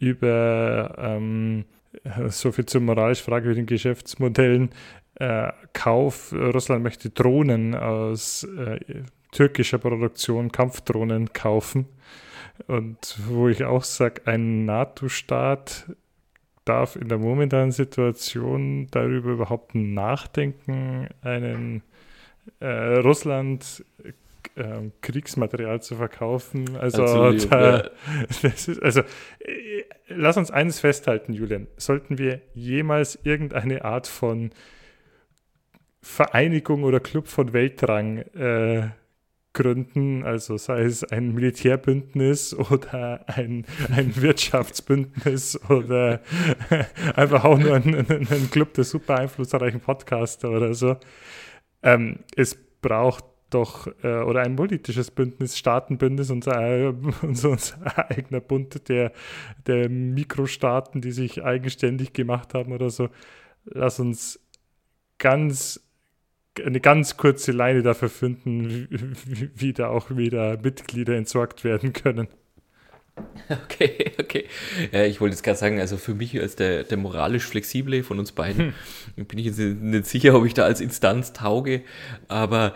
über 0.00 0.94
ähm, 0.98 1.64
so 2.28 2.50
viel 2.50 2.66
zu 2.66 2.80
moralisch 2.80 3.22
fragwürdigen 3.22 3.66
Geschäftsmodellen 3.66 4.70
äh, 5.16 5.52
Kauf. 5.72 6.32
Russland 6.32 6.82
möchte 6.82 7.10
Drohnen 7.10 7.74
aus 7.74 8.44
äh, 8.44 8.80
türkischer 9.30 9.78
Produktion, 9.78 10.50
Kampfdrohnen 10.50 11.32
kaufen. 11.32 11.86
Und 12.66 13.18
wo 13.28 13.48
ich 13.48 13.64
auch 13.64 13.84
sage, 13.84 14.22
ein 14.26 14.64
NATO-Staat 14.64 15.94
darf 16.64 16.96
in 16.96 17.08
der 17.08 17.18
momentanen 17.18 17.72
Situation 17.72 18.86
darüber 18.90 19.30
überhaupt 19.30 19.74
nachdenken, 19.74 21.08
einen 21.22 21.82
äh, 22.60 22.66
Russland 22.66 23.84
äh, 24.56 24.90
Kriegsmaterial 25.00 25.82
zu 25.82 25.96
verkaufen. 25.96 26.76
Also, 26.76 27.02
Absolut, 27.02 27.52
da, 27.52 27.76
ja. 27.78 28.48
ist, 28.48 28.82
also 28.82 29.00
äh, 29.00 29.84
lass 30.08 30.36
uns 30.36 30.50
eines 30.50 30.80
festhalten, 30.80 31.32
Julian. 31.32 31.66
Sollten 31.76 32.18
wir 32.18 32.40
jemals 32.54 33.18
irgendeine 33.22 33.84
Art 33.84 34.06
von 34.06 34.50
Vereinigung 36.02 36.84
oder 36.84 37.00
Club 37.00 37.28
von 37.28 37.52
Weltrang 37.52 38.18
äh, 38.18 38.88
gründen, 39.52 40.22
also 40.22 40.56
sei 40.56 40.82
es 40.82 41.02
ein 41.04 41.34
Militärbündnis 41.34 42.54
oder 42.54 43.28
ein, 43.28 43.66
ein 43.94 44.14
Wirtschaftsbündnis 44.22 45.60
oder 45.68 46.20
einfach 47.16 47.44
auch 47.44 47.58
nur 47.58 47.74
ein, 47.74 47.94
ein, 48.08 48.50
Club 48.50 48.74
der 48.74 48.84
super 48.84 49.18
einflussreichen 49.18 49.80
Podcaster 49.80 50.50
oder 50.50 50.74
so. 50.74 50.96
Ähm, 51.82 52.20
es 52.36 52.54
braucht 52.80 53.24
doch, 53.50 53.88
äh, 54.02 54.22
oder 54.22 54.40
ein 54.40 54.56
politisches 54.56 55.10
Bündnis, 55.10 55.58
Staatenbündnis, 55.58 56.30
unser, 56.30 56.94
unser, 57.22 57.50
unser 57.50 58.10
eigener 58.10 58.40
Bund 58.40 58.88
der, 58.88 59.12
der 59.66 59.88
Mikrostaaten, 59.88 61.00
die 61.00 61.12
sich 61.12 61.42
eigenständig 61.42 62.12
gemacht 62.12 62.54
haben 62.54 62.72
oder 62.72 62.90
so. 62.90 63.08
Lass 63.64 64.00
uns 64.00 64.40
ganz 65.18 65.80
eine 66.64 66.80
ganz 66.80 67.16
kurze 67.16 67.52
Leine 67.52 67.82
dafür 67.82 68.08
finden, 68.08 68.88
wie, 69.26 69.50
wie 69.54 69.72
da 69.72 69.88
auch 69.88 70.10
wieder 70.10 70.58
Mitglieder 70.60 71.16
entsorgt 71.16 71.64
werden 71.64 71.92
können. 71.92 72.28
Okay, 73.50 74.12
okay. 74.20 74.44
Ja, 74.92 75.04
ich 75.04 75.20
wollte 75.20 75.34
jetzt 75.34 75.42
gerade 75.42 75.58
sagen, 75.58 75.80
also 75.80 75.96
für 75.96 76.14
mich 76.14 76.40
als 76.40 76.56
der, 76.56 76.84
der 76.84 76.96
moralisch 76.96 77.44
Flexible 77.44 78.02
von 78.02 78.18
uns 78.18 78.32
beiden 78.32 78.74
hm. 79.16 79.24
bin 79.26 79.38
ich 79.38 79.46
jetzt 79.46 79.58
nicht 79.58 80.06
sicher, 80.06 80.34
ob 80.36 80.46
ich 80.46 80.54
da 80.54 80.64
als 80.64 80.80
Instanz 80.80 81.32
tauge, 81.32 81.82
aber 82.28 82.74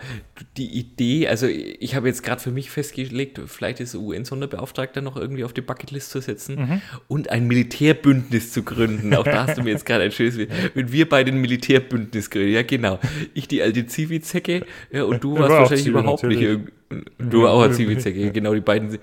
die 0.57 0.77
Idee, 0.77 1.27
also 1.27 1.47
ich 1.47 1.95
habe 1.95 2.07
jetzt 2.07 2.23
gerade 2.23 2.41
für 2.41 2.51
mich 2.51 2.69
festgelegt, 2.69 3.39
vielleicht 3.45 3.79
ist 3.79 3.95
UN-Sonderbeauftragter 3.95 5.01
noch 5.01 5.15
irgendwie 5.15 5.43
auf 5.43 5.53
die 5.53 5.61
Bucketlist 5.61 6.11
zu 6.11 6.19
setzen 6.19 6.55
mhm. 6.55 6.81
und 7.07 7.29
ein 7.29 7.47
Militärbündnis 7.47 8.51
zu 8.51 8.63
gründen. 8.63 9.13
Auch 9.15 9.23
da 9.23 9.47
hast 9.47 9.57
du 9.57 9.63
mir 9.63 9.71
jetzt 9.71 9.85
gerade 9.85 10.03
ein 10.03 10.11
schönes, 10.11 10.37
wenn 10.73 10.91
wir 10.91 11.07
beide 11.07 11.31
ein 11.31 11.39
Militärbündnis 11.39 12.29
gründen, 12.29 12.51
ja 12.51 12.63
genau. 12.63 12.99
Ich 13.33 13.47
die 13.47 13.61
alte 13.61 13.85
Zivi-Zecke 13.85 14.65
ja, 14.91 15.03
und 15.03 15.23
du 15.23 15.37
warst 15.37 15.51
wahrscheinlich 15.51 15.87
überhaupt 15.87 16.23
natürlich. 16.23 16.39
nicht 16.39 16.49
irgendwie 16.49 16.84
Du 17.17 17.47
auch 17.47 17.61
als 17.61 17.77
Zivizecke, 17.77 18.31
genau, 18.33 18.53
die 18.53 18.61
beiden, 18.61 18.99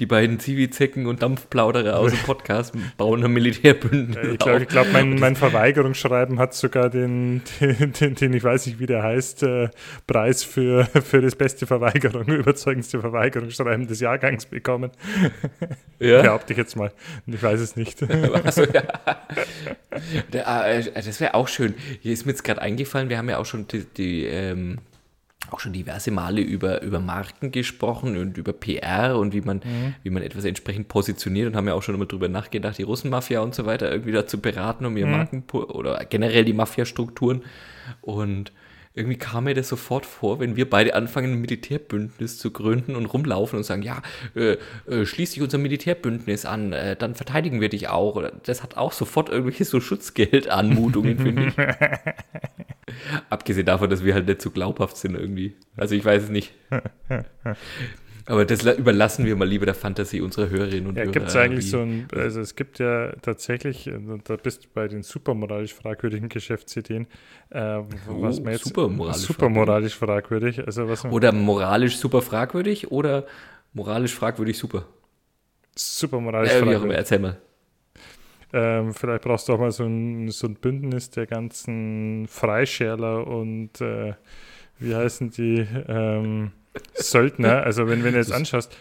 die 0.00 0.06
beiden 0.06 0.40
Zivizecken 0.40 1.06
und 1.06 1.22
Dampfplauderer 1.22 1.96
aus 1.98 2.10
dem 2.10 2.20
Podcast 2.20 2.74
bauen 2.96 3.24
ein 3.24 3.32
Militärbündnis. 3.32 4.32
ich 4.32 4.38
glaube, 4.38 4.66
glaub, 4.66 4.92
mein, 4.92 5.14
mein 5.14 5.36
Verweigerungsschreiben 5.36 6.40
hat 6.40 6.54
sogar 6.54 6.90
den, 6.90 7.42
den, 7.60 7.92
den, 7.92 8.14
den, 8.16 8.32
ich 8.32 8.42
weiß 8.42 8.66
nicht, 8.66 8.80
wie 8.80 8.86
der 8.86 9.04
heißt, 9.04 9.44
äh, 9.44 9.68
Preis 10.08 10.42
für, 10.42 10.86
für 10.86 11.20
das 11.20 11.36
beste 11.36 11.68
Verweigerung, 11.68 12.24
überzeugendste 12.24 13.00
Verweigerungsschreiben 13.00 13.86
des 13.86 14.00
Jahrgangs 14.00 14.46
bekommen. 14.46 14.90
Ja. 16.00 16.22
Behaupte 16.22 16.52
ich 16.52 16.58
jetzt 16.58 16.76
mal. 16.76 16.90
Ich 17.26 17.42
weiß 17.42 17.60
es 17.60 17.76
nicht. 17.76 18.02
Also, 18.44 18.64
ja. 18.64 18.82
Das 20.30 21.20
wäre 21.20 21.34
auch 21.34 21.46
schön. 21.46 21.74
Hier 22.00 22.12
ist 22.12 22.26
mir 22.26 22.32
jetzt 22.32 22.42
gerade 22.42 22.60
eingefallen, 22.60 23.08
wir 23.08 23.18
haben 23.18 23.28
ja 23.28 23.38
auch 23.38 23.46
schon 23.46 23.68
die, 23.68 23.84
die 23.84 24.24
ähm, 24.24 24.78
auch 25.50 25.60
schon 25.60 25.72
diverse 25.72 26.10
Male 26.10 26.40
über, 26.40 26.82
über 26.82 27.00
Marken 27.00 27.50
gesprochen 27.50 28.16
und 28.16 28.36
über 28.36 28.52
PR 28.52 29.16
und 29.18 29.32
wie 29.32 29.40
man, 29.40 29.58
mhm. 29.58 29.94
wie 30.02 30.10
man 30.10 30.22
etwas 30.22 30.44
entsprechend 30.44 30.88
positioniert 30.88 31.48
und 31.48 31.56
haben 31.56 31.66
ja 31.66 31.74
auch 31.74 31.82
schon 31.82 31.94
immer 31.94 32.06
drüber 32.06 32.28
nachgedacht, 32.28 32.78
die 32.78 32.82
Russenmafia 32.82 33.40
und 33.40 33.54
so 33.54 33.66
weiter 33.66 33.90
irgendwie 33.90 34.12
dazu 34.12 34.40
beraten, 34.40 34.86
um 34.86 34.96
ihr 34.96 35.06
mhm. 35.06 35.12
Marken 35.12 35.44
oder 35.52 36.04
generell 36.04 36.44
die 36.44 36.52
Mafia-Strukturen. 36.52 37.42
Und 38.02 38.52
irgendwie 38.92 39.16
kam 39.16 39.44
mir 39.44 39.54
das 39.54 39.68
sofort 39.68 40.04
vor, 40.04 40.40
wenn 40.40 40.56
wir 40.56 40.68
beide 40.68 40.94
anfangen, 40.94 41.32
ein 41.32 41.40
Militärbündnis 41.40 42.38
zu 42.38 42.50
gründen 42.50 42.96
und 42.96 43.06
rumlaufen 43.06 43.56
und 43.56 43.62
sagen, 43.62 43.82
ja, 43.82 44.02
äh, 44.34 44.56
äh, 44.88 45.06
schließ 45.06 45.32
dich 45.32 45.42
unser 45.42 45.58
Militärbündnis 45.58 46.44
an, 46.44 46.72
äh, 46.72 46.96
dann 46.96 47.14
verteidigen 47.14 47.60
wir 47.60 47.68
dich 47.68 47.88
auch. 47.88 48.22
Das 48.44 48.64
hat 48.64 48.76
auch 48.76 48.92
sofort 48.92 49.28
irgendwelche 49.28 49.64
so 49.64 49.80
Schutzgeldanmutungen, 49.80 51.18
finde 51.18 51.46
ich. 51.46 51.54
Abgesehen 53.30 53.66
davon, 53.66 53.88
dass 53.88 54.04
wir 54.04 54.14
halt 54.14 54.26
nicht 54.26 54.42
so 54.42 54.50
glaubhaft 54.50 54.96
sind 54.96 55.14
irgendwie. 55.14 55.54
Also 55.76 55.94
ich 55.94 56.04
weiß 56.04 56.24
es 56.24 56.30
nicht. 56.30 56.52
Aber 58.30 58.44
das 58.44 58.62
überlassen 58.62 59.24
wir 59.24 59.34
mal 59.34 59.48
lieber 59.48 59.66
der 59.66 59.74
Fantasie 59.74 60.20
unserer 60.20 60.50
Hörerinnen 60.50 60.86
und 60.86 60.96
ja, 60.96 61.02
Hörer. 61.02 61.12
Gibt 61.12 61.26
es 61.26 61.36
eigentlich 61.36 61.68
so 61.68 61.80
ein, 61.80 62.06
also 62.14 62.40
es 62.40 62.54
gibt 62.54 62.78
ja 62.78 63.10
tatsächlich, 63.22 63.88
äh, 63.88 63.98
da 64.22 64.36
bist 64.36 64.64
du 64.64 64.68
bei 64.72 64.86
den 64.86 65.02
supermoralisch 65.02 65.74
fragwürdigen 65.74 66.28
Geschäftsideen, 66.28 67.08
äh, 67.50 67.78
oh, 67.78 67.86
was 68.06 68.40
man 68.40 68.52
jetzt 68.52 68.66
supermoralisch, 68.66 69.22
supermoralisch 69.22 69.96
fragwürdig. 69.96 70.56
fragwürdig, 70.56 70.66
also 70.66 70.88
was 70.88 71.04
oder 71.06 71.32
moralisch 71.32 71.96
super 71.96 72.22
fragwürdig 72.22 72.92
oder 72.92 73.26
moralisch 73.72 74.14
fragwürdig 74.14 74.56
super. 74.56 74.84
Supermoralisch 75.74 76.52
äh, 76.52 76.62
fragwürdig. 76.62 76.98
Erzähl 76.98 77.18
mal. 77.18 77.36
Ähm, 78.52 78.94
vielleicht 78.94 79.24
brauchst 79.24 79.48
du 79.48 79.54
auch 79.54 79.58
mal 79.58 79.72
so 79.72 79.84
ein, 79.84 80.28
so 80.28 80.46
ein 80.46 80.54
Bündnis 80.54 81.10
der 81.10 81.26
ganzen 81.26 82.28
Freischärler 82.28 83.26
und 83.26 83.80
äh, 83.80 84.14
wie 84.78 84.94
heißen 84.94 85.30
die 85.30 85.66
ähm, 85.88 86.52
Söldner. 86.94 87.62
Also 87.64 87.88
wenn, 87.88 88.04
wenn 88.04 88.12
du 88.12 88.18
jetzt 88.18 88.32
anschaust, 88.32 88.76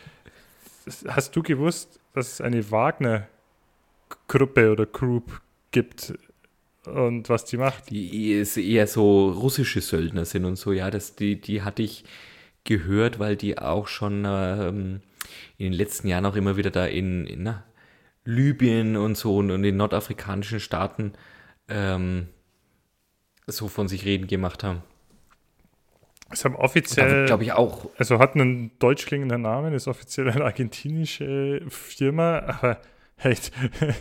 hast 1.08 1.36
du 1.36 1.44
gewusst, 1.44 2.00
dass 2.14 2.34
es 2.34 2.42
eine 2.42 2.72
Wagner-Gruppe 2.72 4.72
oder 4.72 4.86
Group 4.86 5.42
gibt 5.72 6.14
und 6.86 7.30
was 7.30 7.46
die 7.46 7.58
macht? 7.58 7.90
Die 7.90 8.34
ist 8.34 8.58
eher 8.58 8.88
so 8.88 9.32
russische 9.32 9.82
Söldner 9.82 10.26
sind 10.26 10.46
und 10.46 10.56
so, 10.56 10.72
ja, 10.72 10.90
das, 10.90 11.16
die, 11.16 11.40
die 11.40 11.62
hatte 11.62 11.84
ich 11.84 12.06
gehört, 12.64 13.20
weil 13.20 13.36
die 13.36 13.58
auch 13.58 13.88
schon 13.88 14.24
ähm, 14.26 15.02
in 15.58 15.66
den 15.66 15.74
letzten 15.74 16.08
Jahren 16.08 16.26
auch 16.26 16.36
immer 16.36 16.58
wieder 16.58 16.72
da 16.72 16.86
in, 16.86 17.26
in 17.26 17.44
na, 17.44 17.64
Libyen 18.26 18.98
und 18.98 19.18
so 19.18 19.38
und 19.38 19.50
in 19.50 19.64
den 19.64 19.78
nordafrikanischen 19.78 20.60
Staaten 20.60 21.14
ähm, 21.68 22.28
so 23.48 23.68
von 23.68 23.88
sich 23.88 24.06
reden 24.06 24.28
gemacht 24.28 24.64
haben. 24.64 24.84
Es 26.32 26.46
haben 26.46 26.56
offiziell, 26.56 27.26
glaube 27.26 27.44
ich 27.44 27.54
auch. 27.54 27.90
Also 27.98 28.20
hat 28.20 28.36
einen 28.36 28.72
deutsch 28.80 29.06
klingenden 29.06 29.42
Namen, 29.42 29.74
ist 29.74 29.88
offiziell 29.88 30.30
eine 30.30 30.46
argentinische 30.46 31.62
Firma, 31.70 32.40
aber 32.40 32.80
echt, 33.18 33.52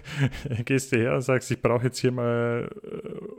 gehst 0.65 0.93
du 0.93 0.99
her 0.99 1.15
und 1.15 1.23
sagst, 1.23 1.51
ich 1.51 1.61
brauche 1.63 1.85
jetzt 1.85 1.99
hier 1.99 2.13
mal 2.13 2.71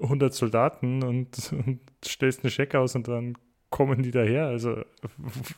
100 0.01 0.31
äh, 0.31 0.35
Soldaten 0.35 1.03
und, 1.03 1.53
und 1.53 1.79
stellst 2.05 2.43
eine 2.43 2.51
Scheck 2.51 2.75
aus 2.75 2.95
und 2.95 3.07
dann 3.07 3.37
kommen 3.69 4.01
die 4.01 4.11
daher. 4.11 4.47
Also 4.47 4.83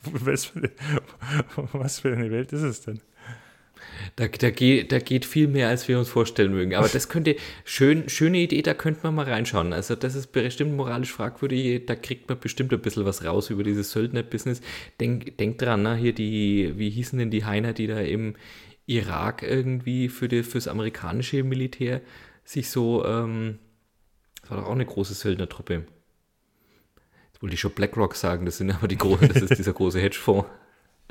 was 0.02 0.44
für, 0.46 0.70
was 1.72 2.00
für 2.00 2.12
eine 2.12 2.30
Welt 2.30 2.52
ist 2.52 2.62
es 2.62 2.82
denn? 2.82 3.00
Da, 4.16 4.28
da, 4.28 4.50
geht, 4.50 4.92
da 4.92 4.98
geht 4.98 5.24
viel 5.24 5.48
mehr, 5.48 5.68
als 5.68 5.88
wir 5.88 5.98
uns 5.98 6.08
vorstellen 6.08 6.52
mögen. 6.52 6.74
Aber 6.74 6.88
das 6.88 7.08
könnte, 7.08 7.36
schön, 7.64 8.08
schöne 8.08 8.38
Idee, 8.38 8.62
da 8.62 8.74
könnte 8.74 9.00
man 9.02 9.14
mal 9.14 9.26
reinschauen. 9.26 9.72
Also 9.72 9.94
das 9.94 10.14
ist 10.14 10.32
bestimmt 10.32 10.76
moralisch 10.76 11.12
fragwürdig, 11.12 11.86
da 11.86 11.94
kriegt 11.94 12.28
man 12.28 12.38
bestimmt 12.38 12.72
ein 12.72 12.80
bisschen 12.80 13.04
was 13.04 13.24
raus 13.24 13.50
über 13.50 13.62
dieses 13.62 13.92
Söldner-Business. 13.92 14.60
Denk, 15.00 15.38
denk 15.38 15.58
dran, 15.58 15.82
ne? 15.82 15.96
hier 15.96 16.12
die, 16.12 16.72
wie 16.76 16.90
hießen 16.90 17.18
denn 17.18 17.30
die 17.30 17.44
Heiner, 17.44 17.72
die 17.72 17.86
da 17.86 18.00
im 18.00 18.34
Irak 18.86 19.42
irgendwie 19.42 20.08
für 20.08 20.28
die, 20.28 20.42
fürs 20.42 20.68
amerikanische 20.68 21.42
Militär 21.44 22.00
sich 22.44 22.70
so, 22.70 23.04
ähm, 23.04 23.58
das 24.40 24.50
war 24.50 24.58
doch 24.58 24.66
auch 24.66 24.72
eine 24.72 24.86
große 24.86 25.14
Söldnertruppe. 25.14 25.86
Jetzt 27.32 27.42
wollte 27.42 27.54
ich 27.54 27.60
schon 27.60 27.72
BlackRock 27.72 28.14
sagen, 28.14 28.44
das 28.44 28.58
sind 28.58 28.70
aber 28.70 28.88
die 28.88 28.98
großen, 28.98 29.28
das 29.32 29.42
ist 29.42 29.58
dieser 29.58 29.72
große 29.72 30.00
Hedgefonds. 30.00 30.48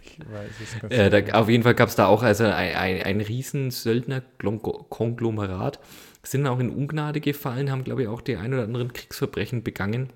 Ich 0.03 0.19
weiß 0.19 0.51
es 0.61 0.83
nicht. 0.83 0.91
Äh, 0.91 1.09
da, 1.09 1.39
auf 1.39 1.49
jeden 1.49 1.63
Fall 1.63 1.75
gab 1.75 1.89
es 1.89 1.95
da 1.95 2.07
auch 2.07 2.23
also 2.23 2.45
ein, 2.45 2.75
ein, 2.75 3.03
ein 3.03 3.21
riesen 3.21 3.71
Söldner-Konglomerat. 3.71 5.79
Sind 6.23 6.47
auch 6.47 6.59
in 6.59 6.69
Ungnade 6.69 7.19
gefallen, 7.19 7.71
haben, 7.71 7.83
glaube 7.83 8.03
ich, 8.03 8.07
auch 8.07 8.21
die 8.21 8.37
ein 8.37 8.53
oder 8.53 8.63
anderen 8.63 8.93
Kriegsverbrechen 8.93 9.63
begangen. 9.63 10.09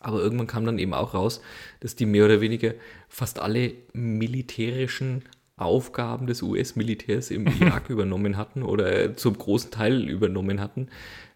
Aber 0.00 0.20
irgendwann 0.20 0.46
kam 0.46 0.64
dann 0.64 0.78
eben 0.78 0.94
auch 0.94 1.14
raus, 1.14 1.40
dass 1.80 1.96
die 1.96 2.06
mehr 2.06 2.24
oder 2.24 2.40
weniger 2.40 2.74
fast 3.08 3.40
alle 3.40 3.72
militärischen 3.92 5.24
Aufgaben 5.56 6.26
des 6.26 6.42
US-Militärs 6.42 7.30
im 7.30 7.46
Irak 7.60 7.90
übernommen 7.90 8.36
hatten 8.36 8.62
oder 8.62 9.16
zum 9.16 9.36
großen 9.36 9.70
Teil 9.70 10.08
übernommen 10.08 10.60
hatten, 10.60 10.88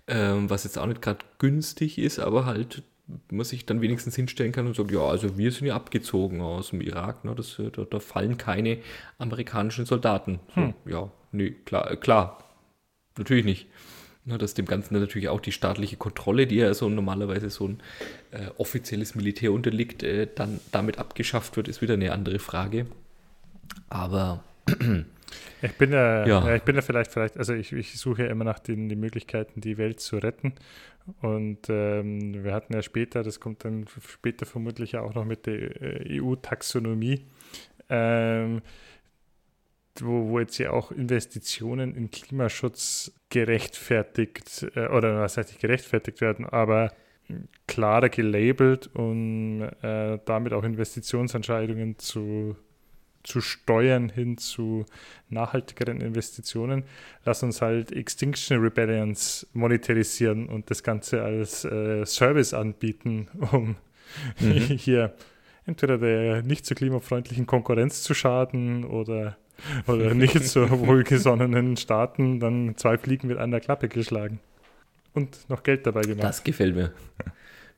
ähm, 0.07 0.49
was 0.49 0.65
jetzt 0.65 0.79
auch 0.79 0.87
nicht 0.87 1.03
gerade 1.03 1.25
günstig 1.39 1.99
ist, 1.99 2.19
aber 2.19 2.47
halt 2.47 2.83
man 3.31 3.45
sich 3.45 3.67
dann 3.67 3.81
wenigstens 3.81 4.17
hinstellen 4.17 4.53
kann 4.53 4.67
und 4.67 4.77
sagt, 4.77 4.91
ja, 4.91 5.01
also 5.01 5.37
wir 5.37 5.51
sind 5.53 5.67
ja 5.67 5.75
abgezogen 5.75 6.41
aus 6.41 6.71
dem 6.71 6.81
Irak, 6.81 7.25
ne? 7.25 7.35
das, 7.35 7.61
da, 7.73 7.85
da 7.85 8.01
fallen 8.01 8.39
keine 8.39 8.79
amerikanischen 9.19 9.87
Soldaten. 9.87 10.41
So, 10.55 10.61
hm. 10.61 10.75
Ja, 10.87 11.11
nee, 11.33 11.51
klar, 11.51 11.97
klar, 11.97 12.45
natürlich 13.17 13.45
nicht. 13.45 13.67
Ne, 14.25 14.39
dass 14.39 14.55
dem 14.55 14.67
Ganzen 14.67 14.95
natürlich 15.01 15.29
auch 15.29 15.41
die 15.41 15.51
staatliche 15.51 15.97
Kontrolle, 15.97 16.47
die 16.47 16.55
ja 16.55 16.73
so 16.75 16.89
normalerweise 16.89 17.51
so 17.51 17.67
ein 17.67 17.81
äh, 18.31 18.51
offizielles 18.57 19.17
Militär 19.17 19.51
unterliegt, 19.53 20.05
äh, 20.05 20.29
dann 20.33 20.61
damit 20.71 20.99
abgeschafft 20.99 21.57
wird, 21.57 21.67
ist 21.67 21.83
wieder 21.83 21.95
eine 21.95 22.13
andere 22.13 22.39
Frage. 22.39 22.87
Aber 23.89 24.45
ich 25.63 25.73
bin 25.73 25.93
ja, 25.93 26.27
ja. 26.27 26.55
ich 26.55 26.63
bin 26.63 26.77
ja 26.77 26.83
vielleicht, 26.83 27.13
vielleicht, 27.13 27.37
also 27.37 27.55
ich, 27.55 27.73
ich 27.73 27.99
suche 27.99 28.25
ja 28.25 28.31
immer 28.31 28.45
nach 28.45 28.59
den, 28.59 28.89
den 28.89 29.01
Möglichkeiten, 29.01 29.61
die 29.61 29.79
Welt 29.79 30.01
zu 30.01 30.19
retten. 30.19 30.55
Und 31.21 31.69
ähm, 31.69 32.45
wir 32.45 32.55
hatten 32.55 32.75
ja 32.75 32.83
später, 32.83 33.23
das 33.23 33.41
kommt 33.41 33.65
dann 33.65 33.87
später 34.09 34.47
vermutlich 34.47 34.97
auch 34.97 35.15
noch 35.15 35.25
mit 35.25 35.47
der 35.47 35.83
äh, 35.83 36.21
EU-Taxonomie, 36.21 37.27
ähm, 37.89 38.63
wo, 39.99 40.29
wo 40.29 40.39
jetzt 40.39 40.59
ja 40.59 40.71
auch 40.71 40.93
Investitionen 40.93 41.95
in 41.97 42.11
Klimaschutz 42.11 43.13
gerechtfertigt, 43.31 44.67
äh, 44.77 44.87
oder 44.89 45.21
was 45.21 45.37
heißt 45.37 45.51
nicht 45.51 45.61
gerechtfertigt 45.61 46.21
werden, 46.21 46.47
aber 46.47 46.93
klarer 47.67 48.09
gelabelt, 48.09 48.91
um 48.95 49.63
äh, 49.63 50.19
damit 50.25 50.53
auch 50.53 50.65
Investitionsentscheidungen 50.65 51.99
zu 51.99 52.57
zu 53.23 53.41
steuern 53.41 54.09
hin 54.09 54.39
zu 54.39 54.85
nachhaltigeren 55.29 56.01
Investitionen. 56.01 56.85
Lass 57.25 57.43
uns 57.43 57.63
halt 57.63 57.93
Extinction 57.93 58.59
Rebellions 58.61 59.47
monetarisieren 59.53 60.49
und 60.49 60.71
das 60.71 60.83
Ganze 60.83 61.23
als 61.23 61.65
äh, 61.65 62.05
Service 62.05 62.55
anbieten, 62.55 63.29
um 63.53 63.77
mhm. 64.41 64.53
hier 64.77 65.15
entweder 65.67 65.99
der 65.99 66.43
nicht 66.43 66.67
so 66.67 66.75
klimafreundlichen 66.75 67.47
Konkurrenz 67.47 68.03
zu 68.03 68.15
schaden 68.15 68.85
oder, 68.85 69.37
oder 69.87 70.15
nicht 70.15 70.43
so 70.45 70.69
wohlgesonnenen 70.71 71.77
Staaten 71.77 72.41
dann 72.41 72.77
zwei 72.77 72.99
Fliegen 72.99 73.29
mit 73.29 73.39
einer 73.39 73.61
Klappe 73.61 73.89
geschlagen. 73.89 74.41
Und 75.15 75.49
noch 75.51 75.63
Geld 75.63 75.87
dabei 75.87 76.03
gemacht. 76.03 76.25
Das 76.25 76.43
gefällt 76.43 76.75
mir. 76.75 76.93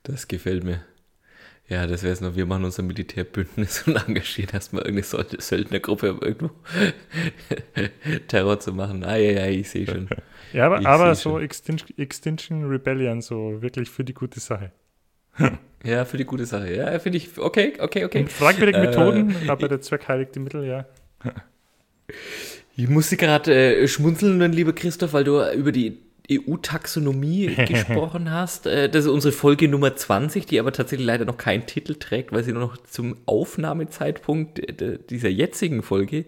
Das 0.05 0.29
gefällt 0.29 0.63
mir. 0.63 0.85
Ja, 1.69 1.87
das 1.87 2.03
wäre 2.03 2.13
es 2.13 2.21
noch. 2.21 2.37
Wir 2.37 2.45
machen 2.45 2.65
unser 2.65 2.83
Militärbündnis 2.83 3.83
und 3.87 3.97
engagieren 3.97 4.51
erstmal 4.53 4.85
irgendeine 4.85 5.41
Söldnergruppe, 5.41 6.13
um 6.13 6.21
irgendwo 6.21 6.51
Terror 8.29 8.61
zu 8.61 8.73
machen. 8.73 9.03
Ah, 9.05 9.17
ja, 9.17 9.33
ja, 9.33 9.47
ich 9.47 9.71
sehe 9.71 9.87
schon. 9.87 10.09
ja, 10.53 10.67
aber, 10.67 10.87
aber 10.87 11.15
so 11.15 11.39
Extinction, 11.39 11.97
Extinction 11.97 12.67
Rebellion, 12.67 13.23
so 13.23 13.63
wirklich 13.63 13.89
für 13.89 14.05
die 14.05 14.15
gute 14.15 14.41
Sache. 14.41 14.73
ja, 15.83 16.05
für 16.05 16.19
die 16.19 16.27
gute 16.27 16.45
Sache. 16.45 16.75
Ja, 16.75 16.99
finde 16.99 17.19
ich, 17.19 17.39
okay, 17.39 17.73
okay, 17.81 18.05
okay. 18.05 18.21
Und 18.21 18.31
fragwürdige 18.31 18.79
äh, 18.79 18.87
Methoden, 18.87 19.35
aber 19.49 19.69
der 19.69 19.81
Zweck 19.81 20.07
heiligt 20.07 20.35
die 20.35 20.41
Mittel, 20.41 20.65
ja. 20.67 20.87
ich 22.77 22.89
musste 22.89 23.17
gerade 23.17 23.53
äh, 23.55 23.89
schmunzeln, 23.89 24.53
lieber 24.53 24.75
Christoph, 24.75 25.15
weil 25.15 25.25
du 25.25 25.43
über 25.53 25.73
die 25.73 26.04
EU-Taxonomie 26.31 27.55
gesprochen 27.69 28.31
hast. 28.31 28.67
Äh, 28.67 28.89
das 28.89 29.05
ist 29.05 29.11
unsere 29.11 29.33
Folge 29.33 29.69
Nummer 29.69 29.95
20, 29.95 30.47
die 30.47 30.59
aber 30.59 30.73
tatsächlich 30.73 31.07
leider 31.07 31.25
noch 31.25 31.37
keinen 31.37 31.67
Titel 31.67 31.95
trägt, 31.97 32.33
weil 32.33 32.45
sie 32.45 32.53
nur 32.53 32.63
noch 32.63 32.77
zum 32.79 33.17
Aufnahmezeitpunkt 33.27 34.63
dieser 35.11 35.29
jetzigen 35.29 35.83
Folge 35.83 36.25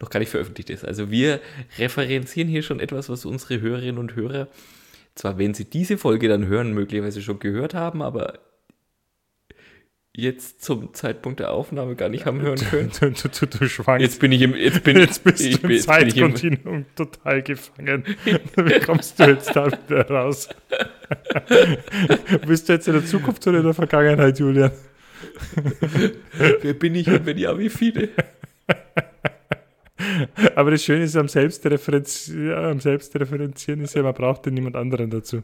noch 0.00 0.10
gar 0.10 0.20
nicht 0.20 0.30
veröffentlicht 0.30 0.70
ist. 0.70 0.84
Also 0.84 1.10
wir 1.10 1.40
referenzieren 1.78 2.48
hier 2.48 2.62
schon 2.62 2.80
etwas, 2.80 3.08
was 3.08 3.24
unsere 3.24 3.60
Hörerinnen 3.60 3.98
und 3.98 4.14
Hörer, 4.14 4.48
zwar 5.14 5.38
wenn 5.38 5.54
sie 5.54 5.64
diese 5.64 5.98
Folge 5.98 6.28
dann 6.28 6.46
hören, 6.46 6.72
möglicherweise 6.72 7.22
schon 7.22 7.40
gehört 7.40 7.74
haben, 7.74 8.02
aber 8.02 8.38
jetzt 10.20 10.62
zum 10.62 10.94
Zeitpunkt 10.94 11.40
der 11.40 11.52
Aufnahme 11.52 11.96
gar 11.96 12.08
nicht 12.08 12.26
haben 12.26 12.40
hören 12.40 12.58
können. 12.58 12.90
Du, 12.98 13.10
du, 13.10 13.28
du, 13.28 13.46
du 13.46 13.68
schwankst. 13.68 14.02
Jetzt 14.02 14.20
bin 14.20 14.32
ich 14.32 14.42
im, 14.42 14.54
jetzt 14.54 14.84
bin 14.84 14.96
jetzt 14.98 15.24
bist 15.24 15.44
ich, 15.44 15.60
du 15.60 15.68
im 15.68 15.78
Zeitkontinuum 15.78 16.86
total 16.94 17.42
gefangen. 17.42 18.04
Wie 18.56 18.80
kommst 18.80 19.18
du 19.18 19.24
jetzt 19.24 19.54
da 19.54 19.66
wieder 19.66 20.08
raus? 20.08 20.48
Bist 22.46 22.68
du 22.68 22.72
jetzt 22.72 22.86
in 22.86 22.94
der 22.94 23.04
Zukunft 23.04 23.46
oder 23.46 23.58
in 23.58 23.64
der 23.64 23.74
Vergangenheit, 23.74 24.38
Julian? 24.38 24.70
Wer 26.62 26.74
bin 26.74 26.94
ich 26.94 27.08
und 27.08 27.26
wenn 27.26 27.38
ja, 27.38 27.58
wie 27.58 27.68
viele? 27.68 28.10
Aber 30.54 30.70
das 30.70 30.84
Schöne 30.84 31.04
ist 31.04 31.16
am 31.16 31.28
Selbstreferenzieren, 31.28 32.64
am 32.64 32.80
Selbstreferenzieren 32.80 33.82
ist 33.82 33.94
ja, 33.94 34.02
man 34.02 34.14
braucht 34.14 34.46
ja 34.46 34.52
niemand 34.52 34.76
anderen 34.76 35.10
dazu. 35.10 35.42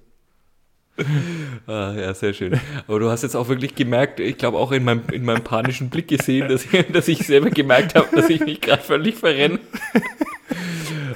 Ah, 1.66 1.92
ja, 1.96 2.14
sehr 2.14 2.32
schön. 2.32 2.61
Aber 2.87 3.00
du 3.00 3.11
hast 3.11 3.22
jetzt 3.22 3.35
auch 3.35 3.48
wirklich 3.48 3.74
gemerkt, 3.74 4.20
ich 4.20 4.38
glaube 4.38 4.59
auch 4.59 4.70
in 4.72 4.85
meinem, 4.85 5.02
in 5.11 5.24
meinem 5.24 5.42
panischen 5.42 5.90
Blick 5.90 6.09
gesehen, 6.09 6.48
dass 6.48 6.64
ich, 6.64 6.87
dass 6.92 7.09
ich 7.09 7.26
selber 7.26 7.50
gemerkt 7.50 7.94
habe, 7.96 8.09
dass 8.14 8.30
ich 8.30 8.40
mich 8.40 8.61
gerade 8.61 8.82
völlig 8.82 9.16
verrenne. 9.16 9.59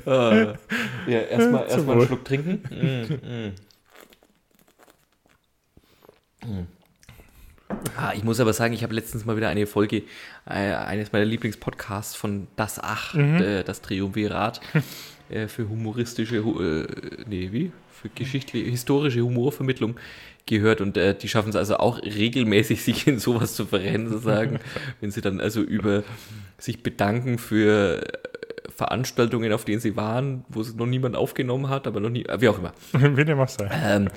Ah, 0.07 0.55
ja, 1.07 1.21
erstmal 1.21 1.65
erst 1.65 1.89
einen 1.89 2.07
Schluck 2.07 2.25
trinken. 2.25 2.63
Mm, 2.71 3.47
mm. 6.47 6.51
Mm. 6.51 6.67
Ah, 7.97 8.13
ich 8.17 8.25
muss 8.25 8.41
aber 8.41 8.53
sagen, 8.53 8.75
ich 8.75 8.83
habe 8.83 8.95
letztens 8.95 9.25
mal 9.25 9.37
wieder 9.37 9.49
eine 9.49 9.67
Folge 9.67 10.03
äh, 10.47 10.73
eines 10.73 11.13
meiner 11.13 11.25
Lieblingspodcasts 11.25 12.17
von 12.17 12.49
Das 12.57 12.79
Acht, 12.83 13.15
mhm. 13.15 13.41
äh, 13.41 13.63
das 13.63 13.81
Triumvirat, 13.83 14.61
äh, 15.29 15.47
für 15.47 15.69
humoristische, 15.69 16.37
äh, 16.37 16.87
nee, 17.27 17.51
wie? 17.53 17.73
Für 18.01 18.09
geschichtliche, 18.09 18.71
historische 18.71 19.21
Humorvermittlung 19.21 19.97
gehört 20.47 20.81
und 20.81 20.97
äh, 20.97 21.15
die 21.15 21.29
schaffen 21.29 21.51
es 21.51 21.57
also 21.57 21.77
auch 21.77 22.03
regelmäßig, 22.03 22.83
sich 22.85 23.07
in 23.07 23.19
sowas 23.19 23.55
zu 23.55 23.67
verrennen, 23.67 24.09
sozusagen, 24.09 24.59
wenn 25.01 25.11
sie 25.11 25.21
dann 25.21 25.41
also 25.41 25.61
über 25.61 26.03
sich 26.59 26.83
bedanken 26.83 27.39
für 27.39 28.03
äh, 28.03 28.71
Veranstaltungen, 28.71 29.53
auf 29.53 29.65
denen 29.65 29.81
sie 29.81 29.97
waren, 29.97 30.45
wo 30.49 30.63
es 30.63 30.75
noch 30.75 30.87
niemand 30.87 31.15
aufgenommen 31.15 31.69
hat, 31.69 31.87
aber 31.87 32.01
noch 32.01 32.09
nie, 32.09 32.25
wie 32.39 32.49
auch 32.49 32.59
immer. 32.59 32.73
Wie 32.93 33.25
dem 33.25 33.39
auch 33.39 33.49
sei. 33.49 33.69
Ähm, 33.85 34.09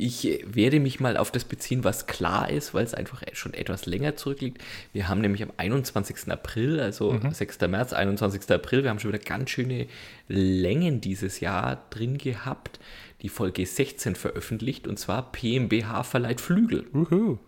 ich 0.00 0.42
werde 0.46 0.80
mich 0.80 0.98
mal 0.98 1.16
auf 1.16 1.30
das 1.30 1.44
beziehen, 1.44 1.84
was 1.84 2.06
klar 2.06 2.50
ist, 2.50 2.72
weil 2.72 2.84
es 2.84 2.94
einfach 2.94 3.22
schon 3.34 3.52
etwas 3.52 3.84
länger 3.86 4.16
zurückliegt. 4.16 4.62
Wir 4.92 5.08
haben 5.08 5.20
nämlich 5.20 5.42
am 5.42 5.52
21. 5.56 6.30
April, 6.30 6.80
also 6.80 7.12
mhm. 7.12 7.32
6. 7.32 7.60
März, 7.68 7.92
21. 7.92 8.50
April, 8.50 8.82
wir 8.82 8.90
haben 8.90 8.98
schon 8.98 9.12
wieder 9.12 9.22
ganz 9.22 9.50
schöne 9.50 9.86
Längen 10.26 11.00
dieses 11.00 11.40
Jahr 11.40 11.84
drin 11.90 12.16
gehabt. 12.16 12.80
Die 13.20 13.28
Folge 13.28 13.66
16 13.66 14.14
veröffentlicht 14.14 14.88
und 14.88 14.98
zwar 14.98 15.30
PMBH 15.32 16.04
verleiht 16.04 16.40
Flügel. 16.40 16.86
Uhu. 16.94 17.38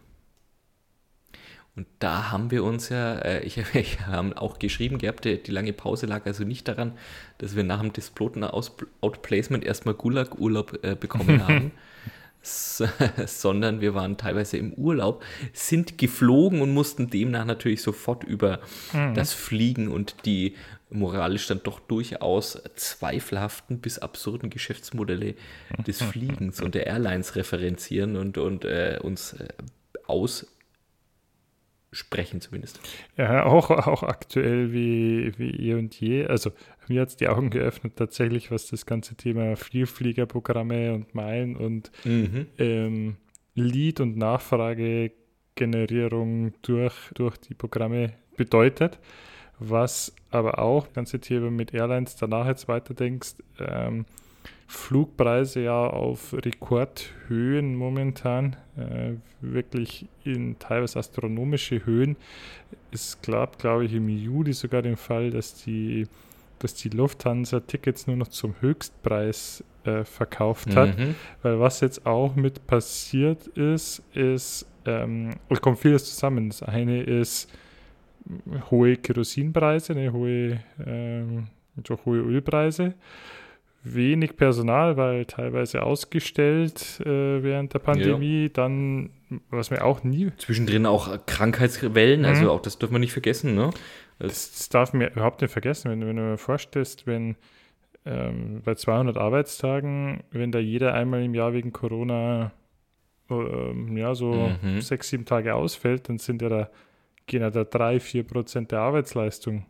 Und 1.74 1.86
da 2.00 2.30
haben 2.30 2.50
wir 2.50 2.64
uns 2.64 2.90
ja, 2.90 3.14
äh, 3.20 3.42
ich, 3.44 3.56
ich 3.74 4.00
habe 4.00 4.36
auch 4.36 4.58
geschrieben 4.58 4.98
gehabt, 4.98 5.24
die, 5.24 5.42
die, 5.42 5.50
lange 5.50 5.72
Pause 5.72 6.04
lag 6.04 6.26
also 6.26 6.44
nicht 6.44 6.68
daran, 6.68 6.92
dass 7.38 7.56
wir 7.56 7.64
nach 7.64 7.80
dem 7.80 7.94
Displotener 7.94 8.52
Outplacement 8.52 9.64
erstmal 9.64 9.94
Gulag-Urlaub 9.94 10.84
äh, 10.84 10.94
bekommen 10.94 11.42
haben, 11.48 11.72
sondern 13.26 13.80
wir 13.80 13.94
waren 13.94 14.16
teilweise 14.16 14.56
im 14.56 14.72
Urlaub, 14.74 15.24
sind 15.52 15.98
geflogen 15.98 16.60
und 16.60 16.74
mussten 16.74 17.08
demnach 17.08 17.44
natürlich 17.44 17.82
sofort 17.82 18.24
über 18.24 18.60
mhm. 18.92 19.14
das 19.14 19.32
Fliegen 19.32 19.88
und 19.88 20.16
die 20.24 20.54
moralisch 20.90 21.46
dann 21.46 21.62
doch 21.62 21.80
durchaus 21.80 22.60
zweifelhaften 22.76 23.78
bis 23.78 23.98
absurden 23.98 24.50
Geschäftsmodelle 24.50 25.34
des 25.86 26.02
Fliegens 26.02 26.60
und 26.60 26.74
der 26.74 26.86
Airlines 26.86 27.36
referenzieren 27.36 28.16
und, 28.16 28.38
und 28.38 28.64
äh, 28.64 28.98
uns 29.02 29.34
äh, 29.34 29.48
aus 30.06 30.46
sprechen 31.92 32.40
zumindest. 32.40 32.80
Ja, 33.16 33.44
auch, 33.44 33.70
auch 33.70 34.02
aktuell 34.02 34.72
wie, 34.72 35.38
wie 35.38 35.68
eh 35.68 35.74
und 35.74 36.00
je. 36.00 36.26
Also 36.26 36.50
mir 36.88 37.02
hat 37.02 37.10
es 37.10 37.16
die 37.16 37.28
Augen 37.28 37.50
geöffnet 37.50 37.92
tatsächlich, 37.96 38.50
was 38.50 38.66
das 38.66 38.86
ganze 38.86 39.14
Thema 39.14 39.54
Vielfliegerprogramme 39.56 40.94
und 40.94 41.14
Meilen 41.14 41.54
und 41.56 41.92
mhm. 42.04 42.46
ähm, 42.58 43.18
Lead- 43.54 44.00
und 44.00 44.16
Nachfragegenerierung 44.16 46.54
durch, 46.62 46.94
durch 47.14 47.36
die 47.36 47.54
Programme 47.54 48.14
bedeutet. 48.36 48.98
Was 49.58 50.14
aber 50.30 50.58
auch, 50.58 50.86
das 50.86 50.94
ganze 50.94 51.20
Thema 51.20 51.50
mit 51.50 51.74
Airlines 51.74 52.16
danach 52.16 52.46
jetzt 52.46 52.68
weiterdenkst, 52.68 53.34
ähm, 53.60 54.06
Flugpreise 54.72 55.60
ja 55.60 55.86
auf 55.86 56.32
Rekordhöhen 56.32 57.76
momentan, 57.76 58.56
äh, 58.78 59.12
wirklich 59.42 60.06
in 60.24 60.58
teilweise 60.58 60.98
astronomische 60.98 61.84
Höhen. 61.84 62.16
Es 62.90 63.20
gab, 63.20 63.58
glaube 63.58 63.84
ich, 63.84 63.92
im 63.92 64.08
Juli 64.08 64.54
sogar 64.54 64.80
den 64.80 64.96
Fall, 64.96 65.30
dass 65.30 65.62
die, 65.62 66.06
dass 66.58 66.72
die 66.72 66.88
Lufthansa 66.88 67.60
Tickets 67.60 68.06
nur 68.06 68.16
noch 68.16 68.28
zum 68.28 68.54
Höchstpreis 68.62 69.62
äh, 69.84 70.04
verkauft 70.04 70.74
hat. 70.74 70.98
Mhm. 70.98 71.16
Weil 71.42 71.60
was 71.60 71.80
jetzt 71.80 72.06
auch 72.06 72.34
mit 72.34 72.66
passiert 72.66 73.48
ist, 73.48 74.02
ist, 74.14 74.66
ähm, 74.86 75.34
es 75.50 75.60
kommt 75.60 75.80
vieles 75.80 76.06
zusammen. 76.06 76.48
Das 76.48 76.62
eine 76.62 77.02
ist 77.02 77.52
hohe 78.70 78.96
Kerosinpreise, 78.96 79.92
eine 79.92 80.14
hohe, 80.14 80.60
ähm, 80.86 81.48
hohe 82.06 82.20
Ölpreise 82.20 82.94
wenig 83.84 84.36
Personal, 84.36 84.96
weil 84.96 85.24
teilweise 85.24 85.82
ausgestellt 85.82 87.00
äh, 87.00 87.42
während 87.42 87.74
der 87.74 87.80
Pandemie. 87.80 88.44
Ja. 88.44 88.48
Dann, 88.48 89.10
was 89.50 89.70
wir 89.70 89.84
auch 89.84 90.04
nie. 90.04 90.30
Zwischendrin 90.36 90.86
auch 90.86 91.26
Krankheitswellen, 91.26 92.24
also 92.24 92.44
mhm. 92.44 92.48
auch 92.50 92.60
das 92.60 92.78
dürfen 92.78 92.94
wir 92.94 93.00
nicht 93.00 93.12
vergessen, 93.12 93.54
ne? 93.54 93.70
Das, 94.18 94.52
das, 94.52 94.68
darf 94.68 94.92
man 94.92 95.08
überhaupt 95.08 95.40
nicht 95.40 95.50
vergessen, 95.50 95.90
wenn, 95.90 96.06
wenn 96.06 96.16
du 96.16 96.22
mir 96.22 96.38
vorstellst, 96.38 97.08
wenn 97.08 97.34
ähm, 98.04 98.62
bei 98.64 98.74
200 98.74 99.16
Arbeitstagen, 99.16 100.22
wenn 100.30 100.52
da 100.52 100.60
jeder 100.60 100.94
einmal 100.94 101.24
im 101.24 101.34
Jahr 101.34 101.52
wegen 101.52 101.72
Corona 101.72 102.52
ähm, 103.30 103.96
ja, 103.96 104.14
so 104.14 104.52
mhm. 104.62 104.80
sechs, 104.80 105.08
sieben 105.08 105.24
Tage 105.24 105.54
ausfällt, 105.54 106.08
dann 106.08 106.18
sind 106.18 106.42
ja 106.42 106.48
da, 106.48 106.70
gehen 107.26 107.42
ja 107.42 107.50
da 107.50 107.64
drei, 107.64 107.98
vier 107.98 108.24
Prozent 108.24 108.70
der 108.70 108.80
Arbeitsleistung 108.80 109.66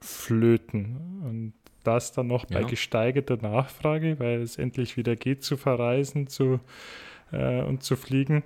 flöten. 0.00 1.20
Und 1.24 1.54
das 1.86 2.12
dann 2.12 2.26
noch 2.26 2.44
bei 2.44 2.64
gesteigerter 2.64 3.36
Nachfrage, 3.36 4.18
weil 4.18 4.42
es 4.42 4.58
endlich 4.58 4.96
wieder 4.96 5.16
geht 5.16 5.42
zu 5.42 5.56
verreisen 5.56 6.26
zu, 6.26 6.60
äh, 7.32 7.62
und 7.62 7.82
zu 7.82 7.96
fliegen. 7.96 8.42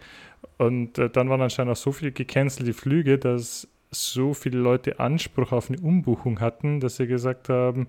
Und 0.59 0.99
äh, 0.99 1.11
dann 1.11 1.29
waren 1.29 1.41
anscheinend 1.41 1.73
auch 1.73 1.77
so 1.77 1.93
viele 1.93 2.13
gecancelte 2.13 2.73
Flüge, 2.73 3.19
dass 3.19 3.69
so 3.91 4.35
viele 4.35 4.59
Leute 4.59 5.01
Anspruch 5.01 5.53
auf 5.53 5.71
eine 5.71 5.81
Umbuchung 5.81 6.41
hatten, 6.41 6.81
dass 6.81 6.97
sie 6.97 7.07
gesagt 7.07 7.49
haben, 7.49 7.89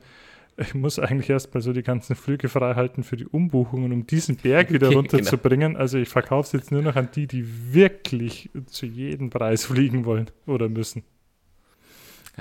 ich 0.58 0.74
muss 0.74 1.00
eigentlich 1.00 1.30
erstmal 1.30 1.62
so 1.62 1.74
die 1.74 1.84
ganzen 1.84 2.16
Flüge 2.16 2.50
frei 2.50 2.76
halten 2.76 3.04
für 3.04 3.18
die 3.18 3.26
Umbuchungen, 3.26 3.92
um 3.92 4.06
diesen 4.06 4.36
Berg 4.36 4.72
wieder 4.74 4.92
runterzubringen. 4.92 5.74
Genau. 5.74 5.80
Also 5.80 5.98
ich 5.98 6.10
verkaufe 6.10 6.48
es 6.48 6.52
jetzt 6.52 6.72
nur 6.72 6.82
noch 6.82 6.96
an 6.96 7.10
die, 7.14 7.28
die 7.28 7.74
wirklich 7.74 8.50
zu 8.66 8.86
jedem 8.86 9.30
Preis 9.30 9.66
fliegen 9.66 10.06
wollen 10.06 10.30
oder 10.46 10.70
müssen. 10.70 11.04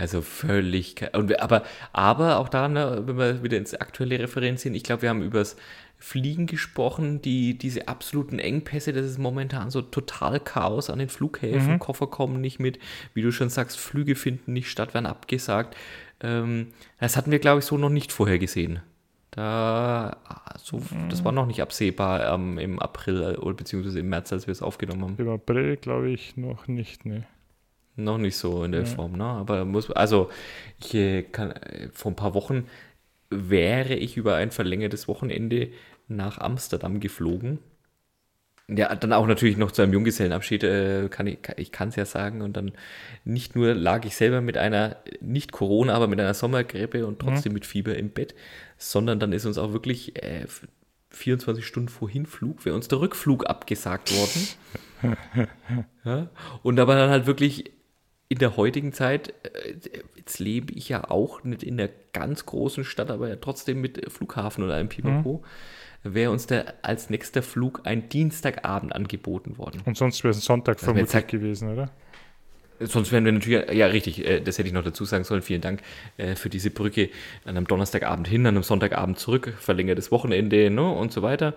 Also 0.01 0.23
völlig. 0.23 0.95
Und, 1.13 1.39
aber, 1.41 1.63
aber 1.93 2.39
auch 2.39 2.49
da, 2.49 2.69
ne, 2.69 3.03
wenn 3.05 3.19
wir 3.19 3.43
wieder 3.43 3.59
ins 3.59 3.75
aktuelle 3.75 4.19
Referenz 4.19 4.63
sehen, 4.63 4.75
ich 4.75 4.83
glaube, 4.83 5.03
wir 5.03 5.11
haben 5.11 5.23
über 5.23 5.41
das 5.41 5.57
Fliegen 5.99 6.47
gesprochen, 6.47 7.21
die, 7.21 7.59
diese 7.59 7.87
absoluten 7.87 8.39
Engpässe, 8.39 8.95
das 8.95 9.05
ist 9.05 9.19
momentan 9.19 9.71
so 9.71 9.83
total 9.83 10.41
Chaos 10.41 10.89
an 10.89 11.01
den 11.01 11.11
Flughäfen, 11.11 11.73
mhm. 11.73 11.79
Koffer 11.81 12.07
kommen 12.07 12.41
nicht 12.41 12.59
mit, 12.59 12.79
wie 13.13 13.21
du 13.21 13.31
schon 13.31 13.51
sagst, 13.51 13.79
Flüge 13.79 14.15
finden 14.15 14.55
nicht 14.55 14.71
statt, 14.71 14.95
werden 14.95 15.05
abgesagt. 15.05 15.77
Ähm, 16.23 16.69
das 16.99 17.19
hatten 17.19 17.31
wir, 17.31 17.39
glaube 17.39 17.59
ich, 17.59 17.67
so 17.67 17.77
noch 17.77 17.91
nicht 17.91 18.11
vorher 18.11 18.39
gesehen. 18.39 18.81
Da, 19.33 20.17
so, 20.57 20.79
mhm. 20.79 21.11
das 21.11 21.27
war 21.27 21.33
noch 21.33 21.45
nicht 21.45 21.61
absehbar 21.61 22.33
ähm, 22.33 22.57
im 22.57 22.79
April 22.79 23.37
oder 23.37 23.55
beziehungsweise 23.55 24.01
im 24.01 24.09
März, 24.09 24.33
als 24.33 24.47
wir 24.47 24.53
es 24.53 24.63
aufgenommen 24.63 25.03
haben. 25.03 25.17
Im 25.19 25.29
April, 25.29 25.77
glaube 25.77 26.09
ich, 26.09 26.39
noch 26.39 26.69
nicht, 26.69 27.05
ne. 27.05 27.27
Noch 28.05 28.19
nicht 28.19 28.37
so 28.37 28.65
in 28.65 28.73
der 28.73 28.83
ja. 28.83 28.87
Form, 28.87 29.13
ne? 29.13 29.25
Aber 29.25 29.65
muss, 29.65 29.91
also 29.91 30.31
ich 30.79 31.27
kann, 31.33 31.55
vor 31.93 32.13
ein 32.13 32.17
paar 32.17 32.35
Wochen 32.35 32.67
wäre 33.31 33.95
ich 33.95 34.17
über 34.17 34.37
ein 34.37 34.51
verlängertes 34.51 35.09
Wochenende 35.09 35.69
nach 36.09 36.39
Amsterdam 36.39 37.01
geflogen. 37.01 37.59
Ja, 38.69 38.95
dann 38.95 39.13
auch 39.13 39.27
natürlich 39.27 39.57
noch 39.57 39.73
zu 39.73 39.83
einem 39.83 39.93
Junggesellenabschied, 39.93 40.63
äh, 40.63 41.09
kann 41.09 41.27
ich, 41.27 41.39
ich 41.57 41.73
kann 41.73 41.89
es 41.89 41.97
ja 41.97 42.05
sagen. 42.05 42.41
Und 42.41 42.57
dann 42.57 42.73
nicht 43.25 43.57
nur 43.57 43.75
lag 43.75 44.05
ich 44.05 44.15
selber 44.15 44.41
mit 44.41 44.57
einer, 44.57 44.97
nicht 45.21 45.51
Corona, 45.51 45.95
aber 45.95 46.07
mit 46.07 46.21
einer 46.21 46.35
Sommergrippe 46.35 47.05
und 47.07 47.19
trotzdem 47.19 47.51
mhm. 47.51 47.55
mit 47.55 47.67
Fieber 47.67 47.97
im 47.97 48.11
Bett, 48.11 48.35
sondern 48.79 49.19
dann 49.19 49.33
ist 49.33 49.45
uns 49.45 49.59
auch 49.59 49.73
wirklich 49.73 50.23
äh, 50.23 50.47
24 51.11 51.67
Stunden 51.67 51.89
vor 51.89 52.09
Hinflug, 52.09 52.65
wäre 52.65 52.77
uns 52.77 52.87
der 52.87 53.01
Rückflug 53.01 53.47
abgesagt 53.47 54.13
worden. 54.13 55.49
ja, 56.05 56.31
und 56.63 56.77
da 56.77 56.87
war 56.87 56.95
dann 56.95 57.11
halt 57.11 57.27
wirklich 57.27 57.73
in 58.31 58.39
der 58.39 58.57
heutigen 58.57 58.93
Zeit, 58.93 59.35
äh, 59.43 59.75
jetzt 60.17 60.39
lebe 60.39 60.73
ich 60.73 60.89
ja 60.89 61.11
auch 61.11 61.43
nicht 61.43 61.65
in 61.65 61.77
der 61.77 61.91
ganz 62.13 62.47
großen 62.47 62.85
Stadt, 62.85 63.11
aber 63.11 63.29
ja 63.29 63.37
trotzdem 63.37 63.81
mit 63.81 64.11
Flughafen 64.11 64.63
oder 64.63 64.77
einem 64.77 64.89
Pipapo, 64.89 65.43
mhm. 66.05 66.15
wäre 66.15 66.31
uns 66.31 66.47
der 66.47 66.75
als 66.83 67.11
nächster 67.11 67.43
Flug 67.43 67.81
ein 67.85 68.09
Dienstagabend 68.09 68.95
angeboten 68.95 69.59
worden. 69.59 69.83
Und 69.85 69.97
sonst 69.97 70.23
wäre 70.23 70.31
es 70.31 70.39
ein 70.39 70.43
Sonntag 70.43 70.77
das 70.77 70.85
vermutlich 70.85 71.13
halt, 71.13 71.27
gewesen, 71.27 71.73
oder? 71.73 71.91
Sonst 72.79 73.11
wären 73.11 73.25
wir 73.25 73.33
natürlich, 73.33 73.69
ja 73.73 73.87
richtig, 73.89 74.25
äh, 74.25 74.41
das 74.41 74.59
hätte 74.59 74.69
ich 74.69 74.75
noch 74.75 74.85
dazu 74.85 75.05
sagen 75.05 75.25
sollen, 75.25 75.43
vielen 75.43 75.61
Dank 75.61 75.83
äh, 76.17 76.37
für 76.37 76.49
diese 76.49 76.71
Brücke 76.71 77.11
an 77.45 77.57
einem 77.57 77.67
Donnerstagabend 77.67 78.29
hin, 78.29 78.47
an 78.47 78.55
einem 78.55 78.63
Sonntagabend 78.63 79.19
zurück, 79.19 79.55
verlängertes 79.59 80.13
Wochenende 80.13 80.71
ne, 80.71 80.89
und 80.89 81.13
so 81.13 81.23
weiter 81.23 81.57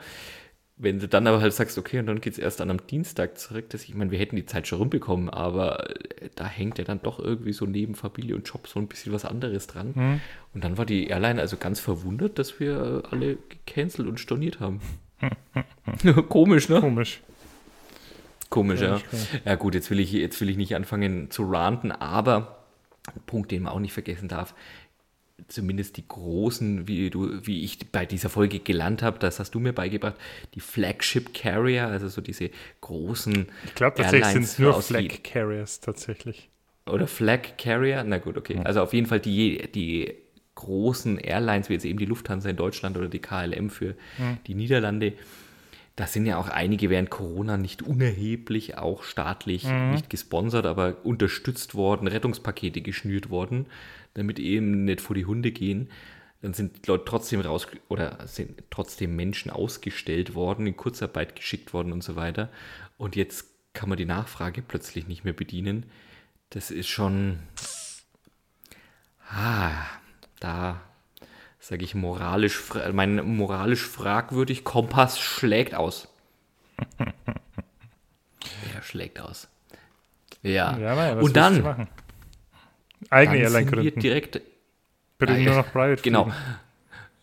wenn 0.84 1.00
du 1.00 1.08
dann 1.08 1.26
aber 1.28 1.42
halt 1.42 1.54
sagst, 1.54 1.78
okay, 1.78 2.00
und 2.00 2.06
dann 2.06 2.22
geht 2.22 2.34
es 2.34 2.40
erst 2.40 2.62
an 2.62 2.70
einem 2.70 2.86
Dienstag 2.86 3.38
zurück, 3.38 3.70
dass 3.70 3.84
ich 3.84 3.96
meine, 3.96 4.12
wir 4.12 4.20
hätten 4.20 4.36
die 4.36 4.46
Zeit 4.46 4.68
schon 4.68 4.80
rumbekommen, 4.80 5.30
aber 5.30 5.90
äh, 5.90 6.30
da 6.36 6.46
hängt 6.46 6.78
ja 6.78 6.84
dann 6.84 7.02
doch 7.02 7.20
irgendwie 7.20 7.54
so 7.54 7.66
neben 7.66 7.96
Familie 7.96 8.36
und 8.36 8.48
Job 8.48 8.68
so 8.68 8.80
ein 8.80 8.88
bisschen 8.88 9.14
was 9.14 9.26
anderes 9.26 9.68
dran. 9.68 9.94
Mhm. 9.96 10.22
Und 10.54 10.64
dann 10.64 10.78
war 10.78 10.86
die 10.86 11.08
Airline 11.08 11.40
also 11.40 11.58
ganz 11.58 11.80
verwundert, 11.80 12.38
dass 12.38 12.60
wir 12.60 13.04
alle 13.10 13.38
gecancelt 13.50 14.08
und 14.08 14.20
storniert 14.20 14.60
haben. 14.60 14.82
Komisch, 16.30 16.70
ne? 16.70 16.82
Komisch. 16.82 17.22
Komisch, 18.50 18.82
ja. 18.82 19.02
Ja 19.46 19.56
gut, 19.56 19.74
jetzt 19.74 19.90
will 19.90 20.00
ich, 20.00 20.12
jetzt 20.12 20.40
will 20.40 20.50
ich 20.50 20.58
nicht 20.58 20.76
anfangen 20.76 21.32
zu 21.32 21.50
ranten, 21.50 21.92
aber 21.92 22.60
ein 23.08 23.22
Punkt, 23.26 23.52
den 23.52 23.64
man 23.64 23.74
auch 23.74 23.80
nicht 23.80 23.94
vergessen 23.94 24.28
darf, 24.28 24.54
zumindest 25.48 25.98
die 25.98 26.08
großen, 26.08 26.88
wie 26.88 27.10
du, 27.10 27.46
wie 27.46 27.64
ich 27.64 27.92
bei 27.92 28.06
dieser 28.06 28.30
Folge 28.30 28.60
gelernt 28.60 29.02
habe, 29.02 29.20
das 29.20 29.40
hast 29.40 29.56
du 29.56 29.60
mir 29.60 29.74
beigebracht, 29.74 30.16
die 30.54 30.60
Flagship 30.60 31.34
Carrier, 31.34 31.88
also 31.88 32.08
so 32.08 32.22
diese 32.22 32.50
großen. 32.82 33.48
Ich 33.66 33.76
glaube 33.76 33.98
tatsächlich 33.98 34.34
sind 34.34 34.44
es 34.44 34.60
nur 34.60 34.82
Flag 34.82 35.24
Carriers 35.24 35.80
tatsächlich. 35.80 36.50
Oder 36.86 37.08
Flag 37.08 37.58
Carrier? 37.58 38.04
Na 38.04 38.18
gut, 38.18 38.38
okay. 38.38 38.60
Also 38.64 38.82
auf 38.82 38.94
jeden 38.94 39.08
Fall 39.08 39.20
die, 39.20 39.70
die 39.74 40.14
großen 40.56 41.18
Airlines, 41.18 41.70
wie 41.70 41.74
jetzt 41.74 41.86
eben 41.86 42.00
die 42.00 42.06
Lufthansa 42.06 42.50
in 42.50 42.58
Deutschland 42.58 42.98
oder 42.98 43.08
die 43.08 43.20
KLM 43.20 43.70
für 43.70 43.96
mhm. 44.18 44.38
die 44.48 44.56
Niederlande. 44.56 45.14
Da 45.96 46.08
sind 46.08 46.26
ja 46.26 46.38
auch 46.38 46.50
einige 46.50 46.90
während 46.90 47.12
Corona 47.12 47.58
nicht 47.58 47.84
unerheblich, 47.84 48.78
auch 48.78 49.04
staatlich 49.04 49.66
mhm. 49.66 49.92
nicht 49.92 50.10
gesponsert, 50.10 50.66
aber 50.66 51.06
unterstützt 51.06 51.76
worden, 51.76 52.08
Rettungspakete 52.08 52.82
geschnürt 52.82 53.30
worden 53.30 53.68
damit 54.14 54.40
eben 54.40 54.86
nicht 54.86 55.02
vor 55.02 55.16
die 55.16 55.26
Hunde 55.26 55.52
gehen. 55.52 55.90
Dann 56.42 56.54
sind 56.54 56.86
Leute 56.88 57.06
trotzdem 57.06 57.42
raus 57.42 57.68
oder 57.88 58.28
sind 58.28 58.64
trotzdem 58.70 59.16
Menschen 59.16 59.50
ausgestellt 59.50 60.36
worden, 60.36 60.68
in 60.68 60.76
Kurzarbeit 60.76 61.36
geschickt 61.36 61.74
worden 61.74 61.94
und 61.94 62.04
so 62.04 62.16
weiter. 62.16 62.50
Und 62.98 63.16
jetzt 63.16 63.48
kann 63.74 63.90
man 63.90 63.98
die 63.98 64.06
Nachfrage 64.06 64.62
plötzlich 64.62 65.08
nicht 65.08 65.24
mehr 65.24 65.34
bedienen. 65.34 65.86
Das 66.50 66.70
ist 66.70 66.90
schon. 66.90 67.40
Ah, 69.30 69.72
da 70.40 70.82
sage 71.64 71.86
ich 71.86 71.96
moralisch, 71.96 72.62
mein 72.92 73.16
moralisch 73.38 73.88
fragwürdig 73.88 74.66
Kompass 74.66 75.20
schlägt 75.20 75.74
aus. 75.76 76.10
Er 78.76 78.82
schlägt 78.82 79.22
aus. 79.22 79.48
Ja. 80.42 80.78
ja 80.78 81.14
und 81.14 81.38
dann 81.38 81.88
Eigene 83.10 83.38
Airline 83.38 83.72
gründen. 83.72 84.00
direkt. 84.02 84.42
Bitte 85.18 85.34
nur 85.40 85.56
noch 85.56 85.72
Private 85.72 86.02
Genau. 86.02 86.32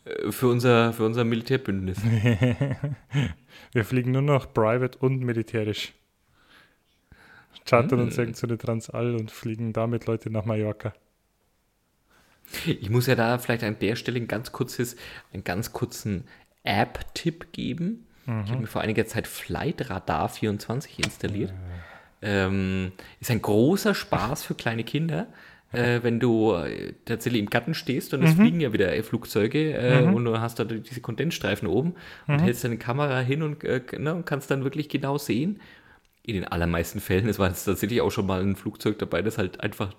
Äh, 0.05 0.33
für 0.33 0.49
unser, 0.49 0.95
für 0.95 1.05
unser 1.05 1.25
Militärbündnis. 1.25 1.99
Wir 3.73 3.85
fliegen 3.85 4.13
nur 4.13 4.23
noch 4.23 4.55
private 4.55 4.99
und 4.99 5.21
militärisch. 5.21 5.93
Chartern 7.67 7.99
hm. 7.99 8.07
uns 8.07 8.17
irgendeine 8.17 8.57
Transall 8.57 9.15
und 9.15 9.31
fliegen 9.31 9.75
damit 9.75 10.07
Leute 10.07 10.31
nach 10.31 10.47
Mallorca. 10.47 10.95
Ich 12.67 12.91
muss 12.91 13.07
ja 13.07 13.15
da 13.15 13.39
vielleicht 13.39 13.65
an 13.65 13.79
der 13.79 13.97
Stelle 13.97 14.19
ein 14.19 14.29
ganz 14.29 14.53
kurzes, 14.53 14.97
einen 15.33 15.45
ganz 15.45 15.73
kurzen 15.73 16.25
App-Tipp 16.65 17.53
geben. 17.53 18.07
Mhm. 18.27 18.43
Ich 18.45 18.51
habe 18.51 18.61
mir 18.61 18.67
vor 18.67 18.83
einiger 18.83 19.07
Zeit 19.07 19.27
Flight 19.27 19.89
Radar 19.89 20.29
24 20.29 20.99
installiert. 20.99 21.51
Ja. 22.23 22.47
Ähm, 22.47 22.93
ist 23.21 23.31
ein 23.31 23.41
großer 23.41 23.95
Spaß 23.95 24.45
für 24.45 24.55
kleine 24.55 24.85
Kinder 24.85 25.29
äh, 25.73 26.01
wenn 26.03 26.19
du 26.19 26.55
äh, 26.55 26.95
tatsächlich 27.05 27.41
im 27.41 27.51
Garten 27.51 27.75
stehst 27.75 28.13
und 28.15 28.23
es 28.23 28.35
mhm. 28.35 28.41
fliegen 28.41 28.61
ja 28.61 28.73
wieder 28.73 28.95
äh, 28.95 29.03
Flugzeuge 29.03 29.73
äh, 29.73 30.03
mhm. 30.03 30.15
und 30.15 30.25
du 30.25 30.41
hast 30.41 30.59
da 30.59 30.65
diese 30.65 31.01
Kondensstreifen 31.01 31.69
oben 31.69 31.95
mhm. 32.27 32.35
und 32.35 32.41
hältst 32.41 32.65
deine 32.65 32.77
Kamera 32.77 33.21
hin 33.21 33.43
und, 33.43 33.63
äh, 33.65 33.81
ne, 33.99 34.15
und 34.15 34.27
kannst 34.27 34.51
dann 34.51 34.65
wirklich 34.65 34.89
genau 34.89 35.19
sehen. 35.19 35.61
In 36.23 36.35
den 36.35 36.45
allermeisten 36.45 37.01
Fällen, 37.01 37.29
es 37.29 37.39
war 37.39 37.49
jetzt 37.49 37.65
tatsächlich 37.65 38.03
auch 38.03 38.11
schon 38.11 38.27
mal 38.27 38.43
ein 38.43 38.55
Flugzeug 38.55 38.99
dabei, 38.99 39.23
das 39.23 39.39
halt 39.39 39.61
einfach 39.61 39.95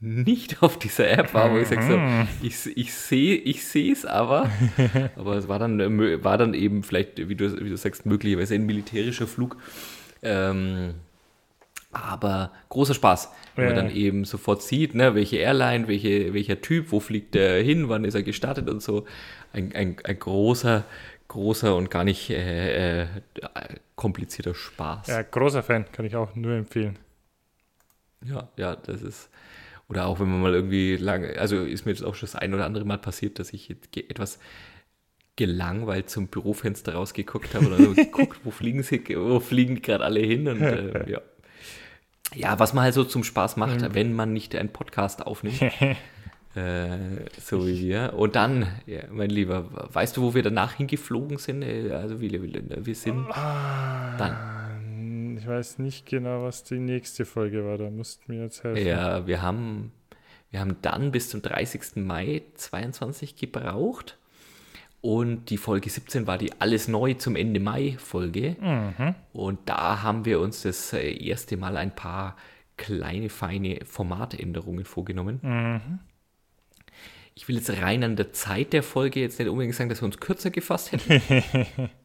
nicht 0.00 0.62
auf 0.62 0.78
dieser 0.78 1.10
App 1.10 1.34
war, 1.34 1.52
wo 1.52 1.58
ich 1.58 1.68
sage 1.68 1.82
so, 1.82 1.96
mhm. 1.96 2.26
ich, 2.42 2.76
ich 2.76 2.94
sehe 2.94 3.36
ich 3.36 3.74
es 3.74 4.06
aber, 4.06 4.50
aber 5.16 5.36
es 5.36 5.46
war 5.46 5.58
dann, 5.58 5.78
äh, 5.78 6.24
war 6.24 6.38
dann 6.38 6.54
eben 6.54 6.82
vielleicht, 6.82 7.28
wie 7.28 7.34
du, 7.34 7.60
wie 7.62 7.68
du 7.68 7.76
sagst, 7.76 8.06
möglicherweise 8.06 8.54
ein 8.54 8.64
militärischer 8.64 9.26
Flug. 9.26 9.58
Ähm, 10.22 10.94
aber 11.92 12.52
großer 12.68 12.94
Spaß, 12.94 13.30
wenn 13.56 13.64
ja. 13.64 13.74
man 13.74 13.84
dann 13.84 13.94
eben 13.94 14.24
sofort 14.24 14.62
sieht, 14.62 14.94
ne, 14.94 15.14
welche 15.14 15.38
Airline, 15.38 15.88
welche, 15.88 16.32
welcher 16.32 16.60
Typ, 16.60 16.92
wo 16.92 17.00
fliegt 17.00 17.34
der 17.34 17.62
hin, 17.62 17.88
wann 17.88 18.04
ist 18.04 18.14
er 18.14 18.22
gestartet 18.22 18.68
und 18.70 18.80
so. 18.80 19.06
Ein, 19.52 19.74
ein, 19.74 19.96
ein 20.04 20.18
großer, 20.18 20.84
großer 21.28 21.74
und 21.76 21.90
gar 21.90 22.04
nicht 22.04 22.30
äh, 22.30 23.02
äh, 23.02 23.06
komplizierter 23.96 24.54
Spaß. 24.54 25.08
Ja, 25.08 25.22
großer 25.22 25.62
Fan, 25.62 25.84
kann 25.90 26.06
ich 26.06 26.14
auch 26.14 26.34
nur 26.36 26.54
empfehlen. 26.54 26.96
Ja, 28.24 28.48
ja, 28.56 28.76
das 28.76 29.02
ist. 29.02 29.29
Oder 29.90 30.06
auch 30.06 30.20
wenn 30.20 30.30
man 30.30 30.40
mal 30.40 30.54
irgendwie 30.54 30.96
lange, 30.96 31.36
also 31.36 31.56
ist 31.56 31.84
mir 31.84 31.90
jetzt 31.90 32.04
auch 32.04 32.14
schon 32.14 32.28
das 32.28 32.36
ein 32.36 32.54
oder 32.54 32.64
andere 32.64 32.84
Mal 32.84 32.98
passiert, 32.98 33.40
dass 33.40 33.52
ich 33.52 33.70
etwas 33.70 34.38
gelangweilt 35.34 36.08
zum 36.08 36.28
Bürofenster 36.28 36.94
rausgeguckt 36.94 37.56
habe 37.56 37.66
oder 37.66 37.76
geguckt, 37.94 38.40
wo 38.44 38.52
fliegen 38.52 38.84
sie, 38.84 39.02
wo 39.16 39.40
fliegen 39.40 39.82
gerade 39.82 40.04
alle 40.04 40.20
hin 40.20 40.46
und 40.46 40.62
äh, 40.62 41.10
ja. 41.10 41.20
Ja, 42.36 42.60
was 42.60 42.72
man 42.72 42.84
halt 42.84 42.94
so 42.94 43.02
zum 43.02 43.24
Spaß 43.24 43.56
macht, 43.56 43.80
mhm. 43.80 43.94
wenn 43.94 44.12
man 44.12 44.32
nicht 44.32 44.54
einen 44.54 44.68
Podcast 44.68 45.26
aufnimmt. 45.26 45.60
äh, 46.54 46.98
so 47.40 47.66
wie 47.66 47.80
wir. 47.80 48.12
Und 48.16 48.36
dann, 48.36 48.68
ja, 48.86 49.00
mein 49.10 49.30
Lieber, 49.30 49.88
weißt 49.92 50.16
du, 50.16 50.22
wo 50.22 50.34
wir 50.34 50.44
danach 50.44 50.74
hingeflogen 50.74 51.38
sind? 51.38 51.62
Äh, 51.62 51.90
also 51.90 52.20
wir, 52.20 52.40
wir 52.40 52.94
sind 52.94 53.26
ah, 53.32 54.16
dann. 54.16 54.59
Ich 55.50 55.56
weiß 55.56 55.78
nicht 55.80 56.06
genau, 56.06 56.44
was 56.44 56.62
die 56.62 56.78
nächste 56.78 57.24
Folge 57.24 57.64
war. 57.64 57.76
Da 57.76 57.90
mussten 57.90 58.32
wir 58.32 58.44
jetzt 58.44 58.62
helfen. 58.62 58.86
Ja, 58.86 59.26
wir 59.26 59.42
haben, 59.42 59.90
wir 60.52 60.60
haben 60.60 60.76
dann 60.80 61.10
bis 61.10 61.28
zum 61.28 61.42
30. 61.42 61.96
Mai 61.96 62.42
22 62.54 63.34
gebraucht. 63.34 64.16
Und 65.00 65.46
die 65.50 65.56
Folge 65.56 65.90
17 65.90 66.28
war 66.28 66.38
die 66.38 66.52
Alles 66.60 66.86
Neu 66.86 67.14
zum 67.14 67.34
Ende 67.34 67.58
Mai 67.58 67.96
Folge. 67.98 68.54
Mhm. 68.60 69.16
Und 69.32 69.58
da 69.64 70.04
haben 70.04 70.24
wir 70.24 70.38
uns 70.38 70.62
das 70.62 70.92
äh, 70.92 71.10
erste 71.10 71.56
Mal 71.56 71.76
ein 71.76 71.96
paar 71.96 72.36
kleine, 72.76 73.28
feine 73.28 73.80
Formatänderungen 73.84 74.84
vorgenommen. 74.84 75.40
Mhm. 75.42 75.98
Ich 77.34 77.48
will 77.48 77.56
jetzt 77.56 77.70
rein 77.82 78.04
an 78.04 78.14
der 78.14 78.32
Zeit 78.32 78.72
der 78.72 78.84
Folge 78.84 79.18
jetzt 79.18 79.40
nicht 79.40 79.48
unbedingt 79.48 79.74
sagen, 79.74 79.90
dass 79.90 80.00
wir 80.00 80.06
uns 80.06 80.20
kürzer 80.20 80.50
gefasst 80.50 80.92
hätten. 80.92 81.90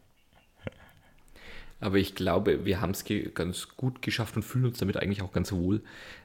Aber 1.79 1.97
ich 1.97 2.15
glaube, 2.15 2.65
wir 2.65 2.81
haben 2.81 2.91
es 2.91 3.05
ganz 3.33 3.75
gut 3.75 4.01
geschafft 4.01 4.35
und 4.35 4.43
fühlen 4.43 4.65
uns 4.65 4.79
damit 4.79 4.97
eigentlich 4.97 5.21
auch 5.21 5.33
ganz 5.33 5.51
wohl, 5.51 5.81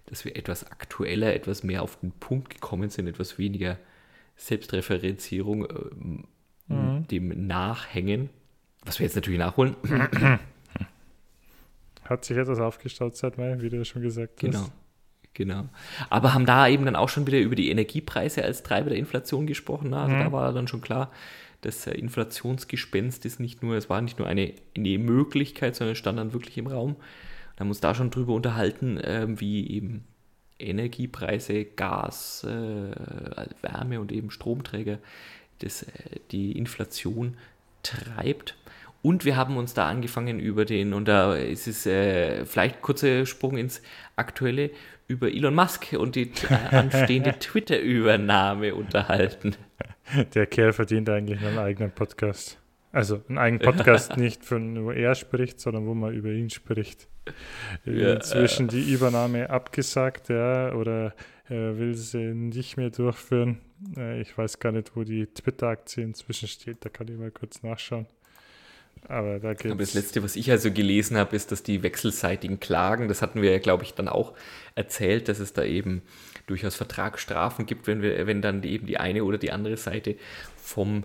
dass 0.06 0.24
wir 0.24 0.36
etwas 0.36 0.70
aktueller, 0.70 1.34
etwas 1.34 1.64
mehr 1.64 1.82
auf 1.82 1.98
den 2.00 2.12
Punkt 2.12 2.50
gekommen 2.50 2.88
sind, 2.90 3.08
etwas 3.08 3.38
weniger 3.38 3.78
Selbstreferenzierung. 4.36 5.68
Ähm, 5.68 6.24
mhm. 6.70 7.06
dem 7.08 7.46
nachhängen. 7.46 8.30
Was 8.84 8.98
wir 8.98 9.06
jetzt 9.06 9.16
natürlich 9.16 9.38
nachholen. 9.38 9.76
Hat 12.04 12.24
sich 12.24 12.36
etwas 12.36 12.58
aufgestaut 12.58 13.16
seit 13.16 13.38
Mai, 13.38 13.60
wie 13.60 13.68
du 13.68 13.84
schon 13.84 14.02
gesagt 14.02 14.42
hast. 14.42 14.50
Genau. 14.50 14.66
Genau. 15.32 15.68
Aber 16.08 16.34
haben 16.34 16.44
da 16.44 16.66
eben 16.66 16.84
dann 16.84 16.96
auch 16.96 17.08
schon 17.08 17.24
wieder 17.24 17.38
über 17.38 17.54
die 17.54 17.70
Energiepreise 17.70 18.42
als 18.42 18.64
Treiber 18.64 18.90
der 18.90 18.98
Inflation 18.98 19.46
gesprochen. 19.46 19.94
Also 19.94 20.16
mhm. 20.16 20.18
da 20.18 20.32
war 20.32 20.52
dann 20.52 20.66
schon 20.66 20.80
klar, 20.80 21.12
das 21.60 21.86
Inflationsgespenst 21.86 23.24
ist 23.26 23.40
nicht 23.40 23.62
nur, 23.62 23.76
es 23.76 23.90
war 23.90 24.00
nicht 24.00 24.18
nur 24.18 24.28
eine, 24.28 24.54
eine 24.76 24.98
Möglichkeit, 24.98 25.76
sondern 25.76 25.96
stand 25.96 26.18
dann 26.18 26.32
wirklich 26.32 26.56
im 26.58 26.66
Raum. 26.66 26.96
Da 27.56 27.64
uns 27.64 27.80
da 27.80 27.94
schon 27.94 28.10
drüber 28.10 28.32
unterhalten, 28.32 28.96
äh, 28.98 29.26
wie 29.28 29.68
eben 29.70 30.04
Energiepreise, 30.58 31.64
Gas, 31.64 32.44
äh, 32.44 32.48
Wärme 33.62 34.00
und 34.00 34.12
eben 34.12 34.30
Stromträger 34.30 34.98
das, 35.58 35.82
äh, 35.82 35.86
die 36.30 36.52
Inflation 36.52 37.36
treibt. 37.82 38.56
Und 39.02 39.24
wir 39.24 39.36
haben 39.36 39.56
uns 39.56 39.72
da 39.72 39.88
angefangen 39.88 40.40
über 40.40 40.64
den, 40.64 40.92
und 40.92 41.08
da 41.08 41.34
ist 41.34 41.66
es 41.66 41.86
äh, 41.86 42.44
vielleicht 42.44 42.82
kurzer 42.82 43.24
Sprung 43.24 43.56
ins 43.56 43.82
Aktuelle, 44.16 44.70
über 45.08 45.28
Elon 45.28 45.54
Musk 45.54 45.92
und 45.98 46.14
die 46.14 46.30
äh, 46.48 46.54
anstehende 46.70 47.38
Twitter-Übernahme 47.38 48.74
unterhalten. 48.74 49.56
Der 50.34 50.46
Kerl 50.46 50.72
verdient 50.72 51.08
eigentlich 51.08 51.40
einen 51.40 51.58
eigenen 51.58 51.90
Podcast. 51.90 52.58
Also 52.92 53.22
einen 53.28 53.38
eigenen 53.38 53.62
Podcast 53.62 54.16
nicht, 54.16 54.44
von 54.44 54.84
wo 54.84 54.90
er 54.90 55.14
spricht, 55.14 55.60
sondern 55.60 55.86
wo 55.86 55.94
man 55.94 56.12
über 56.12 56.30
ihn 56.30 56.50
spricht. 56.50 57.08
Ja, 57.84 58.14
Inzwischen 58.14 58.66
äh, 58.66 58.72
die 58.72 58.92
Übernahme 58.92 59.48
abgesagt, 59.50 60.28
ja, 60.28 60.72
oder 60.72 61.14
er 61.48 61.78
will 61.78 61.94
sie 61.94 62.34
nicht 62.34 62.76
mehr 62.76 62.90
durchführen. 62.90 63.60
Äh, 63.96 64.20
ich 64.20 64.36
weiß 64.36 64.58
gar 64.58 64.72
nicht, 64.72 64.96
wo 64.96 65.04
die 65.04 65.26
Twitter-Aktie 65.26 66.02
inzwischen 66.02 66.48
steht. 66.48 66.84
Da 66.84 66.88
kann 66.88 67.08
ich 67.08 67.16
mal 67.16 67.30
kurz 67.30 67.62
nachschauen. 67.62 68.06
Aber 69.08 69.38
da 69.38 69.54
geht's. 69.54 69.72
Aber 69.72 69.80
das 69.80 69.94
letzte, 69.94 70.22
was 70.22 70.36
ich 70.36 70.50
also 70.50 70.70
gelesen 70.70 71.16
habe, 71.16 71.34
ist, 71.34 71.50
dass 71.52 71.62
die 71.62 71.82
wechselseitigen 71.82 72.60
Klagen, 72.60 73.08
das 73.08 73.22
hatten 73.22 73.42
wir 73.42 73.50
ja, 73.50 73.58
glaube 73.58 73.84
ich, 73.84 73.94
dann 73.94 74.08
auch 74.08 74.34
erzählt, 74.74 75.28
dass 75.28 75.40
es 75.40 75.52
da 75.52 75.64
eben 75.64 76.02
durchaus 76.46 76.76
Vertragsstrafen 76.76 77.66
gibt, 77.66 77.86
wenn 77.86 78.02
wir, 78.02 78.26
wenn 78.26 78.42
dann 78.42 78.62
eben 78.62 78.86
die 78.86 78.98
eine 78.98 79.24
oder 79.24 79.38
die 79.38 79.52
andere 79.52 79.76
Seite 79.76 80.16
vom 80.56 81.04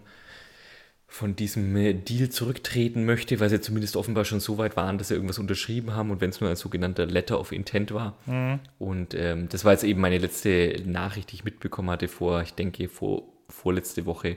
von 1.07 1.33
diesem 1.33 1.73
äh, 1.77 1.93
Deal 1.93 2.29
zurücktreten 2.29 3.05
möchte, 3.05 3.39
weil 3.39 3.49
sie 3.49 3.61
zumindest 3.61 3.95
offenbar 3.95 4.25
schon 4.25 4.41
so 4.41 4.57
weit 4.57 4.75
waren, 4.75 4.97
dass 4.97 5.07
sie 5.07 5.13
irgendwas 5.13 5.39
unterschrieben 5.39 5.95
haben 5.95 6.11
und 6.11 6.19
wenn 6.19 6.31
es 6.31 6.41
nur 6.41 6.49
ein 6.49 6.57
sogenannter 6.57 7.05
Letter 7.05 7.39
of 7.39 7.53
Intent 7.53 7.93
war. 7.93 8.17
Mhm. 8.25 8.59
Und 8.79 9.13
ähm, 9.13 9.47
das 9.47 9.63
war 9.63 9.71
jetzt 9.71 9.85
eben 9.85 10.01
meine 10.01 10.17
letzte 10.17 10.81
Nachricht, 10.85 11.31
die 11.31 11.35
ich 11.35 11.45
mitbekommen 11.45 11.89
hatte 11.89 12.09
vor, 12.09 12.41
ich 12.41 12.53
denke, 12.53 12.89
vor 12.89 13.23
vorletzte 13.47 14.05
Woche, 14.05 14.35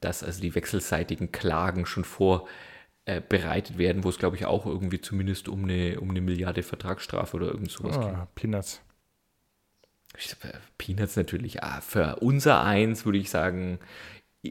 dass 0.00 0.22
also 0.22 0.42
die 0.42 0.54
wechselseitigen 0.54 1.32
Klagen 1.32 1.86
schon 1.86 2.04
vorbereitet 2.04 2.52
äh, 3.04 3.20
werden, 3.30 4.04
wo 4.04 4.08
es 4.08 4.18
glaube 4.18 4.36
ich 4.36 4.46
auch 4.46 4.66
irgendwie 4.66 5.00
zumindest 5.00 5.48
um 5.48 5.64
eine, 5.64 6.00
um 6.00 6.10
eine 6.10 6.20
Milliarde 6.20 6.62
Vertragsstrafe 6.62 7.36
oder 7.36 7.46
irgend 7.46 7.70
sowas 7.70 7.96
oh, 7.98 8.00
ging. 8.00 8.16
Peanuts. 8.34 8.82
Peanuts 10.78 11.16
natürlich. 11.16 11.62
Ah, 11.62 11.80
für 11.80 12.16
unser 12.16 12.62
Eins 12.62 13.04
würde 13.04 13.18
ich 13.18 13.30
sagen, 13.30 13.78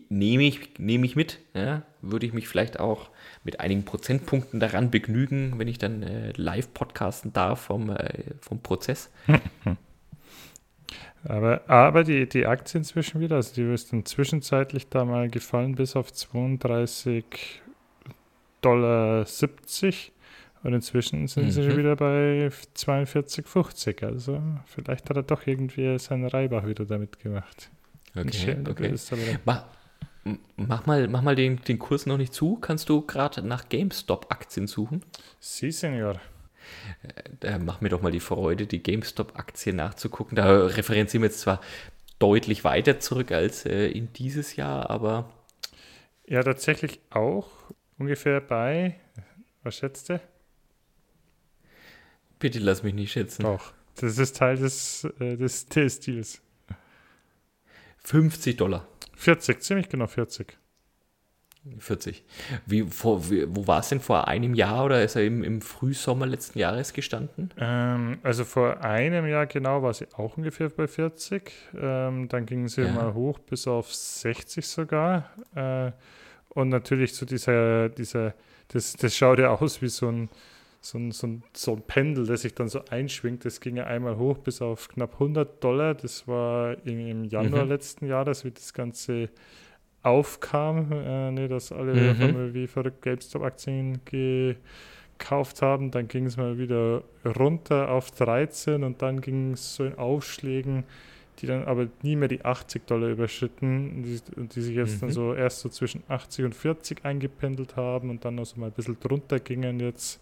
nehme 0.09 0.43
ich, 0.43 0.79
nehme 0.79 1.05
ich 1.05 1.15
mit. 1.15 1.39
Ja? 1.53 1.83
Würde 2.01 2.25
ich 2.25 2.33
mich 2.33 2.47
vielleicht 2.47 2.79
auch 2.79 3.09
mit 3.43 3.59
einigen 3.59 3.85
Prozentpunkten 3.85 4.59
daran 4.59 4.91
begnügen, 4.91 5.57
wenn 5.57 5.67
ich 5.67 5.77
dann 5.77 6.03
äh, 6.03 6.31
live 6.35 6.73
podcasten 6.73 7.33
darf 7.33 7.61
vom, 7.61 7.89
äh, 7.89 8.23
vom 8.39 8.61
Prozess. 8.61 9.11
aber, 11.23 11.69
aber 11.69 12.03
die, 12.03 12.27
die 12.27 12.45
Aktie 12.45 12.79
inzwischen 12.79 13.21
wieder, 13.21 13.35
also 13.35 13.53
die 13.53 13.73
ist 13.73 13.91
dann 13.91 14.05
zwischenzeitlich 14.05 14.89
da 14.89 15.05
mal 15.05 15.29
gefallen 15.29 15.75
bis 15.75 15.95
auf 15.95 16.11
32 16.11 17.60
Dollar 18.61 19.25
70 19.25 20.11
und 20.63 20.73
inzwischen 20.73 21.27
sind 21.27 21.45
mhm. 21.45 21.51
sie 21.51 21.63
schon 21.63 21.77
wieder 21.77 21.95
bei 21.95 22.49
42,50. 22.75 24.05
Also 24.05 24.41
vielleicht 24.65 25.09
hat 25.09 25.17
er 25.17 25.23
doch 25.23 25.47
irgendwie 25.47 25.97
seinen 25.99 26.27
Reibach 26.27 26.65
wieder 26.65 26.85
damit 26.85 27.19
gemacht. 27.19 27.69
Okay, 28.15 28.57
okay. 28.67 28.93
Mach, 29.45 29.65
Mach 30.55 30.85
mal, 30.85 31.07
mach 31.07 31.23
mal 31.23 31.35
den, 31.35 31.57
den 31.63 31.79
Kurs 31.79 32.05
noch 32.05 32.17
nicht 32.17 32.33
zu. 32.33 32.57
Kannst 32.57 32.89
du 32.89 33.01
gerade 33.01 33.41
nach 33.41 33.69
GameStop-Aktien 33.69 34.67
suchen? 34.67 35.03
Si, 35.39 35.71
Senor. 35.71 36.21
Äh, 37.41 37.57
mach 37.57 37.81
mir 37.81 37.89
doch 37.89 38.03
mal 38.03 38.11
die 38.11 38.19
Freude, 38.19 38.67
die 38.67 38.83
GameStop-Aktien 38.83 39.77
nachzugucken. 39.77 40.35
Da 40.35 40.65
referenzieren 40.67 41.23
wir 41.23 41.29
jetzt 41.29 41.41
zwar 41.41 41.59
deutlich 42.19 42.63
weiter 42.63 42.99
zurück 42.99 43.31
als 43.31 43.65
äh, 43.65 43.87
in 43.87 44.13
dieses 44.13 44.55
Jahr, 44.55 44.91
aber. 44.91 45.31
Ja, 46.27 46.43
tatsächlich 46.43 46.99
auch 47.09 47.47
ungefähr 48.01 48.41
bei, 48.41 48.95
was 49.63 49.77
schätzt 49.77 50.09
du? 50.09 50.19
Bitte 52.39 52.59
lass 52.59 52.81
mich 52.83 52.93
nicht 52.93 53.11
schätzen. 53.11 53.43
Doch, 53.43 53.73
das 53.95 54.17
ist 54.17 54.37
Teil 54.37 54.57
des, 54.57 55.03
äh, 55.19 55.37
des, 55.37 55.67
Deals. 55.67 56.41
50 58.03 58.57
Dollar. 58.57 58.87
40, 59.15 59.61
ziemlich 59.61 59.89
genau 59.89 60.07
40. 60.07 60.57
40. 61.77 62.23
Wie, 62.65 62.81
vor, 62.81 63.29
wie, 63.29 63.45
wo 63.47 63.67
war 63.67 63.81
es 63.81 63.89
denn 63.89 63.99
vor 63.99 64.27
einem 64.27 64.55
Jahr 64.55 64.83
oder 64.85 65.03
ist 65.03 65.15
er 65.15 65.23
im, 65.23 65.43
im 65.43 65.61
Frühsommer 65.61 66.25
letzten 66.25 66.57
Jahres 66.57 66.91
gestanden? 66.91 67.53
Ähm, 67.59 68.17
also 68.23 68.45
vor 68.45 68.81
einem 68.81 69.27
Jahr 69.27 69.45
genau 69.45 69.83
war 69.83 69.93
sie 69.93 70.07
auch 70.13 70.37
ungefähr 70.37 70.69
bei 70.69 70.87
40. 70.87 71.51
Ähm, 71.79 72.27
dann 72.29 72.47
ging 72.47 72.67
sie 72.67 72.81
ja. 72.81 72.91
mal 72.91 73.13
hoch 73.13 73.37
bis 73.37 73.67
auf 73.67 73.93
60 73.93 74.67
sogar. 74.67 75.29
Äh, 75.53 75.91
und 76.53 76.69
natürlich 76.69 77.13
so 77.13 77.25
dieser, 77.25 77.89
dieser 77.89 78.33
das, 78.73 78.93
das 78.93 79.15
schaut 79.15 79.39
ja 79.39 79.53
aus 79.53 79.81
wie 79.81 79.89
so 79.89 80.07
ein, 80.07 80.29
so 80.79 80.97
ein, 80.97 81.11
so, 81.11 81.27
ein, 81.27 81.43
so 81.53 81.73
ein 81.73 81.81
Pendel, 81.81 82.25
das 82.25 82.41
sich 82.41 82.55
dann 82.55 82.69
so 82.69 82.81
einschwingt. 82.89 83.45
Das 83.45 83.59
ging 83.59 83.75
ja 83.75 83.85
einmal 83.85 84.17
hoch 84.17 84.37
bis 84.37 84.61
auf 84.61 84.87
knapp 84.87 85.13
100 85.13 85.63
Dollar. 85.63 85.93
Das 85.93 86.27
war 86.27 86.75
im, 86.85 87.07
im 87.07 87.23
Januar 87.25 87.65
mhm. 87.65 87.69
letzten 87.69 88.07
Jahres, 88.07 88.45
wie 88.45 88.51
das 88.51 88.73
Ganze 88.73 89.29
aufkam, 90.03 90.91
äh, 90.91 91.31
ne, 91.31 91.47
dass 91.47 91.71
alle 91.71 92.13
mhm. 92.13 92.53
wie 92.53 92.65
verrückt 92.67 93.01
GameStop-Aktien 93.03 93.99
gekauft 94.05 95.61
haben. 95.61 95.91
Dann 95.91 96.07
ging 96.07 96.25
es 96.25 96.37
mal 96.37 96.57
wieder 96.57 97.03
runter 97.37 97.91
auf 97.91 98.09
13 98.11 98.83
und 98.83 99.01
dann 99.01 99.21
ging 99.21 99.53
es 99.53 99.75
so 99.75 99.85
in 99.85 99.95
Aufschlägen, 99.95 100.85
die 101.41 101.47
dann 101.47 101.63
aber 101.65 101.87
nie 102.01 102.15
mehr 102.15 102.27
die 102.27 102.45
80 102.45 102.85
Dollar 102.85 103.09
überschritten 103.09 104.03
die, 104.03 104.19
die 104.47 104.61
sich 104.61 104.75
jetzt 104.75 104.95
mhm. 104.95 104.99
dann 105.01 105.11
so 105.11 105.33
erst 105.33 105.59
so 105.59 105.69
zwischen 105.69 106.03
80 106.07 106.45
und 106.45 106.55
40 106.55 107.03
eingependelt 107.03 107.75
haben 107.75 108.09
und 108.09 108.23
dann 108.23 108.35
noch 108.35 108.45
so 108.45 108.59
mal 108.59 108.67
ein 108.67 108.73
bisschen 108.73 108.99
drunter 108.99 109.39
gingen 109.39 109.79
jetzt 109.79 110.19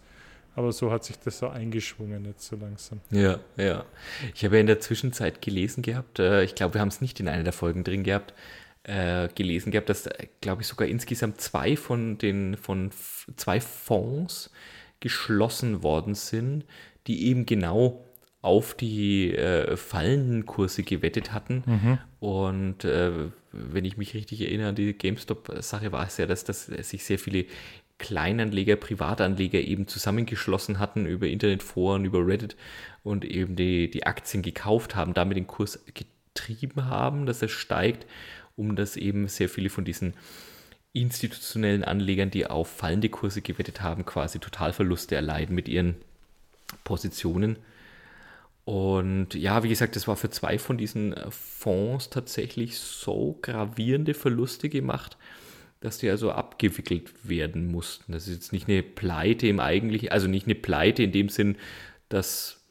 aber 0.56 0.72
so 0.72 0.90
hat 0.90 1.04
sich 1.04 1.16
das 1.18 1.38
so 1.38 1.48
eingeschwungen 1.48 2.24
jetzt 2.24 2.46
so 2.46 2.56
langsam. 2.56 3.00
Ja, 3.10 3.38
ja. 3.56 3.84
Ich 4.34 4.44
habe 4.44 4.56
ja 4.56 4.60
in 4.60 4.66
der 4.66 4.80
Zwischenzeit 4.80 5.40
gelesen 5.40 5.82
gehabt, 5.82 6.18
äh, 6.18 6.42
ich 6.42 6.54
glaube, 6.54 6.74
wir 6.74 6.80
haben 6.80 6.88
es 6.88 7.00
nicht 7.00 7.20
in 7.20 7.28
einer 7.28 7.44
der 7.44 7.52
Folgen 7.52 7.84
drin 7.84 8.02
gehabt, 8.02 8.34
äh, 8.82 9.28
gelesen 9.34 9.70
gehabt, 9.70 9.88
dass, 9.88 10.08
glaube 10.40 10.62
ich, 10.62 10.68
sogar 10.68 10.88
insgesamt 10.88 11.40
zwei 11.40 11.76
von 11.76 12.18
den 12.18 12.56
von 12.56 12.90
zwei 13.36 13.60
Fonds 13.60 14.50
geschlossen 14.98 15.82
worden 15.82 16.14
sind, 16.14 16.64
die 17.06 17.28
eben 17.28 17.46
genau 17.46 18.04
auf 18.42 18.74
die 18.74 19.34
äh, 19.34 19.76
fallenden 19.76 20.46
Kurse 20.46 20.82
gewettet 20.82 21.32
hatten. 21.32 21.62
Mhm. 21.66 21.98
Und 22.20 22.84
äh, 22.84 23.12
wenn 23.52 23.84
ich 23.84 23.96
mich 23.96 24.14
richtig 24.14 24.40
erinnere, 24.40 24.72
die 24.72 24.94
GameStop-Sache 24.94 25.92
war 25.92 26.06
es 26.06 26.16
ja, 26.16 26.26
dass, 26.26 26.44
dass 26.44 26.66
sich 26.66 27.04
sehr 27.04 27.18
viele 27.18 27.44
Kleinanleger, 27.98 28.76
Privatanleger 28.76 29.60
eben 29.60 29.86
zusammengeschlossen 29.86 30.78
hatten 30.78 31.04
über 31.04 31.26
Internetforen, 31.26 32.06
über 32.06 32.26
Reddit 32.26 32.56
und 33.02 33.26
eben 33.26 33.56
die, 33.56 33.90
die 33.90 34.06
Aktien 34.06 34.42
gekauft 34.42 34.96
haben, 34.96 35.12
damit 35.12 35.36
den 35.36 35.46
Kurs 35.46 35.78
getrieben 35.92 36.86
haben, 36.86 37.26
dass 37.26 37.42
er 37.42 37.48
steigt, 37.48 38.06
um 38.56 38.74
dass 38.74 38.96
eben 38.96 39.28
sehr 39.28 39.50
viele 39.50 39.68
von 39.68 39.84
diesen 39.84 40.14
institutionellen 40.92 41.84
Anlegern, 41.84 42.30
die 42.30 42.46
auf 42.46 42.68
fallende 42.68 43.10
Kurse 43.10 43.42
gewettet 43.42 43.82
haben, 43.82 44.06
quasi 44.06 44.38
Totalverluste 44.38 45.14
erleiden 45.14 45.54
mit 45.54 45.68
ihren 45.68 45.96
Positionen. 46.84 47.56
Und 48.70 49.34
ja, 49.34 49.64
wie 49.64 49.68
gesagt, 49.68 49.96
das 49.96 50.06
war 50.06 50.14
für 50.14 50.30
zwei 50.30 50.56
von 50.56 50.78
diesen 50.78 51.12
äh, 51.12 51.28
Fonds 51.32 52.08
tatsächlich 52.08 52.78
so 52.78 53.36
gravierende 53.42 54.14
Verluste 54.14 54.68
gemacht, 54.68 55.16
dass 55.80 55.98
die 55.98 56.08
also 56.08 56.30
abgewickelt 56.30 57.28
werden 57.28 57.68
mussten. 57.72 58.12
Das 58.12 58.28
ist 58.28 58.34
jetzt 58.34 58.52
nicht 58.52 58.68
eine 58.68 58.84
Pleite 58.84 59.48
im 59.48 59.58
eigentlichen, 59.58 60.10
also 60.10 60.28
nicht 60.28 60.46
eine 60.46 60.54
Pleite 60.54 61.02
in 61.02 61.10
dem 61.10 61.30
Sinn, 61.30 61.56
dass, 62.10 62.64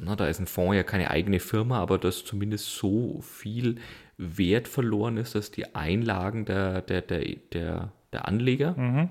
na, 0.00 0.16
da 0.16 0.26
ist 0.26 0.40
ein 0.40 0.48
Fonds 0.48 0.74
ja 0.74 0.82
keine 0.82 1.12
eigene 1.12 1.38
Firma, 1.38 1.78
aber 1.78 1.98
dass 1.98 2.24
zumindest 2.24 2.74
so 2.74 3.20
viel 3.20 3.76
Wert 4.18 4.66
verloren 4.66 5.18
ist, 5.18 5.36
dass 5.36 5.52
die 5.52 5.76
Einlagen 5.76 6.46
der, 6.46 6.82
der, 6.82 7.00
der, 7.00 7.36
der, 7.52 7.92
der 8.12 8.26
Anleger 8.26 8.74
mhm 8.76 9.10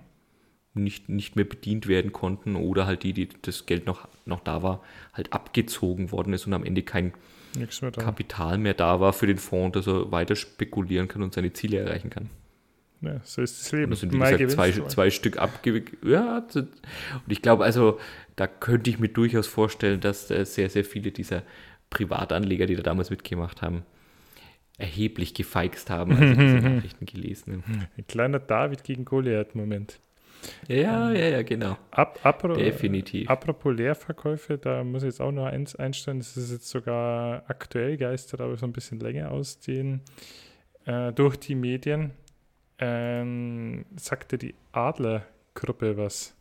nicht, 0.73 1.09
nicht 1.09 1.35
mehr 1.35 1.45
bedient 1.45 1.87
werden 1.87 2.11
konnten 2.11 2.55
oder 2.55 2.85
halt 2.85 3.03
die, 3.03 3.13
die 3.13 3.29
das 3.41 3.65
Geld 3.65 3.85
noch, 3.85 4.07
noch 4.25 4.39
da 4.39 4.63
war, 4.63 4.83
halt 5.13 5.33
abgezogen 5.33 6.11
worden 6.11 6.33
ist 6.33 6.47
und 6.47 6.53
am 6.53 6.63
Ende 6.63 6.83
kein 6.83 7.13
mehr 7.57 7.91
Kapital 7.91 8.57
mehr 8.57 8.73
da 8.73 8.99
war 8.99 9.13
für 9.13 9.27
den 9.27 9.37
Fonds, 9.37 9.75
dass 9.75 9.87
er 9.87 10.11
weiter 10.11 10.35
spekulieren 10.35 11.07
kann 11.07 11.21
und 11.21 11.33
seine 11.33 11.53
Ziele 11.53 11.77
erreichen 11.77 12.09
kann. 12.09 12.29
Ja, 13.01 13.19
so 13.23 13.41
ist 13.41 13.59
das 13.59 13.71
Leben. 13.71 13.85
Und 13.85 13.91
das 13.91 13.99
sind, 13.99 14.13
wie 14.13 14.17
Mal 14.17 14.37
gesagt, 14.37 14.51
zwei, 14.51 14.87
zwei 14.87 15.09
Stück 15.09 15.37
abgewickelt. 15.37 16.03
Ja, 16.05 16.37
und 16.55 16.69
ich 17.27 17.41
glaube, 17.41 17.65
also, 17.65 17.99
da 18.37 18.47
könnte 18.47 18.89
ich 18.89 18.97
mir 18.97 19.09
durchaus 19.09 19.45
vorstellen, 19.45 19.99
dass 19.99 20.31
äh, 20.31 20.45
sehr, 20.45 20.69
sehr 20.69 20.85
viele 20.85 21.11
dieser 21.11 21.43
Privatanleger, 21.89 22.65
die 22.65 22.75
da 22.75 22.81
damals 22.81 23.09
mitgemacht 23.09 23.61
haben, 23.61 23.83
erheblich 24.77 25.33
gefeixt 25.33 25.89
haben, 25.89 26.11
als 26.11 26.29
sie 26.29 26.37
diese 26.37 26.55
Nachrichten 26.69 27.05
gelesen 27.05 27.53
haben. 27.53 27.87
Ein 27.97 28.07
kleiner 28.07 28.39
David 28.39 28.83
gegen 28.85 29.03
Goliath-Moment. 29.03 29.99
Ja, 30.67 31.11
ja, 31.11 31.27
ja, 31.29 31.41
genau. 31.43 31.77
Ab, 31.91 32.19
apro, 32.23 32.53
Definitiv. 32.53 33.29
Apropos 33.29 33.75
Leerverkäufe, 33.75 34.57
da 34.57 34.83
muss 34.83 35.03
ich 35.03 35.07
jetzt 35.07 35.21
auch 35.21 35.31
noch 35.31 35.45
eins 35.45 35.75
einstellen. 35.75 36.19
Das 36.19 36.37
ist 36.37 36.51
jetzt 36.51 36.69
sogar 36.69 37.43
aktuell 37.47 37.97
geistert, 37.97 38.41
aber 38.41 38.55
so 38.57 38.65
ein 38.65 38.73
bisschen 38.73 38.99
länger 38.99 39.31
ausdehnen. 39.31 40.01
Äh, 40.85 41.13
durch 41.13 41.37
die 41.37 41.55
Medien 41.55 42.11
ähm, 42.79 43.85
sagte 43.95 44.37
die 44.37 44.55
Adlergruppe 44.71 45.97
was. 45.97 46.35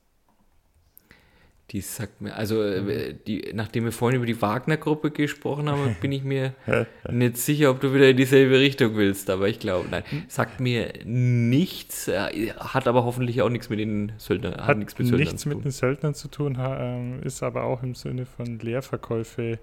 Die 1.73 1.81
sagt 1.81 2.21
mir, 2.21 2.37
also 2.37 2.63
äh, 2.63 3.15
die, 3.27 3.51
nachdem 3.55 3.85
wir 3.85 3.93
vorhin 3.93 4.19
über 4.19 4.27
die 4.27 4.43
Wagner-Gruppe 4.43 5.11
gesprochen 5.11 5.71
haben, 5.71 5.97
bin 6.03 6.13
ich 6.13 6.23
mir 6.23 6.53
nicht 7.11 7.39
sicher, 7.39 7.71
ob 7.71 7.81
du 7.81 7.95
wieder 7.95 8.11
in 8.11 8.17
dieselbe 8.19 8.59
Richtung 8.59 8.95
willst, 8.97 9.31
aber 9.31 9.49
ich 9.49 9.59
glaube, 9.59 9.89
nein, 9.91 10.03
sagt 10.29 10.61
mir 10.61 10.93
nichts, 11.07 12.09
äh, 12.09 12.51
hat 12.59 12.87
aber 12.87 13.05
hoffentlich 13.05 13.41
auch 13.41 13.49
nichts 13.49 13.71
mit 13.71 13.79
den 13.79 14.13
Söldnern, 14.19 14.53
hat, 14.53 14.67
hat 14.67 14.79
nichts 14.79 14.99
mit 14.99 15.09
Söldnern 15.09 15.29
nichts 15.29 15.43
zu 15.43 15.49
tun. 15.49 15.57
mit 15.57 15.65
den 15.65 15.71
Söldnern 15.73 16.15
zu 16.15 16.29
tun, 16.29 16.59
ähm, 16.61 17.23
ist 17.23 17.43
aber 17.43 17.65
auch 17.65 17.83
im 17.83 17.95
Sinne 17.95 18.27
von 18.27 18.59
Leerverkäufe 18.59 19.59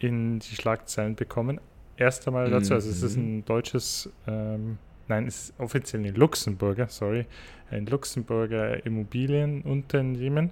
in 0.00 0.38
die 0.38 0.54
Schlagzeilen 0.54 1.14
bekommen. 1.14 1.62
Erst 1.96 2.26
einmal 2.26 2.50
dazu, 2.50 2.74
also 2.74 2.90
es 2.90 3.02
ist 3.02 3.16
mhm. 3.16 3.38
ein 3.38 3.44
deutsches, 3.46 4.10
ähm, 4.26 4.76
nein, 5.08 5.26
es 5.26 5.44
ist 5.44 5.54
offiziell 5.58 6.04
ein 6.04 6.14
Luxemburger, 6.14 6.88
sorry, 6.88 7.24
ein 7.70 7.86
Luxemburger 7.86 8.84
Immobilienunternehmen 8.84 10.50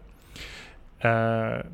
äh, 1.00 1.64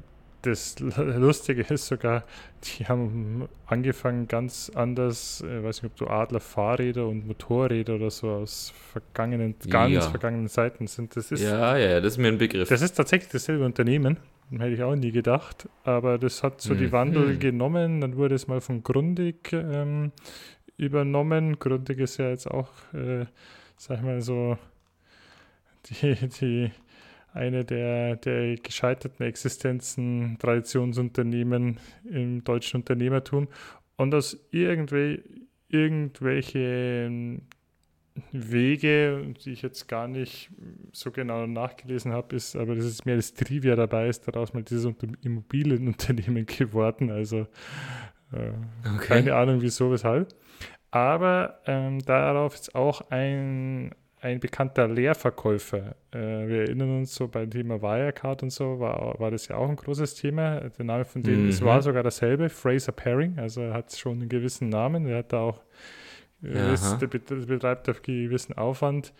das 0.42 0.78
Lustige 0.78 1.62
ist 1.62 1.86
sogar, 1.86 2.24
die 2.64 2.86
haben 2.86 3.48
angefangen 3.66 4.28
ganz 4.28 4.70
anders, 4.74 5.42
ich 5.44 5.50
äh, 5.50 5.62
weiß 5.62 5.82
nicht, 5.82 5.92
ob 5.92 5.98
du 5.98 6.06
Adler 6.06 6.40
Fahrräder 6.40 7.06
und 7.08 7.26
Motorräder 7.26 7.96
oder 7.96 8.10
so 8.10 8.30
aus 8.30 8.72
vergangenen, 8.92 9.56
ganz 9.68 9.94
ja. 9.94 10.00
vergangenen 10.02 10.48
Zeiten 10.48 10.86
sind. 10.86 11.16
Das 11.16 11.32
ist, 11.32 11.42
ja, 11.42 11.76
ja, 11.76 12.00
das 12.00 12.14
ist 12.14 12.18
mir 12.18 12.28
ein 12.28 12.38
Begriff. 12.38 12.68
Das 12.68 12.82
ist 12.82 12.92
tatsächlich 12.92 13.30
dasselbe 13.30 13.64
Unternehmen. 13.64 14.18
Hätte 14.50 14.68
ich 14.68 14.82
auch 14.82 14.94
nie 14.94 15.10
gedacht. 15.10 15.68
Aber 15.82 16.18
das 16.18 16.42
hat 16.42 16.60
so 16.60 16.74
mhm. 16.74 16.78
die 16.78 16.92
Wandel 16.92 17.38
genommen. 17.38 18.00
Dann 18.00 18.16
wurde 18.16 18.36
es 18.36 18.46
mal 18.46 18.60
von 18.60 18.84
Grundig 18.84 19.52
ähm, 19.52 20.12
übernommen. 20.76 21.58
Grundig 21.58 21.98
ist 21.98 22.18
ja 22.18 22.30
jetzt 22.30 22.48
auch, 22.48 22.70
äh, 22.94 23.26
sag 23.76 23.98
ich 23.98 24.04
mal 24.04 24.20
so, 24.20 24.56
die, 25.86 26.28
die 26.40 26.70
eine 27.36 27.64
der, 27.64 28.16
der 28.16 28.56
gescheiterten 28.56 29.24
Existenzen, 29.24 30.36
Traditionsunternehmen 30.38 31.78
im 32.04 32.42
deutschen 32.42 32.80
Unternehmertum. 32.80 33.48
Und 33.96 34.14
aus 34.14 34.38
irgendwie, 34.50 35.22
irgendwelche 35.68 37.40
Wege, 38.32 39.34
die 39.44 39.52
ich 39.52 39.62
jetzt 39.62 39.88
gar 39.88 40.08
nicht 40.08 40.50
so 40.92 41.10
genau 41.10 41.46
nachgelesen 41.46 42.12
habe, 42.12 42.34
ist, 42.34 42.56
aber 42.56 42.74
das 42.74 42.84
ist 42.86 43.04
mehr 43.04 43.16
als 43.16 43.34
Trivia 43.34 43.76
dabei, 43.76 44.08
ist 44.08 44.26
daraus 44.26 44.54
mal 44.54 44.62
dieses 44.62 44.90
Immobilienunternehmen 45.22 46.46
geworden. 46.46 47.10
Also 47.10 47.46
äh, 48.32 48.52
okay. 48.94 49.06
keine 49.06 49.34
Ahnung 49.34 49.60
wieso, 49.60 49.90
weshalb. 49.90 50.34
Aber 50.90 51.60
ähm, 51.66 51.98
darauf 52.00 52.54
ist 52.54 52.74
auch 52.74 53.10
ein 53.10 53.94
ein 54.26 54.40
bekannter 54.40 54.88
Leerverkäufer. 54.88 55.94
Äh, 56.10 56.48
wir 56.48 56.60
erinnern 56.62 56.98
uns 56.98 57.14
so 57.14 57.28
beim 57.28 57.48
Thema 57.48 57.80
Wirecard 57.80 58.42
und 58.42 58.50
so, 58.50 58.80
war, 58.80 59.18
war 59.18 59.30
das 59.30 59.48
ja 59.48 59.56
auch 59.56 59.68
ein 59.68 59.76
großes 59.76 60.16
Thema. 60.16 60.60
Der 60.60 60.84
Name 60.84 61.04
von 61.04 61.22
dem, 61.22 61.46
mhm. 61.46 61.60
war 61.60 61.80
sogar 61.80 62.02
dasselbe, 62.02 62.48
Fraser 62.48 62.92
Paring, 62.92 63.38
also 63.38 63.62
er 63.62 63.74
hat 63.74 63.94
schon 63.94 64.20
einen 64.20 64.28
gewissen 64.28 64.68
Namen, 64.68 65.06
er 65.06 65.18
hat 65.18 65.32
da 65.32 65.40
auch, 65.40 65.60
äh, 66.42 66.74
ist, 66.74 66.98
der 66.98 67.06
betreibt 67.06 67.88
auf 67.88 68.02
gewissen 68.02 68.54
Aufwand. 68.54 69.12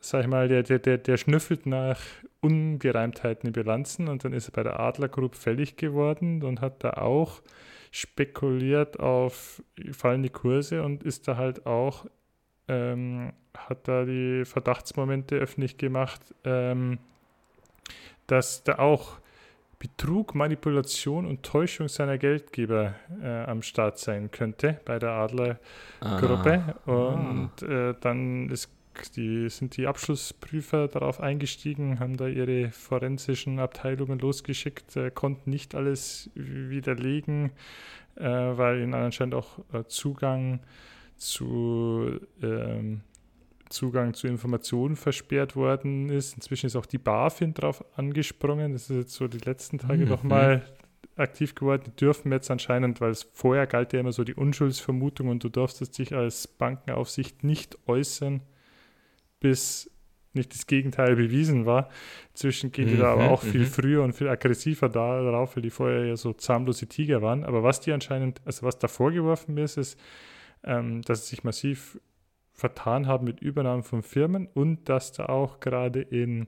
Sag 0.00 0.22
ich 0.22 0.26
mal, 0.26 0.48
der, 0.48 0.62
der, 0.62 0.78
der, 0.78 0.98
der 0.98 1.16
schnüffelt 1.16 1.66
nach 1.66 2.00
Ungereimtheiten 2.40 3.46
in 3.46 3.52
Bilanzen 3.52 4.08
und 4.08 4.24
dann 4.24 4.32
ist 4.32 4.48
er 4.48 4.52
bei 4.52 4.62
der 4.62 4.80
Adler 4.80 5.08
Group 5.08 5.34
fällig 5.34 5.76
geworden 5.76 6.42
und 6.42 6.60
hat 6.60 6.82
da 6.84 6.94
auch 6.94 7.42
spekuliert 7.90 8.98
auf 9.00 9.62
fallende 9.92 10.28
Kurse 10.28 10.82
und 10.82 11.04
ist 11.04 11.28
da 11.28 11.36
halt 11.36 11.64
auch 11.64 12.06
ähm, 12.68 13.32
hat 13.56 13.88
da 13.88 14.04
die 14.04 14.44
Verdachtsmomente 14.44 15.36
öffentlich 15.36 15.76
gemacht, 15.78 16.20
ähm, 16.44 16.98
dass 18.26 18.64
da 18.64 18.78
auch 18.78 19.18
Betrug, 19.78 20.34
Manipulation 20.34 21.26
und 21.26 21.42
Täuschung 21.42 21.88
seiner 21.88 22.16
Geldgeber 22.16 22.94
äh, 23.22 23.44
am 23.44 23.60
Start 23.60 23.98
sein 23.98 24.30
könnte 24.30 24.80
bei 24.86 24.98
der 24.98 25.10
Adler-Gruppe. 25.10 26.76
Ah. 26.86 26.90
Und 26.90 27.62
äh, 27.62 27.94
dann 28.00 28.48
ist 28.48 28.70
die, 29.16 29.48
sind 29.50 29.76
die 29.76 29.86
Abschlussprüfer 29.86 30.88
darauf 30.88 31.20
eingestiegen, 31.20 32.00
haben 32.00 32.16
da 32.16 32.28
ihre 32.28 32.70
forensischen 32.70 33.58
Abteilungen 33.58 34.18
losgeschickt, 34.18 34.96
äh, 34.96 35.10
konnten 35.10 35.50
nicht 35.50 35.74
alles 35.74 36.30
widerlegen, 36.34 37.50
äh, 38.16 38.24
weil 38.24 38.80
ihnen 38.80 38.94
anscheinend 38.94 39.34
auch 39.34 39.58
äh, 39.72 39.84
Zugang 39.86 40.60
zu 41.16 42.20
ähm, 42.42 43.02
Zugang 43.70 44.14
zu 44.14 44.26
Informationen 44.26 44.96
versperrt 44.96 45.56
worden 45.56 46.08
ist. 46.08 46.34
Inzwischen 46.34 46.66
ist 46.66 46.76
auch 46.76 46.86
die 46.86 46.98
BaFin 46.98 47.54
drauf 47.54 47.84
angesprungen. 47.96 48.72
Das 48.72 48.88
ist 48.90 48.96
jetzt 48.96 49.14
so 49.14 49.28
die 49.28 49.38
letzten 49.38 49.78
Tage 49.78 50.04
mhm. 50.04 50.08
nochmal 50.08 50.62
aktiv 51.16 51.54
geworden. 51.54 51.82
Die 51.86 51.96
dürfen 51.96 52.32
jetzt 52.32 52.50
anscheinend, 52.50 53.00
weil 53.00 53.10
es 53.10 53.24
vorher 53.32 53.66
galt 53.66 53.92
ja 53.92 54.00
immer 54.00 54.12
so 54.12 54.24
die 54.24 54.34
Unschuldsvermutung 54.34 55.28
und 55.28 55.42
du 55.44 55.48
durftest 55.48 55.98
dich 55.98 56.14
als 56.14 56.46
Bankenaufsicht 56.46 57.44
nicht 57.44 57.78
äußern, 57.86 58.42
bis 59.40 59.90
nicht 60.32 60.52
das 60.52 60.66
Gegenteil 60.66 61.14
bewiesen 61.14 61.64
war. 61.64 61.90
Inzwischen 62.30 62.72
geht 62.72 62.90
die 62.90 62.96
da 62.96 63.12
aber 63.12 63.24
mhm, 63.24 63.28
auch 63.28 63.42
viel 63.42 63.60
mhm. 63.60 63.66
früher 63.66 64.02
und 64.02 64.14
viel 64.14 64.28
aggressiver 64.28 64.88
da, 64.88 65.22
darauf, 65.22 65.56
weil 65.56 65.62
die 65.62 65.70
vorher 65.70 66.04
ja 66.04 66.16
so 66.16 66.32
zahnlose 66.32 66.88
Tiger 66.88 67.22
waren. 67.22 67.44
Aber 67.44 67.62
was 67.62 67.80
die 67.80 67.92
anscheinend, 67.92 68.40
also 68.44 68.66
was 68.66 68.78
da 68.78 68.88
vorgeworfen 68.88 69.56
ist, 69.58 69.76
ist, 69.76 69.98
ähm, 70.64 71.02
dass 71.02 71.26
sie 71.26 71.36
sich 71.36 71.44
massiv 71.44 72.00
vertan 72.52 73.06
haben 73.06 73.24
mit 73.24 73.40
Übernahmen 73.40 73.82
von 73.82 74.02
Firmen 74.02 74.46
und 74.46 74.88
dass 74.88 75.12
da 75.12 75.26
auch 75.26 75.60
gerade 75.60 76.00
in, 76.00 76.46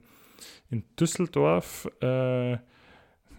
in 0.69 0.83
Düsseldorf 0.95 1.87
äh, 2.01 2.57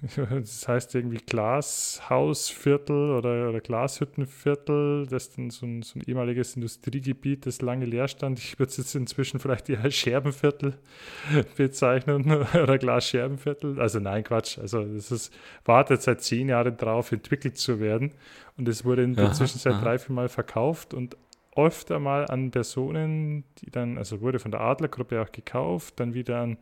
das 0.31 0.69
heißt 0.69 0.95
irgendwie 0.95 1.19
Glashausviertel 1.19 3.11
oder, 3.11 3.49
oder 3.49 3.61
Glashüttenviertel, 3.61 5.07
das 5.09 5.25
ist 5.25 5.39
dann 5.39 5.51
so 5.51 5.67
ein, 5.67 5.83
so 5.83 5.99
ein 5.99 6.03
ehemaliges 6.07 6.55
Industriegebiet, 6.55 7.47
das 7.47 7.61
lange 7.63 7.85
leer 7.85 8.07
stand. 8.07 8.39
Ich 8.39 8.59
würde 8.59 8.71
es 8.71 8.77
jetzt 8.77 8.95
inzwischen 8.95 9.41
vielleicht 9.41 9.69
eher 9.69 9.83
als 9.83 9.95
Scherbenviertel 9.95 10.79
bezeichnen 11.57 12.47
oder 12.55 12.79
Glasscherbenviertel. 12.79 13.81
Also 13.81 13.99
nein, 13.99 14.23
Quatsch. 14.23 14.59
Also 14.59 14.85
das 14.85 15.11
ist, 15.11 15.33
wartet 15.65 16.03
seit 16.03 16.23
zehn 16.23 16.49
Jahren 16.49 16.77
drauf, 16.77 17.11
entwickelt 17.11 17.59
zu 17.59 17.81
werden. 17.81 18.13
Und 18.57 18.69
es 18.69 18.85
wurde 18.85 19.03
in 19.03 19.15
der 19.15 19.33
Zwischenzeit 19.33 19.83
drei, 19.83 19.99
vier 19.99 20.15
Mal 20.15 20.29
verkauft 20.29 20.95
und 20.95 21.17
öfter 21.57 21.99
mal 21.99 22.27
an 22.27 22.51
Personen, 22.51 23.45
die 23.59 23.71
dann, 23.71 23.99
also 23.99 24.21
wurde 24.21 24.39
von 24.39 24.53
der 24.53 24.61
Adlergruppe 24.61 25.21
auch 25.21 25.33
gekauft, 25.33 25.99
dann 25.99 26.15
wieder 26.15 26.41
an, 26.41 26.57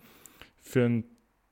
für 0.60 0.84
einen 0.84 1.04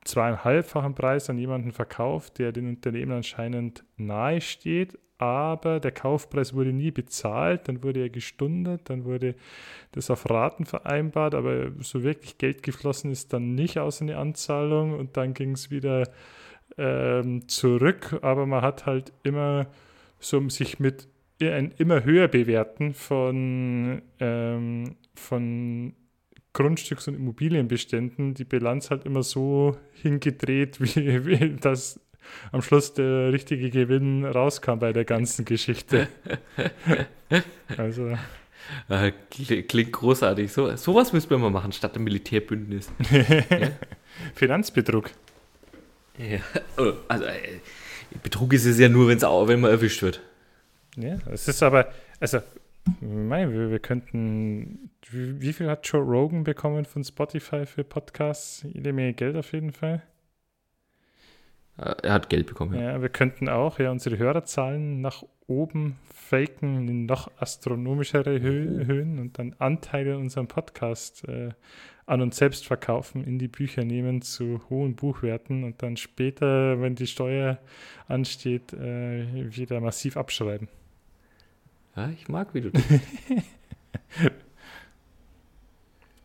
zweieinhalbfachen 0.05 0.95
Preis 0.95 1.31
an 1.31 1.39
jemanden 1.39 1.73
verkauft, 1.73 2.39
der 2.39 2.53
den 2.53 2.69
Unternehmen 2.69 3.13
anscheinend 3.13 3.85
nahe 3.97 4.41
steht, 4.41 4.99
aber 5.19 5.81
der 5.81 5.93
Kaufpreis 5.93 6.55
wurde 6.55 6.73
nie 6.73 6.91
bezahlt, 6.91 7.69
dann 7.69 7.83
wurde 7.83 8.01
er 8.01 8.11
gestundet, 8.11 8.91
dann 8.91 9.05
wurde 9.05 9.35
das 9.93 10.11
auf 10.11 10.29
Raten 10.29 10.67
vereinbart, 10.67 11.35
aber 11.35 11.71
so 11.81 12.03
wirklich 12.03 12.37
Geld 12.39 12.63
geflossen 12.63 13.11
ist 13.11 13.33
dann 13.33 13.55
nicht 13.55 13.79
aus 13.79 14.03
eine 14.03 14.19
Anzahlung 14.19 14.99
und 14.99 15.17
dann 15.17 15.33
ging 15.33 15.53
es 15.53 15.71
wieder 15.71 16.09
ähm, 16.77 17.49
zurück, 17.49 18.19
aber 18.23 18.47
man 18.47 18.63
hat 18.63 18.87
halt 18.87 19.13
immer 19.23 19.67
so 20.19 20.49
sich 20.49 20.81
mit 20.81 21.09
ein 21.41 21.73
immer 21.79 22.05
höher 22.05 22.29
bewerten 22.29 22.95
von, 22.95 24.03
ähm, 24.19 24.97
von 25.15 25.95
Grundstücks- 26.55 27.09
und 27.09 27.15
Immobilienbeständen 27.15 28.35
die 28.35 28.45
Bilanz 28.45 28.91
halt 28.91 29.05
immer 29.05 29.23
so 29.23 29.77
hingedreht, 29.93 30.81
wie, 30.81 31.27
wie 31.27 31.57
das 31.57 32.01
am 32.53 32.63
Schluss 32.63 32.95
der 32.95 33.33
richtige 33.33 33.69
Gewinn 33.71 34.25
rauskam 34.25 34.79
bei 34.79 34.93
der 34.93 35.05
ganzen 35.05 35.45
Geschichte. 35.45 36.09
also. 37.77 38.17
Äh, 38.89 39.13
klingt 39.63 39.93
großartig. 39.93 40.51
So, 40.51 40.75
sowas 40.77 41.13
müssen 41.13 41.29
wir 41.29 41.37
mal 41.37 41.51
machen, 41.51 41.73
statt 41.73 41.97
ein 41.97 42.05
Militärbündnis. 42.05 42.91
ja? 43.11 43.73
Finanzbetrug. 44.35 45.11
Ja, 46.17 46.39
oh, 46.79 46.93
also 47.09 47.25
äh, 47.25 47.61
Betrug 48.23 48.53
ist 48.53 48.65
es 48.65 48.79
ja 48.79 48.89
nur, 48.89 49.09
wenn's 49.09 49.25
auch, 49.25 49.49
wenn 49.49 49.61
man 49.61 49.71
erwischt 49.71 50.03
wird. 50.03 50.23
Ja, 50.97 51.19
es 51.31 51.49
ist 51.49 51.63
aber, 51.63 51.93
also, 52.21 52.39
mein, 53.01 53.53
wir, 53.53 53.71
wir 53.71 53.79
könnten, 53.79 54.91
wie, 55.11 55.41
wie, 55.41 55.53
viel 55.53 55.69
hat 55.69 55.87
Joe 55.87 56.03
Rogan 56.03 56.45
bekommen 56.45 56.85
von 56.85 57.03
Spotify 57.03 57.67
für 57.67 57.85
Podcasts? 57.85 58.67
Jede 58.73 58.93
Menge 58.93 59.15
Geld 59.15 59.37
auf 59.37 59.53
jeden 59.53 59.73
Fall. 59.73 60.03
Äh, 61.79 61.95
er 62.03 62.13
hat 62.13 62.29
Geld 62.29 62.47
bekommen. 62.47 62.75
Ja, 62.75 62.93
ja 62.93 63.03
wir 63.03 63.09
könnten 63.09 63.49
auch 63.49 63.79
ja 63.79 63.91
unsere 63.91 64.19
Hörerzahlen 64.19 65.01
nach 65.01 65.25
oben 65.47 65.97
faken 66.13 66.89
in 66.89 67.07
noch 67.07 67.31
astronomischere 67.39 68.41
Hö. 68.41 68.85
Höhen 68.87 69.19
und 69.19 69.39
dann 69.39 69.55
Anteile 69.59 70.17
unserem 70.17 70.49
Podcast 70.49 71.27
äh, 71.29 71.51
an 72.07 72.21
uns 72.21 72.37
selbst 72.37 72.67
verkaufen, 72.67 73.25
in 73.25 73.39
die 73.39 73.49
Bücher 73.49 73.85
nehmen 73.85 74.21
zu 74.21 74.61
hohen 74.69 74.95
Buchwerten 74.95 75.65
und 75.65 75.83
dann 75.83 75.97
später, 75.97 76.81
wenn 76.81 76.95
die 76.95 77.07
Steuer 77.07 77.59
ansteht, 78.09 78.73
äh, 78.75 79.57
wieder 79.57 79.81
massiv 79.81 80.17
abschreiben. 80.17 80.69
Ja, 81.97 82.11
ich 82.11 82.29
mag, 82.29 82.55
wie 82.55 82.61
du 82.61 82.71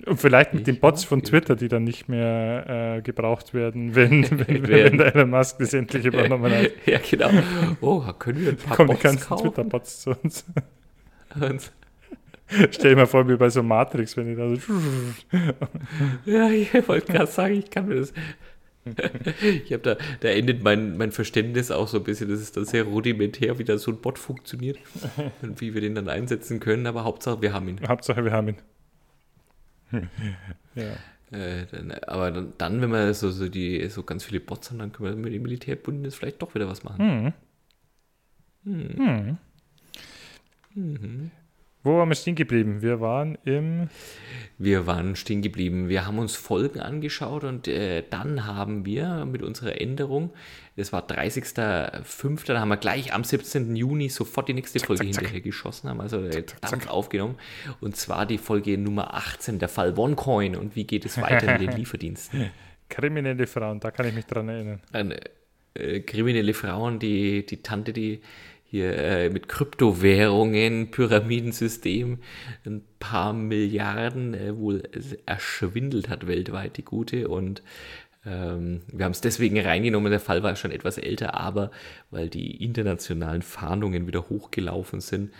Und 0.05 0.17
vielleicht 0.19 0.53
mit 0.53 0.61
ich 0.61 0.65
den 0.65 0.79
Bots 0.79 1.03
von 1.03 1.21
Twitter, 1.23 1.55
die 1.55 1.67
dann 1.67 1.83
nicht 1.83 2.07
mehr 2.07 2.97
äh, 2.97 3.01
gebraucht 3.01 3.53
werden, 3.53 3.95
wenn, 3.95 4.29
wenn, 4.31 4.67
wenn 4.67 4.99
Elon 4.99 5.29
Musk 5.29 5.59
das 5.59 5.73
endlich 5.73 6.05
übernommen 6.07 6.51
hat. 6.51 6.71
ja, 6.85 6.99
genau. 6.99 7.29
Oh, 7.81 8.01
können 8.17 8.41
wir 8.41 8.49
ein 8.49 8.57
paar 8.57 8.75
Kommen 8.77 8.87
Bots 8.89 9.01
die 9.01 9.07
ganzen 9.07 9.37
Twitter-Bots 9.37 10.01
zu 10.01 10.11
uns. 10.11 10.45
Und 11.39 11.71
Stell 12.71 12.91
dir 12.91 12.95
mal 12.95 13.05
vor, 13.05 13.27
wie 13.29 13.35
bei 13.35 13.49
so 13.49 13.61
Matrix, 13.61 14.17
wenn 14.17 14.25
die 14.25 14.35
da 14.35 14.49
so. 14.49 14.57
ja, 16.25 16.49
ich 16.49 16.73
wollte 16.87 17.13
gerade 17.13 17.27
sagen, 17.31 17.53
ich 17.53 17.69
kann 17.69 17.87
mir 17.87 17.97
das. 17.97 18.11
ich 19.65 19.73
habe 19.73 19.83
da, 19.83 19.97
da 20.21 20.29
endet 20.29 20.63
mein, 20.63 20.97
mein 20.97 21.11
Verständnis 21.11 21.71
auch 21.71 21.87
so 21.87 21.97
ein 21.97 22.03
bisschen. 22.03 22.29
Das 22.29 22.39
ist 22.39 22.57
dann 22.57 22.65
sehr 22.65 22.83
rudimentär, 22.83 23.59
wie 23.59 23.63
da 23.63 23.77
so 23.77 23.91
ein 23.91 24.01
Bot 24.01 24.17
funktioniert 24.17 24.79
und 25.41 25.59
wie 25.61 25.73
wir 25.73 25.81
den 25.81 25.95
dann 25.95 26.09
einsetzen 26.09 26.59
können. 26.59 26.87
Aber 26.87 27.03
Hauptsache, 27.03 27.41
wir 27.41 27.53
haben 27.53 27.67
ihn. 27.67 27.79
Hauptsache, 27.87 28.23
wir 28.23 28.31
haben 28.31 28.49
ihn. 28.49 28.57
ja. 30.75 30.95
Äh, 31.31 31.65
dann, 31.71 31.91
aber 31.91 32.31
dann, 32.31 32.53
dann, 32.57 32.81
wenn 32.81 32.91
wir 32.91 33.13
so, 33.13 33.29
so, 33.29 33.49
die, 33.49 33.87
so 33.89 34.03
ganz 34.03 34.23
viele 34.23 34.39
Bots 34.39 34.71
haben, 34.71 34.79
dann 34.79 34.91
können 34.91 35.09
wir 35.09 35.15
mit 35.15 35.33
dem 35.33 35.43
Militärbündnis 35.43 36.15
vielleicht 36.15 36.41
doch 36.41 36.55
wieder 36.55 36.67
was 36.67 36.83
machen. 36.83 37.33
Hm. 38.63 38.93
Hm. 38.97 39.37
Mhm. 40.75 41.31
Wo 41.81 41.97
waren 41.97 42.09
wir 42.09 42.15
stehen 42.15 42.35
geblieben? 42.35 42.81
Wir 42.81 42.99
waren 42.99 43.37
im. 43.45 43.89
Wir 44.57 44.85
waren 44.85 45.15
stehen 45.15 45.41
geblieben. 45.41 45.87
Wir 45.87 46.05
haben 46.05 46.19
uns 46.19 46.35
Folgen 46.35 46.81
angeschaut 46.81 47.45
und 47.45 47.69
äh, 47.69 48.03
dann 48.09 48.45
haben 48.45 48.85
wir 48.85 49.25
mit 49.25 49.41
unserer 49.41 49.79
Änderung, 49.79 50.31
das 50.75 50.91
war 50.91 51.07
30.05., 51.07 52.45
dann 52.45 52.59
haben 52.59 52.67
wir 52.67 52.75
gleich 52.75 53.13
am 53.13 53.23
17. 53.23 53.77
Juni 53.77 54.09
sofort 54.09 54.49
die 54.49 54.53
nächste 54.53 54.79
Folge 54.81 55.05
zack, 55.05 55.13
zack, 55.13 55.21
hinterher 55.21 55.41
geschossen, 55.41 55.89
haben 55.89 56.01
also 56.01 56.27
zack, 56.29 56.59
Dampf 56.69 56.87
aufgenommen. 56.87 57.37
Und 57.79 57.95
zwar 57.95 58.25
die 58.25 58.37
Folge 58.37 58.77
Nummer 58.77 59.13
18, 59.13 59.59
der 59.59 59.69
Fall 59.69 59.97
OneCoin 59.97 60.57
und 60.57 60.75
wie 60.75 60.83
geht 60.83 61.05
es 61.05 61.21
weiter 61.21 61.57
mit 61.57 61.61
den 61.61 61.71
Lieferdiensten. 61.77 62.49
Kriminelle 62.89 63.47
Frauen, 63.47 63.79
da 63.79 63.91
kann 63.91 64.05
ich 64.07 64.13
mich 64.13 64.25
dran 64.25 64.49
erinnern. 64.49 64.81
An, 64.91 65.13
äh, 65.75 66.01
kriminelle 66.01 66.53
Frauen, 66.53 66.99
die, 66.99 67.45
die 67.45 67.61
Tante, 67.61 67.93
die 67.93 68.21
hier 68.69 68.95
äh, 68.95 69.29
mit 69.31 69.49
Kryptowährungen, 69.49 70.91
Pyramidensystem 70.91 72.19
ein 72.65 72.83
paar 72.99 73.33
Milliarden 73.33 74.35
äh, 74.35 74.55
wohl 74.55 74.83
erschwindelt 75.25 76.07
hat 76.07 76.27
weltweit, 76.27 76.77
die 76.77 76.85
gute. 76.85 77.29
Und 77.29 77.63
ähm, 78.25 78.81
wir 78.91 79.05
haben 79.05 79.11
es 79.11 79.21
deswegen 79.21 79.59
reingenommen, 79.59 80.11
der 80.11 80.19
Fall 80.19 80.43
war 80.43 80.55
schon 80.55 80.69
etwas 80.69 80.99
älter, 80.99 81.33
aber 81.33 81.71
weil 82.11 82.29
die 82.29 82.63
internationalen 82.63 83.41
Fahndungen 83.41 84.05
wieder 84.05 84.29
hochgelaufen 84.29 85.01
sind, 85.01 85.33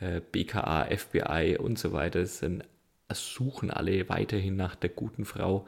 äh, 0.00 0.22
BKA, 0.32 0.86
FBI 0.96 1.58
und 1.58 1.78
so 1.78 1.92
weiter, 1.92 2.24
sind, 2.24 2.64
suchen 3.12 3.70
alle 3.70 4.08
weiterhin 4.08 4.56
nach 4.56 4.74
der 4.74 4.88
guten 4.88 5.26
Frau. 5.26 5.66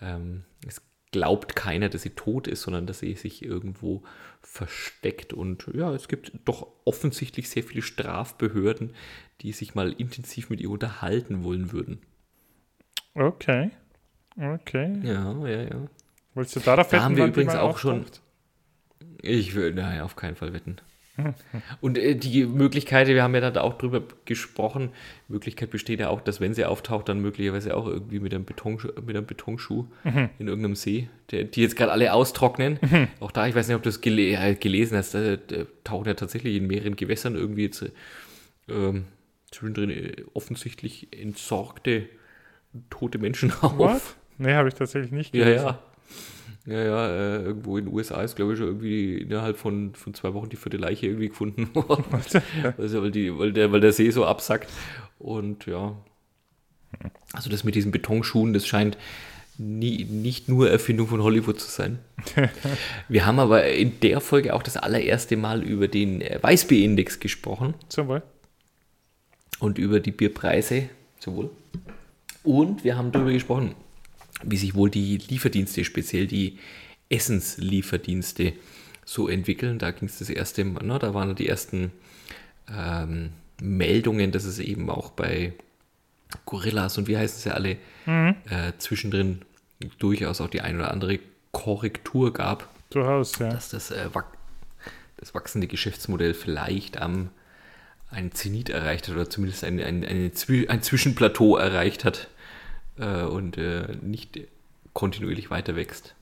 Ähm, 0.00 0.44
es 0.64 0.80
glaubt 1.14 1.54
keiner, 1.54 1.88
dass 1.88 2.02
sie 2.02 2.10
tot 2.10 2.48
ist, 2.48 2.62
sondern 2.62 2.88
dass 2.88 2.98
sie 2.98 3.14
sich 3.14 3.44
irgendwo 3.44 4.02
versteckt. 4.42 5.32
Und 5.32 5.70
ja, 5.72 5.94
es 5.94 6.08
gibt 6.08 6.32
doch 6.44 6.66
offensichtlich 6.84 7.48
sehr 7.48 7.62
viele 7.62 7.82
Strafbehörden, 7.82 8.92
die 9.40 9.52
sich 9.52 9.76
mal 9.76 9.92
intensiv 9.92 10.50
mit 10.50 10.60
ihr 10.60 10.70
unterhalten 10.70 11.44
wollen 11.44 11.70
würden. 11.70 12.00
Okay. 13.14 13.70
Okay. 14.36 14.98
Ja, 15.04 15.46
ja, 15.46 15.62
ja. 15.62 15.86
Wolltest 16.34 16.56
du 16.56 16.60
darauf 16.60 16.88
da 16.88 16.92
wetten? 16.92 16.98
Da 16.98 17.04
haben 17.04 17.16
wir 17.16 17.26
übrigens 17.26 17.54
auch 17.54 17.78
schon. 17.78 18.06
Ich 19.22 19.54
würde, 19.54 19.76
naja, 19.76 20.02
auf 20.02 20.16
keinen 20.16 20.34
Fall 20.34 20.52
wetten. 20.52 20.78
Und 21.80 21.96
äh, 21.96 22.16
die 22.16 22.44
Möglichkeit, 22.44 23.06
wir 23.06 23.22
haben 23.22 23.34
ja 23.34 23.50
da 23.50 23.60
auch 23.60 23.78
drüber 23.78 24.02
gesprochen, 24.24 24.90
Möglichkeit 25.28 25.70
besteht 25.70 26.00
ja 26.00 26.08
auch, 26.08 26.20
dass 26.20 26.40
wenn 26.40 26.54
sie 26.54 26.64
auftaucht, 26.64 27.08
dann 27.08 27.20
möglicherweise 27.20 27.76
auch 27.76 27.86
irgendwie 27.86 28.18
mit 28.18 28.34
einem, 28.34 28.44
Beton, 28.44 28.78
mit 29.06 29.16
einem 29.16 29.26
Betonschuh 29.26 29.86
mhm. 30.02 30.30
in 30.38 30.48
irgendeinem 30.48 30.74
See, 30.74 31.08
der, 31.30 31.44
die 31.44 31.62
jetzt 31.62 31.76
gerade 31.76 31.92
alle 31.92 32.12
austrocknen. 32.12 32.78
Mhm. 32.82 33.08
Auch 33.20 33.30
da, 33.30 33.46
ich 33.46 33.54
weiß 33.54 33.68
nicht, 33.68 33.76
ob 33.76 33.82
du 33.82 33.90
es 33.90 34.00
gele 34.00 34.22
äh, 34.22 34.54
gelesen 34.54 34.96
hast, 34.96 35.14
da, 35.14 35.36
da, 35.36 35.64
tauchen 35.84 36.06
ja 36.06 36.14
tatsächlich 36.14 36.56
in 36.56 36.66
mehreren 36.66 36.96
Gewässern 36.96 37.36
irgendwie 37.36 37.64
jetzt 37.64 37.84
ähm, 38.68 39.04
zwischendrin 39.50 39.90
äh, 39.90 40.24
offensichtlich 40.34 41.08
entsorgte 41.12 42.08
tote 42.90 43.18
Menschen 43.18 43.52
auf. 43.60 43.78
What? 43.78 44.02
Nee, 44.38 44.54
habe 44.54 44.68
ich 44.68 44.74
tatsächlich 44.74 45.12
nicht 45.12 45.32
gelesen. 45.32 45.64
Ja, 45.64 45.70
ja. 45.70 45.78
Ja, 46.66 46.82
ja, 46.82 47.08
äh, 47.08 47.42
irgendwo 47.42 47.76
in 47.76 47.84
den 47.84 47.94
USA 47.94 48.22
ist, 48.22 48.36
glaube 48.36 48.52
ich, 48.52 48.58
schon 48.58 48.68
irgendwie 48.68 49.18
innerhalb 49.18 49.58
von, 49.58 49.94
von 49.94 50.14
zwei 50.14 50.32
Wochen 50.32 50.48
die 50.48 50.56
vierte 50.56 50.78
Leiche 50.78 51.06
irgendwie 51.06 51.28
gefunden 51.28 51.68
worden. 51.74 52.04
also, 52.78 53.02
weil, 53.02 53.10
die, 53.10 53.36
weil, 53.38 53.52
der, 53.52 53.70
weil 53.72 53.80
der 53.80 53.92
See 53.92 54.10
so 54.10 54.24
absackt. 54.24 54.70
Und 55.18 55.66
ja. 55.66 55.96
Also 57.32 57.50
das 57.50 57.64
mit 57.64 57.74
diesen 57.74 57.92
Betonschuhen, 57.92 58.52
das 58.54 58.66
scheint 58.66 58.96
nie, 59.58 60.04
nicht 60.04 60.48
nur 60.48 60.70
Erfindung 60.70 61.06
von 61.06 61.22
Hollywood 61.22 61.60
zu 61.60 61.70
sein. 61.70 61.98
Wir 63.08 63.26
haben 63.26 63.38
aber 63.38 63.66
in 63.66 64.00
der 64.00 64.20
Folge 64.20 64.54
auch 64.54 64.62
das 64.62 64.76
allererste 64.76 65.36
Mal 65.36 65.62
über 65.62 65.88
den 65.88 66.20
Weißbierindex 66.20 67.20
gesprochen. 67.20 67.74
Zum 67.88 68.08
Wohl. 68.08 68.22
Und 69.58 69.78
über 69.78 70.00
die 70.00 70.12
Bierpreise. 70.12 70.88
Zum 71.18 71.36
Wohl. 71.36 71.50
Und 72.42 72.84
wir 72.84 72.96
haben 72.96 73.10
darüber 73.10 73.32
gesprochen, 73.32 73.74
wie 74.46 74.56
sich 74.56 74.74
wohl 74.74 74.90
die 74.90 75.18
Lieferdienste, 75.18 75.84
speziell 75.84 76.26
die 76.26 76.58
Essenslieferdienste, 77.08 78.54
so 79.04 79.28
entwickeln. 79.28 79.78
Da 79.78 79.90
ging 79.90 80.08
es 80.08 80.18
das 80.18 80.30
erste 80.30 80.64
Mal, 80.64 80.84
ne, 80.84 80.98
da 80.98 81.14
waren 81.14 81.34
die 81.34 81.48
ersten 81.48 81.92
ähm, 82.74 83.30
Meldungen, 83.60 84.32
dass 84.32 84.44
es 84.44 84.58
eben 84.58 84.90
auch 84.90 85.10
bei 85.10 85.52
Gorillas 86.46 86.98
und 86.98 87.06
wie 87.06 87.16
heißen 87.16 87.40
sie 87.40 87.54
alle 87.54 87.76
mhm. 88.06 88.34
äh, 88.48 88.72
zwischendrin 88.78 89.42
durchaus 89.98 90.40
auch 90.40 90.48
die 90.48 90.60
ein 90.62 90.76
oder 90.76 90.90
andere 90.90 91.20
Korrektur 91.52 92.32
gab. 92.32 92.68
Durchaus, 92.90 93.38
ja. 93.38 93.50
dass 93.50 93.68
das, 93.68 93.90
äh, 93.90 94.08
das 95.18 95.34
wachsende 95.34 95.66
Geschäftsmodell 95.66 96.34
vielleicht 96.34 97.00
am 97.00 97.30
ein 98.10 98.32
Zenit 98.32 98.70
erreicht 98.70 99.08
hat 99.08 99.14
oder 99.16 99.28
zumindest 99.28 99.64
ein, 99.64 99.80
ein, 99.80 100.04
eine, 100.04 100.30
ein 100.68 100.82
Zwischenplateau 100.82 101.56
erreicht 101.56 102.04
hat 102.04 102.28
äh, 102.98 103.22
und 103.22 103.58
äh, 103.58 103.96
nicht 104.02 104.40
kontinuierlich 104.92 105.50
weiter 105.50 105.76
wächst. 105.76 106.14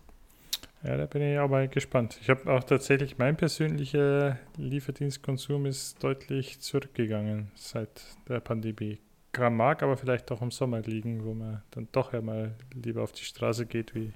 Ja, 0.83 0.97
da 0.97 1.07
bin 1.07 1.23
ich 1.23 1.39
auch 1.39 1.49
mal 1.49 1.68
gespannt. 1.68 2.18
Ich 2.20 2.29
habe 2.29 2.53
auch 2.53 2.64
tatsächlich, 2.64 3.16
mein 3.16 3.37
persönlicher 3.37 4.39
Lieferdienstkonsum 4.57 5.66
ist 5.66 6.03
deutlich 6.03 6.61
zurückgegangen 6.61 7.53
seit 7.55 8.03
der 8.29 8.41
Pandemie. 8.41 8.99
Kann, 9.31 9.57
mag 9.57 9.83
aber 9.83 9.97
vielleicht 9.97 10.31
auch 10.33 10.43
im 10.43 10.51
Sommer 10.51 10.81
liegen, 10.81 11.25
wo 11.25 11.35
man 11.35 11.62
dann 11.70 11.89
doch 11.93 12.12
ja 12.12 12.20
mal 12.20 12.55
lieber 12.75 13.03
auf 13.03 13.12
die 13.12 13.25
Straße 13.25 13.66
geht, 13.66 13.95
wie 13.95 14.12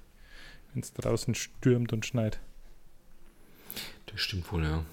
wenn 0.73 0.83
es 0.83 0.93
draußen 0.93 1.35
stürmt 1.37 1.93
und 1.93 2.05
schneit. 2.05 2.41
Das 4.07 4.21
stimmt 4.21 4.51
wohl, 4.53 4.65
ja. 4.65 4.85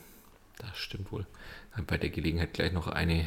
Das 0.59 0.77
stimmt 0.77 1.11
wohl. 1.11 1.25
Dann 1.75 1.85
bei 1.85 1.97
der 1.97 2.09
Gelegenheit 2.09 2.53
gleich 2.53 2.71
noch 2.71 2.87
eine, 2.87 3.25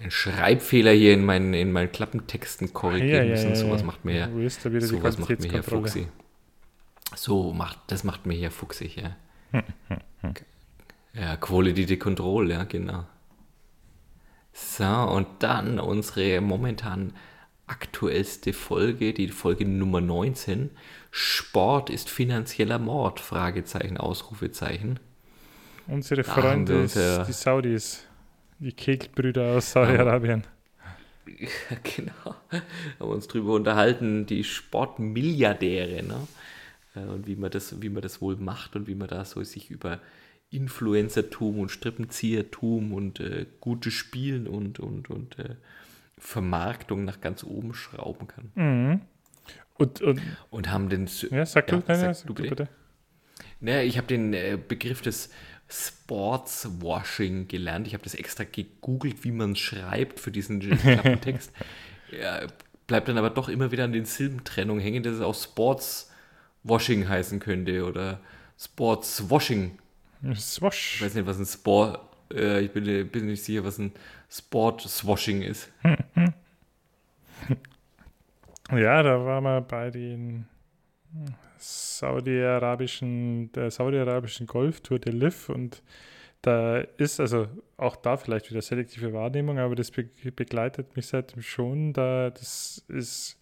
einen 0.00 0.10
Schreibfehler 0.10 0.92
hier 0.92 1.14
in 1.14 1.24
meinen, 1.24 1.54
in 1.54 1.72
meinen 1.72 1.90
Klappentexten 1.90 2.72
korrigieren 2.72 3.26
ja, 3.26 3.30
müssen. 3.30 3.50
Ja, 3.50 3.50
ja, 3.50 3.56
sowas 3.56 3.82
macht 3.82 4.04
mir, 4.04 4.28
sowas 4.80 5.18
macht 5.18 5.40
mir 5.40 5.50
hier 5.50 5.62
fuchsig. 5.62 6.08
So 7.14 7.52
macht, 7.52 7.78
das 7.86 8.04
macht 8.04 8.26
mir 8.26 8.34
hier 8.34 8.50
fuchsig, 8.50 8.96
ja. 8.96 9.16
ja, 11.14 11.36
Quality 11.36 11.98
Control, 11.98 12.50
ja, 12.50 12.64
genau. 12.64 13.04
So, 14.52 14.84
und 14.84 15.26
dann 15.40 15.78
unsere 15.78 16.40
momentan 16.40 17.12
aktuellste 17.66 18.52
Folge, 18.52 19.12
die 19.12 19.28
Folge 19.28 19.66
Nummer 19.66 20.00
19. 20.00 20.70
Sport 21.10 21.90
ist 21.90 22.08
finanzieller 22.08 22.78
Mord? 22.78 23.20
Fragezeichen, 23.20 23.96
Ausrufezeichen. 23.96 24.98
Unsere 25.86 26.24
Freunde, 26.24 26.82
die 26.82 27.32
Saudis, 27.32 28.04
die 28.58 28.72
Kegelbrüder 28.72 29.56
aus 29.56 29.72
Saudi-Arabien. 29.72 30.44
Ja, 31.26 31.76
genau. 31.96 32.36
Haben 33.00 33.10
uns 33.10 33.26
drüber 33.28 33.54
unterhalten, 33.54 34.26
die 34.26 34.44
Sportmilliardäre, 34.44 36.02
ne? 36.02 36.26
Äh, 36.94 37.00
und 37.00 37.26
wie 37.26 37.36
man 37.36 37.50
das, 37.50 37.80
wie 37.82 37.88
man 37.88 38.02
das 38.02 38.20
wohl 38.20 38.36
macht 38.36 38.76
und 38.76 38.86
wie 38.86 38.94
man 38.94 39.08
da 39.08 39.24
so 39.24 39.42
sich 39.42 39.70
über 39.70 40.00
Influencertum 40.50 41.58
und 41.58 41.70
Strippenziehertum 41.70 42.92
und 42.92 43.20
äh, 43.20 43.46
gutes 43.60 43.92
Spielen 43.94 44.46
und, 44.46 44.78
und, 44.78 45.10
und 45.10 45.38
äh, 45.38 45.56
Vermarktung 46.18 47.04
nach 47.04 47.20
ganz 47.20 47.44
oben 47.44 47.74
schrauben 47.74 48.28
kann. 48.28 48.52
Mhm. 48.54 49.00
Und, 49.74 50.00
und, 50.00 50.22
und, 50.48 50.70
haben 50.70 50.88
den. 50.88 51.06
Ja, 51.30 51.44
sag 51.44 51.66
du, 51.66 51.76
ja, 51.86 51.94
sag, 51.94 52.14
sag 52.14 52.26
du, 52.26 52.34
bitte. 52.34 52.48
bitte. 52.48 52.68
Naja, 53.60 53.82
ich 53.82 53.98
habe 53.98 54.06
den 54.06 54.32
äh, 54.32 54.56
Begriff 54.56 55.02
des 55.02 55.30
Sportswashing 55.68 57.48
gelernt. 57.48 57.86
Ich 57.86 57.94
habe 57.94 58.04
das 58.04 58.14
extra 58.14 58.44
gegoogelt, 58.44 59.24
wie 59.24 59.32
man 59.32 59.52
es 59.52 59.58
schreibt 59.58 60.20
für 60.20 60.30
diesen 60.30 60.60
Klappentext. 60.60 61.52
ja, 62.12 62.46
bleibt 62.86 63.08
dann 63.08 63.18
aber 63.18 63.30
doch 63.30 63.48
immer 63.48 63.72
wieder 63.72 63.84
an 63.84 63.92
den 63.92 64.04
Silbentrennungen 64.04 64.82
hängen, 64.82 65.02
dass 65.02 65.14
es 65.14 65.20
auch 65.20 65.34
Sportswashing 65.34 67.08
heißen 67.08 67.40
könnte 67.40 67.84
oder 67.84 68.20
Sportswashing. 68.58 69.78
Swash. 70.34 70.96
Ich 70.96 71.02
weiß 71.02 71.14
nicht, 71.14 71.26
was 71.26 71.38
ein 71.38 71.46
Sport. 71.46 72.00
Äh, 72.32 72.60
ich 72.60 72.70
bin, 72.70 73.08
bin 73.08 73.26
nicht 73.26 73.44
sicher, 73.44 73.64
was 73.64 73.78
ein 73.78 73.92
Sportswashing 74.30 75.42
ist. 75.42 75.70
Ja, 78.72 79.02
da 79.02 79.24
waren 79.24 79.44
wir 79.44 79.60
bei 79.60 79.90
den 79.90 80.46
saudi-arabischen, 81.58 83.52
der 83.52 83.70
saudi-arabischen 83.70 84.46
Golftour 84.46 84.98
der 84.98 85.12
LIV 85.12 85.48
und 85.48 85.82
da 86.46 86.78
ist 86.78 87.18
also 87.18 87.48
auch 87.76 87.96
da 87.96 88.16
vielleicht 88.16 88.50
wieder 88.50 88.62
selektive 88.62 89.12
Wahrnehmung, 89.12 89.58
aber 89.58 89.74
das 89.74 89.90
be 89.90 90.08
begleitet 90.34 90.94
mich 90.94 91.08
seitdem 91.08 91.42
schon. 91.42 91.92
Da 91.92 92.30
das 92.30 92.84
ist, 92.86 93.36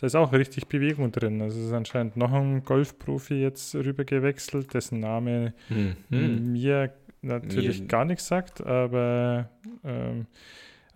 da 0.00 0.08
ist 0.08 0.16
auch 0.16 0.32
richtig 0.32 0.66
Bewegung 0.66 1.12
drin. 1.12 1.40
Also 1.40 1.60
es 1.60 1.66
ist 1.66 1.72
anscheinend 1.72 2.16
noch 2.16 2.32
ein 2.32 2.64
Golfprofi 2.64 3.34
jetzt 3.34 3.76
rüber 3.76 4.04
gewechselt, 4.04 4.74
dessen 4.74 4.98
Name 4.98 5.54
mhm. 5.68 6.52
mir 6.52 6.92
natürlich 7.22 7.80
mir. 7.80 7.86
gar 7.86 8.04
nichts 8.04 8.26
sagt, 8.26 8.64
aber 8.66 9.48
ähm, 9.84 10.26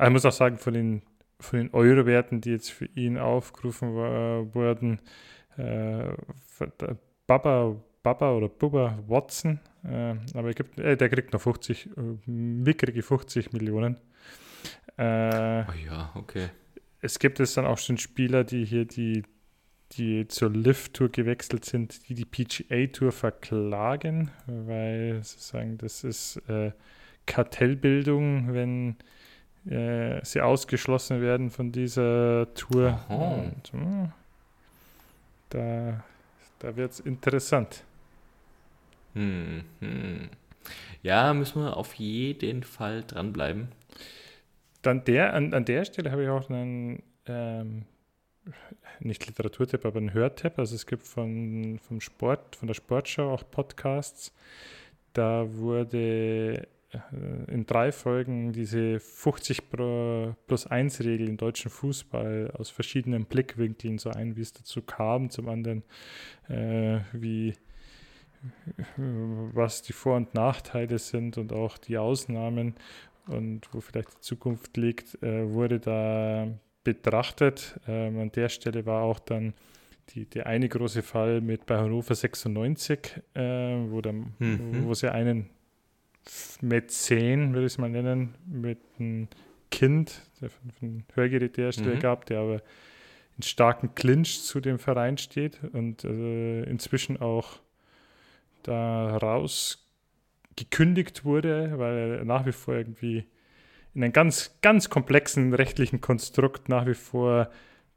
ich 0.03 0.11
muss 0.11 0.27
auch 0.27 0.33
sagen, 0.33 0.59
von 0.59 0.75
den, 0.75 1.03
von 1.39 1.61
den 1.61 1.71
Euro-Werten, 1.73 2.41
die 2.41 2.51
jetzt 2.51 2.71
für 2.71 2.87
ihn 2.97 3.19
aufgerufen 3.19 3.95
wurden, 3.95 5.01
äh, 5.57 6.15
Baba, 7.27 7.77
Baba 8.03 8.33
oder 8.33 8.49
Bubba 8.49 8.99
Watson, 9.07 9.61
äh, 9.85 10.15
aber 10.35 10.53
gibt, 10.53 10.79
äh, 10.79 10.97
der 10.97 11.09
kriegt 11.09 11.33
noch 11.33 11.41
50, 11.41 11.87
äh, 11.87 12.31
mickrige 12.31 13.03
50 13.03 13.53
Millionen. 13.53 13.97
Äh, 14.97 15.65
oh 15.69 15.75
ja, 15.87 16.13
okay. 16.15 16.49
Es 17.01 17.19
gibt 17.19 17.41
es 17.41 17.55
dann 17.55 17.67
auch 17.67 17.79
schon 17.79 17.99
Spieler, 17.99 18.45
die 18.45 18.65
hier 18.65 18.85
die, 18.85 19.25
die 19.93 20.29
zur 20.29 20.51
Lift-Tour 20.51 21.09
gewechselt 21.11 21.65
sind, 21.65 22.09
die 22.09 22.15
die 22.15 22.25
PGA-Tour 22.25 23.13
verklagen, 23.13 24.31
weil 24.47 25.23
sie 25.23 25.39
sagen, 25.39 25.79
das 25.79 26.05
ist 26.05 26.37
äh, 26.49 26.73
Kartellbildung, 27.27 28.53
wenn 28.55 28.97
äh, 29.69 30.25
sie 30.25 30.41
ausgeschlossen 30.41 31.21
werden 31.21 31.51
von 31.51 31.73
dieser 31.73 32.53
Tour. 32.55 33.01
Und, 33.09 33.73
hm, 33.73 34.13
da 35.53 36.05
da 36.63 36.77
wird 36.77 36.93
es 36.93 37.01
interessant. 37.01 37.83
Hm, 39.15 39.65
hm. 39.81 40.31
Ja, 41.03 41.35
müssen 41.35 41.61
wir 41.61 41.77
auf 41.77 41.95
jeden 41.95 42.63
Fall 42.63 43.03
dranbleiben. 43.03 43.69
Dann 44.83 45.05
der, 45.05 45.35
an, 45.35 45.53
an 45.55 45.65
der 45.65 45.85
Stelle 45.85 46.13
habe 46.13 46.23
ich 46.23 46.29
auch 46.29 46.49
einen, 46.49 47.03
ähm, 47.27 47.85
nicht 49.01 49.27
Literaturtipp, 49.27 49.85
aber 49.85 49.99
einen 49.99 50.15
Hörtipp. 50.15 50.57
Also 50.57 50.77
es 50.77 50.87
gibt 50.87 51.03
von, 51.03 51.81
vom 51.81 52.01
Sport, 52.01 52.55
von 52.55 52.69
der 52.69 52.75
Sportschau 52.75 53.35
auch 53.35 53.43
Podcasts. 53.51 54.33
Da 55.15 55.53
wurde 55.53 56.69
in 57.47 57.65
drei 57.65 57.91
Folgen 57.91 58.53
diese 58.53 59.01
50 59.01 59.63
plus 59.69 60.67
1 60.67 61.01
Regel 61.01 61.29
im 61.29 61.37
deutschen 61.37 61.71
Fußball 61.71 62.51
aus 62.59 62.71
verschiedenen 62.71 63.25
Blickwinkeln, 63.25 63.99
so 63.99 64.11
ein, 64.11 64.37
wie 64.37 64.43
es 64.43 64.53
dazu 64.53 64.83
kam, 64.83 65.31
zum 65.31 65.49
anderen, 65.49 65.83
äh, 66.49 67.01
wie 67.13 67.55
was 68.97 69.83
die 69.83 69.93
Vor- 69.93 70.17
und 70.17 70.35
Nachteile 70.35 70.99
sind 70.99 71.39
und 71.39 71.53
auch 71.53 71.79
die 71.79 71.99
Ausnahmen 71.99 72.75
und 73.29 73.69
wo 73.73 73.81
vielleicht 73.81 74.17
die 74.17 74.21
Zukunft 74.21 74.77
liegt, 74.77 75.23
äh, 75.23 75.49
wurde 75.49 75.79
da 75.79 76.49
betrachtet. 76.85 77.81
Ähm, 77.87 78.19
an 78.19 78.33
der 78.33 78.49
Stelle 78.49 78.85
war 78.85 79.03
auch 79.03 79.21
dann 79.21 79.55
die, 80.11 80.27
der 80.27 80.47
eine 80.47 80.69
große 80.69 81.03
Fall 81.03 81.41
mit 81.41 81.67
bei 81.67 81.79
Hannover 81.79 82.15
96, 82.15 83.23
äh, 83.35 83.41
wo, 83.89 84.01
dann, 84.01 84.35
mhm. 84.39 84.85
wo 84.87 84.95
sie 84.95 85.13
einen 85.13 85.51
Mäzen, 86.61 87.53
würde 87.55 87.67
ich 87.67 87.73
es 87.73 87.79
mal 87.79 87.91
nennen, 87.91 88.35
mit 88.47 88.79
einem 88.99 89.29
Kind, 89.71 90.23
der 90.41 90.51
von, 90.51 90.71
von 90.71 91.05
Hörgerätehersteller 91.15 91.97
mhm. 91.97 92.01
gab, 92.01 92.27
der 92.27 92.41
aber 92.41 92.63
in 93.37 93.43
starken 93.43 93.95
Clinch 93.95 94.43
zu 94.43 94.61
dem 94.61 94.79
Verein 94.79 95.19
steht 95.19 95.61
und 95.73 96.05
äh, 96.05 96.63
inzwischen 96.65 97.21
auch 97.21 97.61
da 98.63 99.17
raus 99.17 99.89
gekündigt 100.57 101.25
wurde, 101.25 101.79
weil 101.79 102.19
er 102.19 102.25
nach 102.25 102.47
wie 102.47 102.53
vor 102.53 102.75
irgendwie 102.75 103.25
in 103.95 104.05
einem 104.05 104.13
ganz, 104.13 104.59
ganz 104.63 104.91
komplexen 104.91 105.55
rechtlichen 105.55 106.01
Konstrukt 106.01 106.69
nach 106.69 106.87
wie 106.87 106.95
vor 106.95 107.51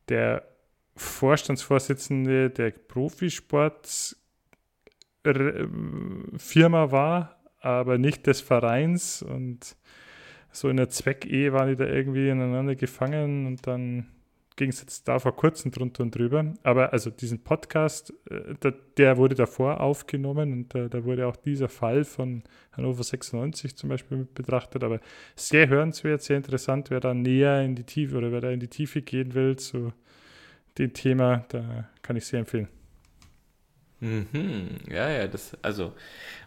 der 0.09 0.47
Vorstandsvorsitzende 0.95 2.49
der 2.49 2.71
Profisportfirma 2.71 4.15
war, 6.91 7.34
aber 7.65 7.97
nicht 7.97 8.27
des 8.27 8.41
Vereins 8.41 9.21
und 9.21 9.75
so 10.51 10.69
in 10.69 10.77
der 10.77 10.89
Zweckehe 10.89 11.51
waren 11.51 11.69
die 11.69 11.75
da 11.75 11.85
irgendwie 11.85 12.29
ineinander 12.29 12.75
gefangen 12.75 13.45
und 13.45 13.67
dann 13.67 14.07
ging 14.55 14.69
es 14.69 14.79
jetzt 14.79 15.07
da 15.07 15.19
vor 15.19 15.35
kurzem 15.35 15.71
drunter 15.71 16.03
und 16.03 16.15
drüber. 16.15 16.53
Aber 16.63 16.93
also 16.93 17.09
diesen 17.09 17.43
Podcast, 17.43 18.13
äh, 18.29 18.71
der, 18.97 19.17
wurde 19.17 19.35
davor 19.35 19.81
aufgenommen 19.81 20.53
und 20.53 20.73
da, 20.73 20.87
da, 20.87 21.03
wurde 21.03 21.27
auch 21.27 21.35
dieser 21.35 21.67
Fall 21.67 22.05
von 22.05 22.43
Hannover 22.71 23.03
96 23.03 23.75
zum 23.75 23.89
Beispiel 23.89 24.19
mit 24.19 24.33
betrachtet. 24.33 24.83
Aber 24.83 25.01
sehr 25.35 25.67
hörenswert, 25.67 26.21
sehr 26.21 26.37
interessant, 26.37 26.89
wer 26.89 27.01
da 27.01 27.13
näher 27.13 27.61
in 27.63 27.75
die 27.75 27.83
Tiefe 27.83 28.15
oder 28.15 28.31
wer 28.31 28.41
da 28.41 28.49
in 28.51 28.61
die 28.61 28.69
Tiefe 28.69 29.01
gehen 29.01 29.33
will 29.33 29.57
zu 29.57 29.91
dem 30.77 30.93
Thema, 30.93 31.45
da 31.49 31.89
kann 32.01 32.15
ich 32.15 32.25
sehr 32.25 32.39
empfehlen. 32.39 32.69
Mhm. 33.99 34.77
Ja, 34.89 35.09
ja, 35.09 35.27
das, 35.27 35.57
also 35.61 35.93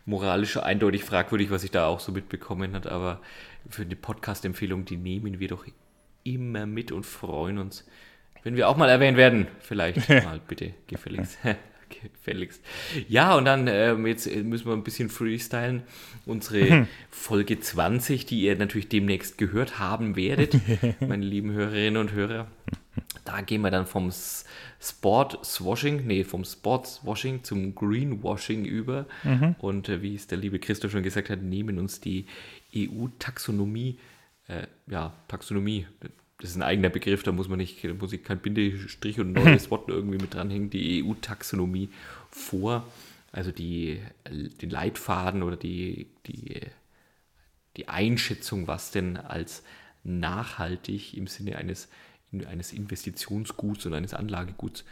moralisch 0.04 0.56
eindeutig 0.56 1.04
fragwürdig, 1.04 1.50
was 1.50 1.64
ich 1.64 1.70
da 1.70 1.86
auch 1.86 2.00
so 2.00 2.12
mitbekommen 2.12 2.74
hat, 2.74 2.86
aber 2.86 3.20
für 3.68 3.84
die 3.84 3.96
Podcast-Empfehlung, 3.96 4.84
die 4.84 4.96
nehmen 4.96 5.38
wir 5.38 5.48
doch 5.48 5.66
immer 6.24 6.66
mit 6.66 6.92
und 6.92 7.04
freuen 7.04 7.58
uns, 7.58 7.86
wenn 8.42 8.56
wir 8.56 8.68
auch 8.68 8.76
mal 8.76 8.88
erwähnt 8.88 9.16
werden. 9.16 9.46
Vielleicht 9.60 10.08
mal 10.08 10.40
bitte 10.46 10.74
gefälligst. 10.86 11.38
gefälligst. 12.02 12.62
Ja, 13.08 13.34
und 13.34 13.44
dann 13.46 13.66
ähm, 13.66 14.06
jetzt 14.06 14.26
müssen 14.34 14.66
wir 14.66 14.74
ein 14.74 14.84
bisschen 14.84 15.08
freestylen. 15.08 15.82
Unsere 16.26 16.86
Folge 17.10 17.58
20, 17.58 18.26
die 18.26 18.42
ihr 18.42 18.56
natürlich 18.56 18.88
demnächst 18.88 19.38
gehört 19.38 19.78
haben 19.78 20.16
werdet, 20.16 20.54
meine 21.00 21.24
lieben 21.24 21.52
Hörerinnen 21.52 21.96
und 21.96 22.12
Hörer. 22.12 22.48
Da 23.24 23.40
gehen 23.40 23.62
wir 23.62 23.70
dann 23.70 23.86
vom 23.86 24.10
Sport-Swashing, 24.80 26.06
nee, 26.06 26.24
vom 26.24 26.44
Sports-Washing 26.44 27.44
zum 27.44 27.74
Greenwashing 27.74 28.64
über. 28.64 29.06
Mhm. 29.24 29.56
Und 29.58 29.88
äh, 29.88 30.02
wie 30.02 30.14
es 30.14 30.26
der 30.26 30.38
liebe 30.38 30.58
Christoph 30.58 30.92
schon 30.92 31.02
gesagt 31.02 31.30
hat, 31.30 31.42
nehmen 31.42 31.78
uns 31.78 32.00
die 32.00 32.26
EU-Taxonomie, 32.74 33.98
äh, 34.48 34.66
ja, 34.86 35.12
Taxonomie, 35.28 35.86
das 36.40 36.50
ist 36.50 36.56
ein 36.56 36.62
eigener 36.62 36.88
Begriff, 36.88 37.22
da 37.22 37.32
muss 37.32 37.48
man 37.48 37.58
nicht, 37.58 37.82
da 37.82 37.92
muss 37.94 38.12
ich 38.12 38.22
kein 38.22 38.38
Bindestrich 38.38 39.18
und 39.18 39.36
ein 39.36 39.44
neues 39.44 39.70
Wort 39.70 39.88
irgendwie 39.88 40.18
mit 40.18 40.34
dranhängen, 40.34 40.70
die 40.70 41.04
EU-Taxonomie 41.04 41.88
vor, 42.30 42.86
also 43.32 43.50
die, 43.50 44.00
die 44.30 44.66
Leitfaden 44.66 45.42
oder 45.42 45.56
die, 45.56 46.06
die, 46.26 46.60
die 47.76 47.88
Einschätzung, 47.88 48.66
was 48.68 48.90
denn 48.92 49.16
als 49.16 49.62
nachhaltig 50.04 51.16
im 51.16 51.26
Sinne 51.26 51.56
eines, 51.56 51.88
eines 52.32 52.72
Investitionsguts 52.72 53.86
und 53.86 53.94
eines 53.94 54.14
Anlageguts 54.14 54.84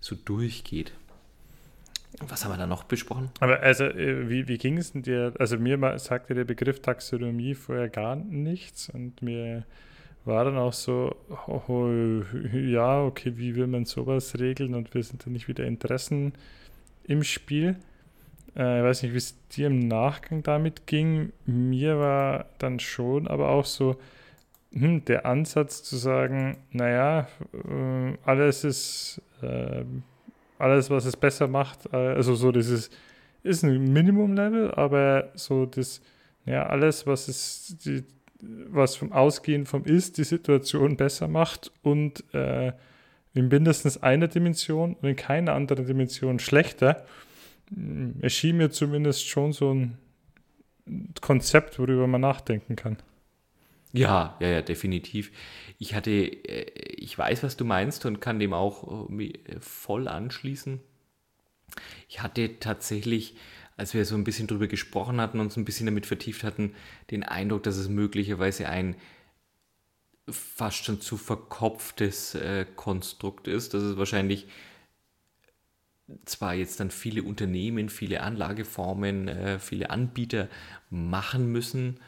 so 0.00 0.14
durchgeht. 0.14 0.92
Was 2.28 2.44
haben 2.44 2.52
wir 2.52 2.58
da 2.58 2.66
noch 2.66 2.84
besprochen? 2.84 3.30
Aber 3.40 3.60
also, 3.60 3.84
äh, 3.84 4.28
wie, 4.28 4.46
wie 4.46 4.58
ging 4.58 4.78
es 4.78 4.92
denn 4.92 5.02
dir? 5.02 5.34
Also, 5.38 5.58
mir 5.58 5.98
sagte 5.98 6.34
der 6.34 6.44
Begriff 6.44 6.80
Taxonomie 6.80 7.54
vorher 7.54 7.88
gar 7.88 8.14
nichts 8.14 8.88
und 8.88 9.20
mir 9.20 9.64
war 10.24 10.44
dann 10.44 10.56
auch 10.56 10.72
so, 10.72 11.16
oh, 11.46 11.92
ja, 12.52 13.02
okay, 13.02 13.32
wie 13.36 13.56
will 13.56 13.66
man 13.66 13.84
sowas 13.84 14.38
regeln 14.38 14.74
und 14.74 14.94
wir 14.94 15.02
sind 15.02 15.26
dann 15.26 15.32
nicht 15.32 15.48
wieder 15.48 15.64
Interessen 15.64 16.32
im 17.04 17.22
Spiel. 17.24 17.76
Äh, 18.56 18.78
ich 18.78 18.84
weiß 18.84 19.02
nicht, 19.02 19.12
wie 19.12 19.18
es 19.18 19.36
dir 19.48 19.66
im 19.66 19.80
Nachgang 19.80 20.42
damit 20.42 20.86
ging. 20.86 21.32
Mir 21.46 21.98
war 21.98 22.46
dann 22.58 22.80
schon 22.80 23.26
aber 23.26 23.48
auch 23.50 23.66
so 23.66 23.96
der 24.74 25.24
Ansatz 25.24 25.82
zu 25.82 25.96
sagen, 25.96 26.56
naja, 26.72 27.28
äh, 27.52 28.16
alles 28.24 28.64
ist, 28.64 29.22
äh, 29.40 29.84
alles, 30.58 30.90
was 30.90 31.04
es 31.04 31.16
besser 31.16 31.46
macht, 31.46 31.86
äh, 31.92 31.96
also 31.96 32.34
so 32.34 32.50
dieses 32.50 32.90
ist 33.44 33.62
ein 33.62 33.92
Minimum-Level, 33.92 34.72
aber 34.72 35.30
so 35.34 35.66
das, 35.66 36.00
ja, 36.44 36.66
alles, 36.66 37.06
was 37.06 37.28
es 37.28 37.76
die, 37.84 38.04
was 38.40 38.96
vom 38.96 39.12
Ausgehen 39.12 39.64
vom 39.64 39.84
Ist 39.84 40.18
die 40.18 40.24
Situation 40.24 40.96
besser 40.96 41.28
macht 41.28 41.70
und 41.82 42.24
äh, 42.34 42.72
in 43.34 43.48
mindestens 43.48 44.02
einer 44.02 44.28
Dimension 44.28 44.94
und 44.94 45.08
in 45.08 45.16
keiner 45.16 45.52
anderen 45.52 45.86
Dimension 45.86 46.38
schlechter, 46.38 47.04
hm, 47.72 48.16
erschien 48.20 48.56
mir 48.56 48.70
zumindest 48.70 49.28
schon 49.28 49.52
so 49.52 49.72
ein 49.72 49.98
Konzept, 51.20 51.78
worüber 51.78 52.06
man 52.06 52.20
nachdenken 52.20 52.76
kann. 52.76 52.96
Ja, 53.94 54.36
ja, 54.40 54.48
ja, 54.48 54.62
definitiv. 54.62 55.30
Ich 55.78 55.94
hatte, 55.94 56.10
äh, 56.10 56.70
ich 56.96 57.16
weiß, 57.16 57.42
was 57.44 57.56
du 57.56 57.64
meinst 57.64 58.04
und 58.06 58.20
kann 58.20 58.38
dem 58.40 58.52
auch 58.52 59.08
äh, 59.10 59.32
voll 59.60 60.08
anschließen. 60.08 60.80
Ich 62.08 62.22
hatte 62.22 62.58
tatsächlich 62.60 63.34
als 63.76 63.92
wir 63.92 64.04
so 64.04 64.14
ein 64.14 64.22
bisschen 64.22 64.46
drüber 64.46 64.68
gesprochen 64.68 65.20
hatten 65.20 65.40
und 65.40 65.46
uns 65.46 65.56
ein 65.56 65.64
bisschen 65.64 65.86
damit 65.86 66.06
vertieft 66.06 66.44
hatten, 66.44 66.76
den 67.10 67.24
Eindruck, 67.24 67.64
dass 67.64 67.76
es 67.76 67.88
möglicherweise 67.88 68.68
ein 68.68 68.94
fast 70.30 70.84
schon 70.84 71.00
zu 71.00 71.16
verkopftes 71.16 72.34
äh, 72.34 72.66
Konstrukt 72.76 73.46
ist, 73.48 73.74
dass 73.74 73.82
es 73.82 73.96
wahrscheinlich 73.96 74.46
zwar 76.26 76.54
jetzt 76.54 76.80
dann 76.80 76.90
viele 76.90 77.22
Unternehmen, 77.22 77.88
viele 77.88 78.20
Anlageformen, 78.22 79.28
äh, 79.28 79.58
viele 79.58 79.90
Anbieter 79.90 80.48
machen 80.90 81.50
müssen, 81.50 81.98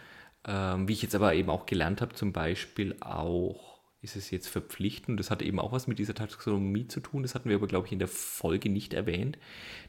ähm, 0.46 0.88
wie 0.88 0.92
ich 0.92 1.02
jetzt 1.02 1.14
aber 1.14 1.34
eben 1.34 1.50
auch 1.50 1.66
gelernt 1.66 2.00
habe, 2.00 2.14
zum 2.14 2.32
Beispiel 2.32 2.96
auch 3.00 3.76
ist 4.02 4.14
es 4.14 4.30
jetzt 4.30 4.48
verpflichtend. 4.48 5.18
Das 5.18 5.30
hat 5.30 5.42
eben 5.42 5.58
auch 5.58 5.72
was 5.72 5.88
mit 5.88 5.98
dieser 5.98 6.14
Taxonomie 6.14 6.86
zu 6.86 7.00
tun. 7.00 7.22
Das 7.22 7.34
hatten 7.34 7.48
wir 7.48 7.56
aber, 7.56 7.66
glaube 7.66 7.86
ich, 7.86 7.92
in 7.92 7.98
der 7.98 8.08
Folge 8.08 8.68
nicht 8.68 8.94
erwähnt, 8.94 9.36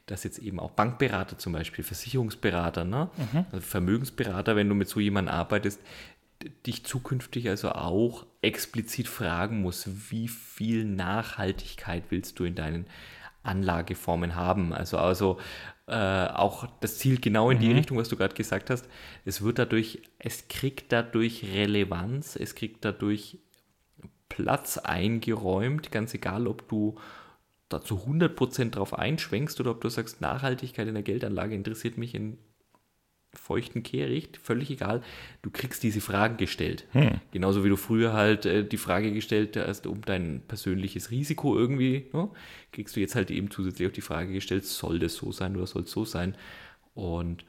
dass 0.08 0.24
jetzt 0.24 0.40
eben 0.40 0.60
auch 0.60 0.72
Bankberater 0.72 1.38
zum 1.38 1.54
Beispiel, 1.54 1.84
Versicherungsberater, 1.84 2.84
ne? 2.84 3.10
Mhm. 3.18 3.46
Also 3.52 3.66
Vermögensberater, 3.66 4.56
wenn 4.56 4.70
du 4.70 4.76
mit 4.76 4.90
so 4.90 5.00
jemandem 5.00 5.36
arbeitest, 5.36 5.80
dich 6.66 6.86
zukünftig 6.86 7.50
also 7.50 7.72
auch 7.72 8.26
explizit 8.42 9.08
fragen 9.08 9.62
muss, 9.62 9.88
wie 10.10 10.28
viel 10.28 10.86
Nachhaltigkeit 10.86 12.04
willst 12.10 12.40
du 12.40 12.46
in 12.46 12.56
deinen 12.56 12.86
Anlageformen 13.48 14.36
haben. 14.36 14.74
Also, 14.74 14.98
also 14.98 15.38
äh, 15.88 16.28
auch 16.28 16.68
das 16.82 17.00
zielt 17.00 17.22
genau 17.22 17.50
in 17.50 17.60
die 17.60 17.70
mhm. 17.70 17.76
Richtung, 17.76 17.98
was 17.98 18.10
du 18.10 18.18
gerade 18.18 18.36
gesagt 18.36 18.70
hast. 18.70 18.88
Es 19.26 19.42
wird 19.42 19.60
dadurch, 19.60 20.02
es 20.20 20.48
kriegt 20.48 20.92
dadurch 20.92 21.46
Relevanz, 21.54 22.36
es 22.36 22.56
kriegt 22.56 22.84
dadurch 22.84 23.40
Platz 24.30 24.78
eingeräumt, 24.78 25.92
ganz 25.92 26.14
egal, 26.14 26.48
ob 26.48 26.68
du 26.68 26.98
da 27.70 27.82
zu 27.82 27.96
100% 27.96 28.72
drauf 28.72 28.98
einschwenkst 28.98 29.60
oder 29.60 29.72
ob 29.72 29.82
du 29.82 29.90
sagst, 29.90 30.22
Nachhaltigkeit 30.22 30.88
in 30.88 30.94
der 30.94 31.04
Geldanlage 31.04 31.56
interessiert 31.56 31.98
mich 31.98 32.16
in 32.16 32.38
feuchten 33.40 33.84
Kehricht, 33.84 34.38
völlig 34.38 34.70
egal. 34.70 35.02
Du 35.42 35.50
kriegst 35.50 35.84
diese 35.84 36.02
Fragen 36.02 36.38
gestellt. 36.38 36.86
Hm. 36.92 37.22
Genauso 37.32 37.64
wie 37.64 37.70
du 37.70 37.78
früher 37.78 38.14
halt 38.14 38.46
äh, 38.46 38.64
die 38.64 38.78
Frage 38.78 39.12
gestellt 39.12 39.56
hast, 39.58 39.88
um 39.88 40.02
dein 40.02 40.42
persönliches 40.48 41.12
Risiko 41.12 41.58
irgendwie, 41.58 42.08
ne? 42.14 42.30
kriegst 42.72 42.96
du 42.96 43.00
jetzt 43.00 43.16
halt 43.16 43.32
eben 43.32 43.52
zusätzlich 43.52 43.88
auch 43.88 43.94
die 43.94 44.02
Frage 44.02 44.34
gestellt, 44.34 44.66
soll 44.66 45.00
das 45.00 45.16
so 45.16 45.32
sein 45.32 45.56
oder 45.56 45.68
soll 45.68 45.84
es 45.84 45.92
so 45.92 46.06
sein? 46.06 46.36
Und 46.94 47.46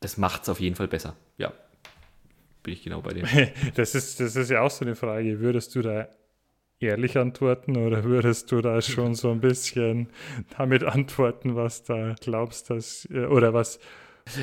das 0.00 0.16
macht 0.16 0.42
es 0.42 0.48
auf 0.48 0.60
jeden 0.60 0.76
Fall 0.76 0.88
besser. 0.88 1.16
Ja, 1.36 1.52
bin 2.62 2.74
ich 2.74 2.82
genau 2.82 3.02
bei 3.02 3.12
dir. 3.12 3.26
Das 3.74 3.94
ist, 3.94 4.20
das 4.20 4.36
ist 4.36 4.50
ja 4.50 4.62
auch 4.62 4.70
so 4.70 4.84
eine 4.84 4.96
Frage. 4.96 5.40
Würdest 5.40 5.74
du 5.74 5.82
da 5.82 6.08
ehrlich 6.80 7.18
antworten 7.18 7.76
oder 7.76 8.04
würdest 8.04 8.50
du 8.52 8.60
da 8.60 8.80
schon 8.80 9.14
so 9.14 9.30
ein 9.30 9.40
bisschen 9.40 10.08
damit 10.56 10.82
antworten, 10.82 11.54
was 11.54 11.84
da 11.84 12.14
glaubst, 12.20 12.70
dass 12.70 13.06
äh, 13.12 13.26
oder 13.26 13.52
was 13.52 13.78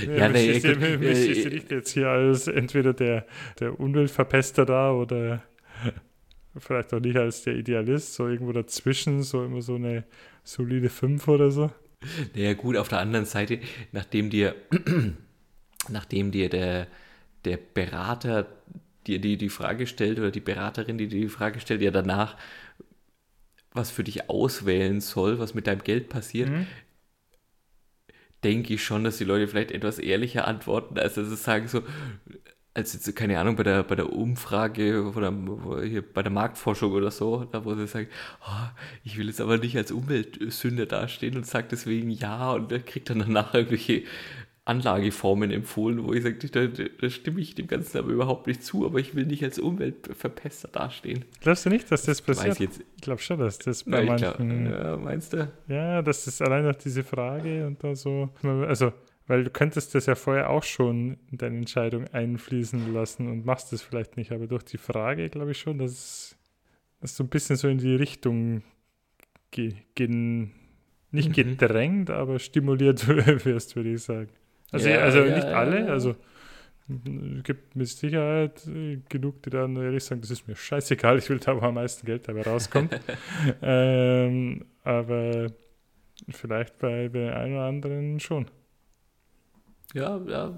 ja, 0.05 0.27
nee, 0.27 0.51
ich, 0.51 0.65
ich, 0.65 0.81
ich, 0.81 1.29
ich 1.29 1.49
dich 1.49 1.69
jetzt 1.69 1.91
hier 1.91 2.09
als 2.09 2.47
entweder 2.47 2.93
der, 2.93 3.25
der 3.59 3.79
Umweltverpester 3.79 4.65
da 4.65 4.91
oder 4.91 5.43
vielleicht 6.57 6.93
auch 6.93 6.99
nicht 6.99 7.15
als 7.15 7.43
der 7.43 7.55
Idealist, 7.55 8.13
so 8.13 8.27
irgendwo 8.27 8.51
dazwischen, 8.51 9.23
so 9.23 9.45
immer 9.45 9.61
so 9.61 9.75
eine 9.75 10.03
solide 10.43 10.89
5 10.89 11.27
oder 11.27 11.51
so. 11.51 11.71
Naja, 12.35 12.53
gut, 12.53 12.75
auf 12.75 12.89
der 12.89 12.99
anderen 12.99 13.25
Seite, 13.25 13.59
nachdem 13.91 14.29
dir, 14.29 14.55
nachdem 15.89 16.31
dir 16.31 16.49
der, 16.49 16.87
der 17.45 17.57
Berater 17.57 18.47
dir 19.07 19.19
die, 19.19 19.37
die 19.37 19.49
Frage 19.49 19.87
stellt 19.87 20.19
oder 20.19 20.31
die 20.31 20.41
Beraterin, 20.41 20.97
die 20.97 21.07
dir 21.07 21.21
die 21.21 21.29
Frage 21.29 21.59
stellt, 21.59 21.81
ja 21.81 21.91
danach, 21.91 22.37
was 23.71 23.91
für 23.91 24.03
dich 24.03 24.29
auswählen 24.29 25.01
soll, 25.01 25.39
was 25.39 25.53
mit 25.53 25.67
deinem 25.67 25.83
Geld 25.83 26.09
passiert, 26.09 26.49
mhm. 26.49 26.67
denke 28.43 28.73
ich 28.73 28.83
schon, 28.83 29.03
dass 29.03 29.17
die 29.17 29.23
Leute 29.23 29.47
vielleicht 29.47 29.71
etwas 29.71 29.99
ehrlicher 29.99 30.47
antworten, 30.47 30.97
als 30.97 31.15
dass 31.15 31.27
sie 31.27 31.35
sagen 31.35 31.67
so, 31.67 31.83
als 32.77 32.93
jetzt, 32.93 33.15
keine 33.15 33.39
Ahnung, 33.39 33.55
bei 33.55 33.63
der, 33.63 33.81
bei 33.81 33.95
der 33.95 34.13
Umfrage 34.13 35.03
oder 35.03 35.33
hier 35.83 36.03
bei 36.03 36.21
der 36.21 36.31
Marktforschung 36.31 36.91
oder 36.91 37.09
so, 37.09 37.43
da 37.45 37.65
wo 37.65 37.73
sie 37.73 37.87
sagen, 37.87 38.07
oh, 38.47 38.67
ich 39.03 39.17
will 39.17 39.25
jetzt 39.25 39.41
aber 39.41 39.57
nicht 39.57 39.75
als 39.75 39.91
Umweltsünder 39.91 40.85
dastehen 40.85 41.37
und 41.37 41.47
sagt 41.47 41.71
deswegen 41.71 42.11
ja 42.11 42.51
und 42.51 42.69
kriegt 42.85 43.09
dann 43.09 43.19
danach 43.19 43.55
irgendwelche 43.55 44.03
Anlageformen 44.67 45.49
empfohlen, 45.51 46.03
wo 46.03 46.13
ich 46.13 46.23
sage, 46.23 46.35
da, 46.49 46.67
da, 46.67 47.09
stimme 47.09 47.39
ich 47.39 47.55
dem 47.55 47.67
Ganzen 47.67 47.99
aber 47.99 48.09
überhaupt 48.09 48.47
nicht 48.47 48.63
zu, 48.63 48.85
aber 48.85 48.99
ich 48.99 49.15
will 49.15 49.25
nicht 49.25 49.41
als 49.43 49.59
Umweltverpester 49.59 50.67
dastehen. 50.67 51.23
Glaubst 51.39 51.65
du 51.65 51.69
nicht, 51.69 51.89
dass 51.89 52.03
das 52.03 52.21
passiert? 52.21 52.59
Jetzt, 52.59 52.81
ich 52.95 53.01
glaube 53.01 53.21
schon, 53.21 53.39
dass 53.39 53.59
das 53.59 53.85
bei 53.85 54.03
Na, 54.03 54.11
manchen... 54.11 54.65
Glaub, 54.65 54.83
ja, 54.83 54.97
meinst 54.97 55.33
du? 55.33 55.49
Ja, 55.69 56.01
das 56.01 56.27
ist 56.27 56.41
allein 56.41 56.65
noch 56.65 56.75
diese 56.75 57.03
Frage 57.03 57.65
und 57.65 57.81
da 57.81 57.95
so... 57.95 58.29
Also, 58.43 58.91
weil 59.27 59.45
du 59.45 59.49
könntest 59.49 59.95
das 59.95 60.05
ja 60.05 60.15
vorher 60.15 60.49
auch 60.49 60.63
schon 60.63 61.17
in 61.31 61.37
deine 61.37 61.57
Entscheidung 61.59 62.05
einfließen 62.09 62.93
lassen 62.93 63.29
und 63.29 63.45
machst 63.45 63.71
das 63.71 63.81
vielleicht 63.81 64.17
nicht, 64.17 64.33
aber 64.33 64.47
durch 64.47 64.63
die 64.63 64.77
Frage 64.77 65.29
glaube 65.29 65.51
ich 65.51 65.59
schon, 65.59 65.77
dass 65.77 66.35
es 66.99 67.15
so 67.15 67.23
ein 67.23 67.29
bisschen 67.29 67.55
so 67.55 67.69
in 67.69 67.77
die 67.77 67.95
Richtung 67.95 68.63
gehen... 69.51 70.51
Nicht 71.09 71.29
mhm. 71.29 71.33
gedrängt, 71.57 72.09
aber 72.09 72.37
stimuliert 72.37 73.07
wirst, 73.45 73.77
würde 73.77 73.93
ich 73.93 74.03
sagen. 74.03 74.27
Also, 74.71 74.89
ja, 74.89 74.99
also 74.99 75.19
ja, 75.19 75.35
nicht 75.35 75.47
alle, 75.47 75.89
also 75.89 76.15
es 76.89 77.43
gibt 77.43 77.75
mit 77.75 77.87
Sicherheit 77.87 78.61
genug, 79.09 79.43
die 79.43 79.49
dann 79.49 79.75
ehrlich 79.75 80.03
sagen, 80.03 80.21
das 80.21 80.31
ist 80.31 80.47
mir 80.47 80.55
scheißegal, 80.55 81.17
ich 81.17 81.29
will 81.29 81.39
da, 81.39 81.59
wo 81.59 81.65
am 81.65 81.73
meisten 81.75 82.05
Geld 82.05 82.27
dabei 82.27 82.43
rauskommt. 82.43 82.99
ähm, 83.61 84.65
aber 84.83 85.51
vielleicht 86.29 86.77
bei, 86.79 87.09
bei 87.09 87.35
einem 87.35 87.55
oder 87.55 87.65
anderen 87.65 88.19
schon. 88.19 88.47
Ja, 89.93 90.21
ja. 90.27 90.57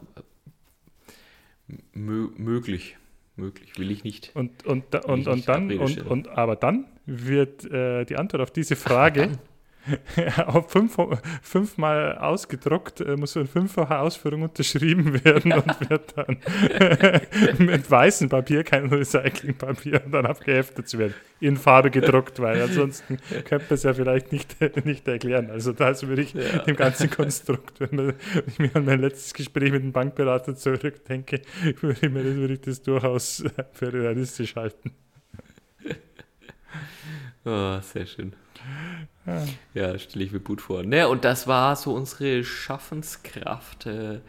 Mö 1.94 2.30
möglich. 2.38 2.96
Möglich, 3.36 3.78
will 3.80 3.90
ich 3.90 4.04
nicht. 4.04 4.32
Und, 4.36 4.66
und, 4.66 4.94
und, 5.06 5.28
und 5.28 5.48
dann, 5.48 5.72
und, 5.80 6.06
und, 6.06 6.28
aber 6.28 6.58
dann 6.58 6.86
wird 7.06 7.64
äh, 7.72 8.04
die 8.04 8.18
Antwort 8.18 8.42
auf 8.42 8.52
diese 8.52 8.76
Frage 8.76 9.40
auf 10.46 10.72
fünf, 10.72 10.98
fünfmal 11.42 12.18
ausgedruckt, 12.18 13.02
äh, 13.02 13.16
muss 13.16 13.36
in 13.36 13.48
fünffacher 13.48 14.02
Ausführung 14.02 14.44
unterschrieben 14.44 15.24
werden 15.24 15.54
und 15.54 15.90
wird 15.90 16.14
dann 16.16 16.38
mit 17.66 17.90
weißem 17.90 18.30
Papier, 18.30 18.64
kein 18.64 18.88
Recyclingpapier, 18.88 20.00
dann 20.12 20.26
abgeheftet 20.26 20.98
werden. 20.98 21.14
In 21.40 21.56
Farbe 21.56 21.90
gedruckt, 21.90 22.40
weil 22.40 22.62
ansonsten 22.62 23.18
könnte 23.46 23.66
man 23.70 23.76
es 23.76 23.84
ja 23.84 23.94
vielleicht 23.94 24.32
nicht, 24.32 24.58
nicht 24.86 25.08
erklären. 25.08 25.50
Also 25.50 25.72
das 25.72 26.06
würde 26.08 26.22
ich 26.22 26.34
ja. 26.34 26.60
dem 26.60 26.76
ganzen 26.76 27.10
Konstrukt, 27.10 27.80
wenn, 27.80 27.96
man, 27.96 28.08
wenn, 28.34 28.44
ich 28.48 28.60
mir 28.60 28.76
an 28.76 28.86
mein 28.86 29.00
letztes 29.00 29.34
Gespräch 29.34 29.72
mit 29.72 29.84
dem 29.84 29.92
Bankberater 29.92 30.56
zurückdenke, 30.56 31.42
würde 31.82 32.00
ich, 32.02 32.12
mir 32.12 32.24
das, 32.24 32.36
würde 32.36 32.54
ich 32.56 32.62
das 32.62 32.82
durchaus 32.82 33.44
für 33.74 33.94
realistisch 33.94 34.56
halten. 34.56 34.92
Oh, 37.46 37.80
sehr 37.82 38.06
schön. 38.06 38.34
Ja, 39.74 39.92
ja 39.92 40.00
stelle 40.00 40.26
ich 40.26 40.32
mir 40.32 40.40
gut 40.40 40.62
vor. 40.62 40.84
Ne, 40.84 41.08
und 41.08 41.26
das 41.26 41.48
war 41.48 41.76
so 41.76 41.94
unsere 41.94 42.44
Schaffenskraft 42.44 43.86
äh, 43.86 44.20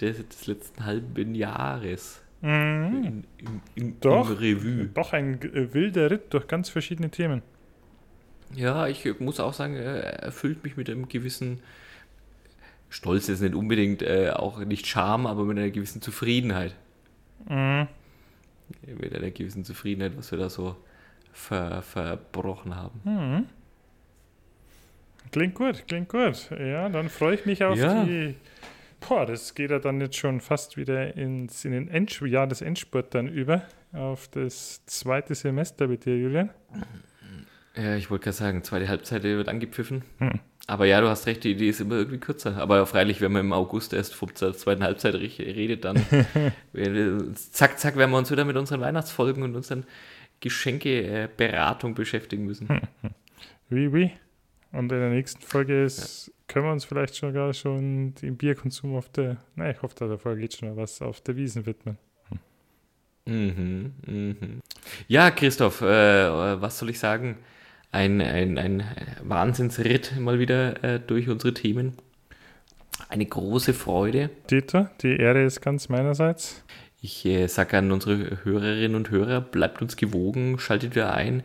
des, 0.00 0.28
des, 0.28 0.46
letzten 0.46 0.84
halben 0.84 1.34
Jahres. 1.34 2.22
Mhm. 2.40 2.50
In, 2.50 3.24
in, 3.38 3.60
in, 3.74 4.00
doch, 4.00 4.30
Im 4.30 4.36
Revue. 4.36 4.86
Doch 4.92 5.12
ein 5.12 5.40
äh, 5.42 5.72
wilder 5.72 6.10
Ritt 6.10 6.32
durch 6.32 6.46
ganz 6.46 6.68
verschiedene 6.68 7.10
Themen. 7.10 7.42
Ja, 8.54 8.86
ich 8.86 9.18
muss 9.20 9.40
auch 9.40 9.54
sagen, 9.54 9.74
er 9.74 10.22
erfüllt 10.22 10.62
mich 10.62 10.76
mit 10.76 10.88
einem 10.88 11.08
gewissen 11.08 11.60
Stolz 12.94 13.28
ist 13.28 13.40
nicht 13.40 13.56
unbedingt, 13.56 14.02
äh, 14.02 14.30
auch 14.30 14.60
nicht 14.60 14.86
Scham, 14.86 15.26
aber 15.26 15.42
mit 15.42 15.58
einer 15.58 15.70
gewissen 15.70 16.00
Zufriedenheit. 16.00 16.76
Mhm. 17.48 17.88
Mit 18.86 19.12
einer 19.16 19.32
gewissen 19.32 19.64
Zufriedenheit, 19.64 20.16
was 20.16 20.30
wir 20.30 20.38
da 20.38 20.48
so 20.48 20.76
ver, 21.32 21.82
verbrochen 21.82 22.76
haben. 22.76 23.00
Mhm. 23.02 23.46
Klingt 25.34 25.56
gut, 25.56 25.88
klingt 25.88 26.08
gut. 26.08 26.48
Ja, 26.56 26.88
dann 26.88 27.08
freue 27.08 27.34
ich 27.34 27.44
mich 27.44 27.64
auf 27.64 27.76
ja. 27.76 28.04
die. 28.04 28.36
Boah, 29.00 29.26
das 29.26 29.56
geht 29.56 29.72
ja 29.72 29.80
dann 29.80 30.00
jetzt 30.00 30.16
schon 30.16 30.40
fast 30.40 30.76
wieder 30.76 31.16
ins 31.16 31.64
in 31.64 31.72
den 31.72 31.88
End 31.88 32.20
Jahr 32.20 32.46
des 32.46 32.62
Endspurt 32.62 33.12
dann 33.16 33.26
über. 33.26 33.62
Auf 33.92 34.28
das 34.28 34.86
zweite 34.86 35.34
Semester 35.34 35.88
mit 35.88 36.04
dir, 36.04 36.16
Julian. 36.16 36.50
Ja, 37.74 37.96
ich 37.96 38.12
wollte 38.12 38.26
gerade 38.26 38.36
sagen, 38.36 38.62
zweite 38.62 38.86
Halbzeit 38.86 39.24
wird 39.24 39.48
angepfiffen. 39.48 40.04
Hm. 40.18 40.38
Aber 40.68 40.86
ja, 40.86 41.00
du 41.00 41.08
hast 41.08 41.26
recht, 41.26 41.42
die 41.42 41.50
Idee 41.50 41.70
ist 41.70 41.80
immer 41.80 41.96
irgendwie 41.96 42.18
kürzer. 42.18 42.56
Aber 42.58 42.86
freilich, 42.86 43.20
wenn 43.20 43.32
man 43.32 43.40
im 43.40 43.52
August 43.52 43.92
erst 43.92 44.14
vom 44.14 44.32
zweiten 44.36 44.84
Halbzeit 44.84 45.16
redet, 45.16 45.84
dann 45.84 45.96
zack, 47.50 47.80
zack, 47.80 47.96
werden 47.96 48.12
wir 48.12 48.18
uns 48.18 48.30
wieder 48.30 48.44
mit 48.44 48.56
unseren 48.56 48.80
Weihnachtsfolgen 48.80 49.42
und 49.42 49.56
unseren 49.56 49.84
Geschenkeberatung 50.38 51.96
beschäftigen 51.96 52.44
müssen. 52.44 52.68
Oui, 53.68 53.88
oui. 53.88 54.12
Und 54.74 54.90
in 54.90 54.98
der 54.98 55.10
nächsten 55.10 55.40
Folge 55.40 55.84
ist, 55.84 56.32
können 56.48 56.66
wir 56.66 56.72
uns 56.72 56.84
vielleicht 56.84 57.16
schon 57.16 57.32
gar 57.32 57.54
schon 57.54 58.14
dem 58.16 58.36
Bierkonsum 58.36 58.96
auf 58.96 59.08
der, 59.08 59.36
nein, 59.54 59.70
ich 59.70 59.82
hoffe, 59.82 59.94
da 59.96 60.18
Folge 60.18 60.42
geht 60.42 60.54
schon 60.54 60.76
was 60.76 61.00
auf 61.00 61.20
der 61.20 61.36
Wiesen 61.36 61.64
widmen. 61.64 61.96
Mhm, 63.24 63.92
mhm. 64.04 64.60
Ja, 65.06 65.30
Christoph, 65.30 65.80
äh, 65.80 66.60
was 66.60 66.78
soll 66.78 66.90
ich 66.90 66.98
sagen? 66.98 67.38
Ein, 67.92 68.20
ein, 68.20 68.58
ein 68.58 68.84
Wahnsinnsritt 69.22 70.18
mal 70.18 70.40
wieder 70.40 70.82
äh, 70.82 70.98
durch 70.98 71.28
unsere 71.28 71.54
Themen. 71.54 71.92
Eine 73.08 73.26
große 73.26 73.74
Freude. 73.74 74.30
Dieter, 74.50 74.90
die 75.02 75.16
Ehre 75.16 75.44
ist 75.44 75.60
ganz 75.60 75.88
meinerseits. 75.88 76.64
Ich 77.00 77.24
äh, 77.26 77.46
sage 77.46 77.78
an 77.78 77.92
unsere 77.92 78.44
Hörerinnen 78.44 78.96
und 78.96 79.10
Hörer, 79.10 79.40
bleibt 79.40 79.80
uns 79.80 79.94
gewogen, 79.94 80.58
schaltet 80.58 80.96
wieder 80.96 81.14
ein. 81.14 81.44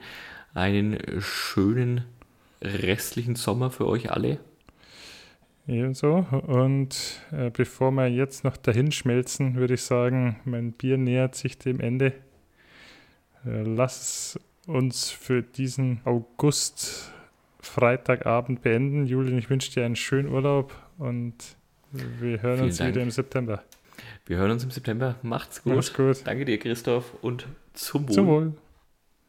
Einen 0.56 0.98
schönen 1.22 2.06
restlichen 2.62 3.36
Sommer 3.36 3.72
für 3.72 3.88
euch 3.88 4.12
alle. 4.12 4.40
Ebenso. 5.68 6.26
Und 6.48 7.22
äh, 7.32 7.52
bevor 7.52 7.92
wir 7.92 8.08
jetzt 8.08 8.44
noch 8.44 8.58
dahin 8.58 8.92
schmelzen, 8.92 9.56
würde 9.56 9.76
ich 9.76 9.84
sagen, 9.84 10.40
mein 10.44 10.72
Bier 10.72 10.98
nähert 10.98 11.36
sich 11.36 11.58
dem 11.60 11.80
Ende. 11.80 12.14
Äh, 13.46 13.62
lass 13.64 14.40
uns 14.66 15.12
für 15.12 15.44
diesen 15.44 16.02
August 16.06 17.12
Freitagabend 17.60 18.62
beenden. 18.62 19.06
Julian, 19.06 19.38
ich 19.38 19.50
wünsche 19.50 19.72
dir 19.72 19.86
einen 19.86 19.96
schönen 19.96 20.30
Urlaub 20.30 20.74
und 20.98 21.36
wir 21.92 22.42
hören 22.42 22.56
Vielen 22.56 22.68
uns 22.70 22.78
Dank. 22.78 22.92
wieder 22.92 23.04
im 23.04 23.12
September. 23.12 23.64
Wir 24.26 24.38
hören 24.38 24.52
uns 24.52 24.64
im 24.64 24.72
September. 24.72 25.16
Macht's 25.22 25.64
gut. 25.64 25.76
Macht's 25.76 25.94
gut. 25.94 26.22
Danke 26.24 26.46
dir, 26.46 26.58
Christoph, 26.58 27.14
und 27.22 27.48
zum 27.74 28.08
Wohl. 28.08 28.16
Zum 28.16 28.28
Wohl. 28.28 28.54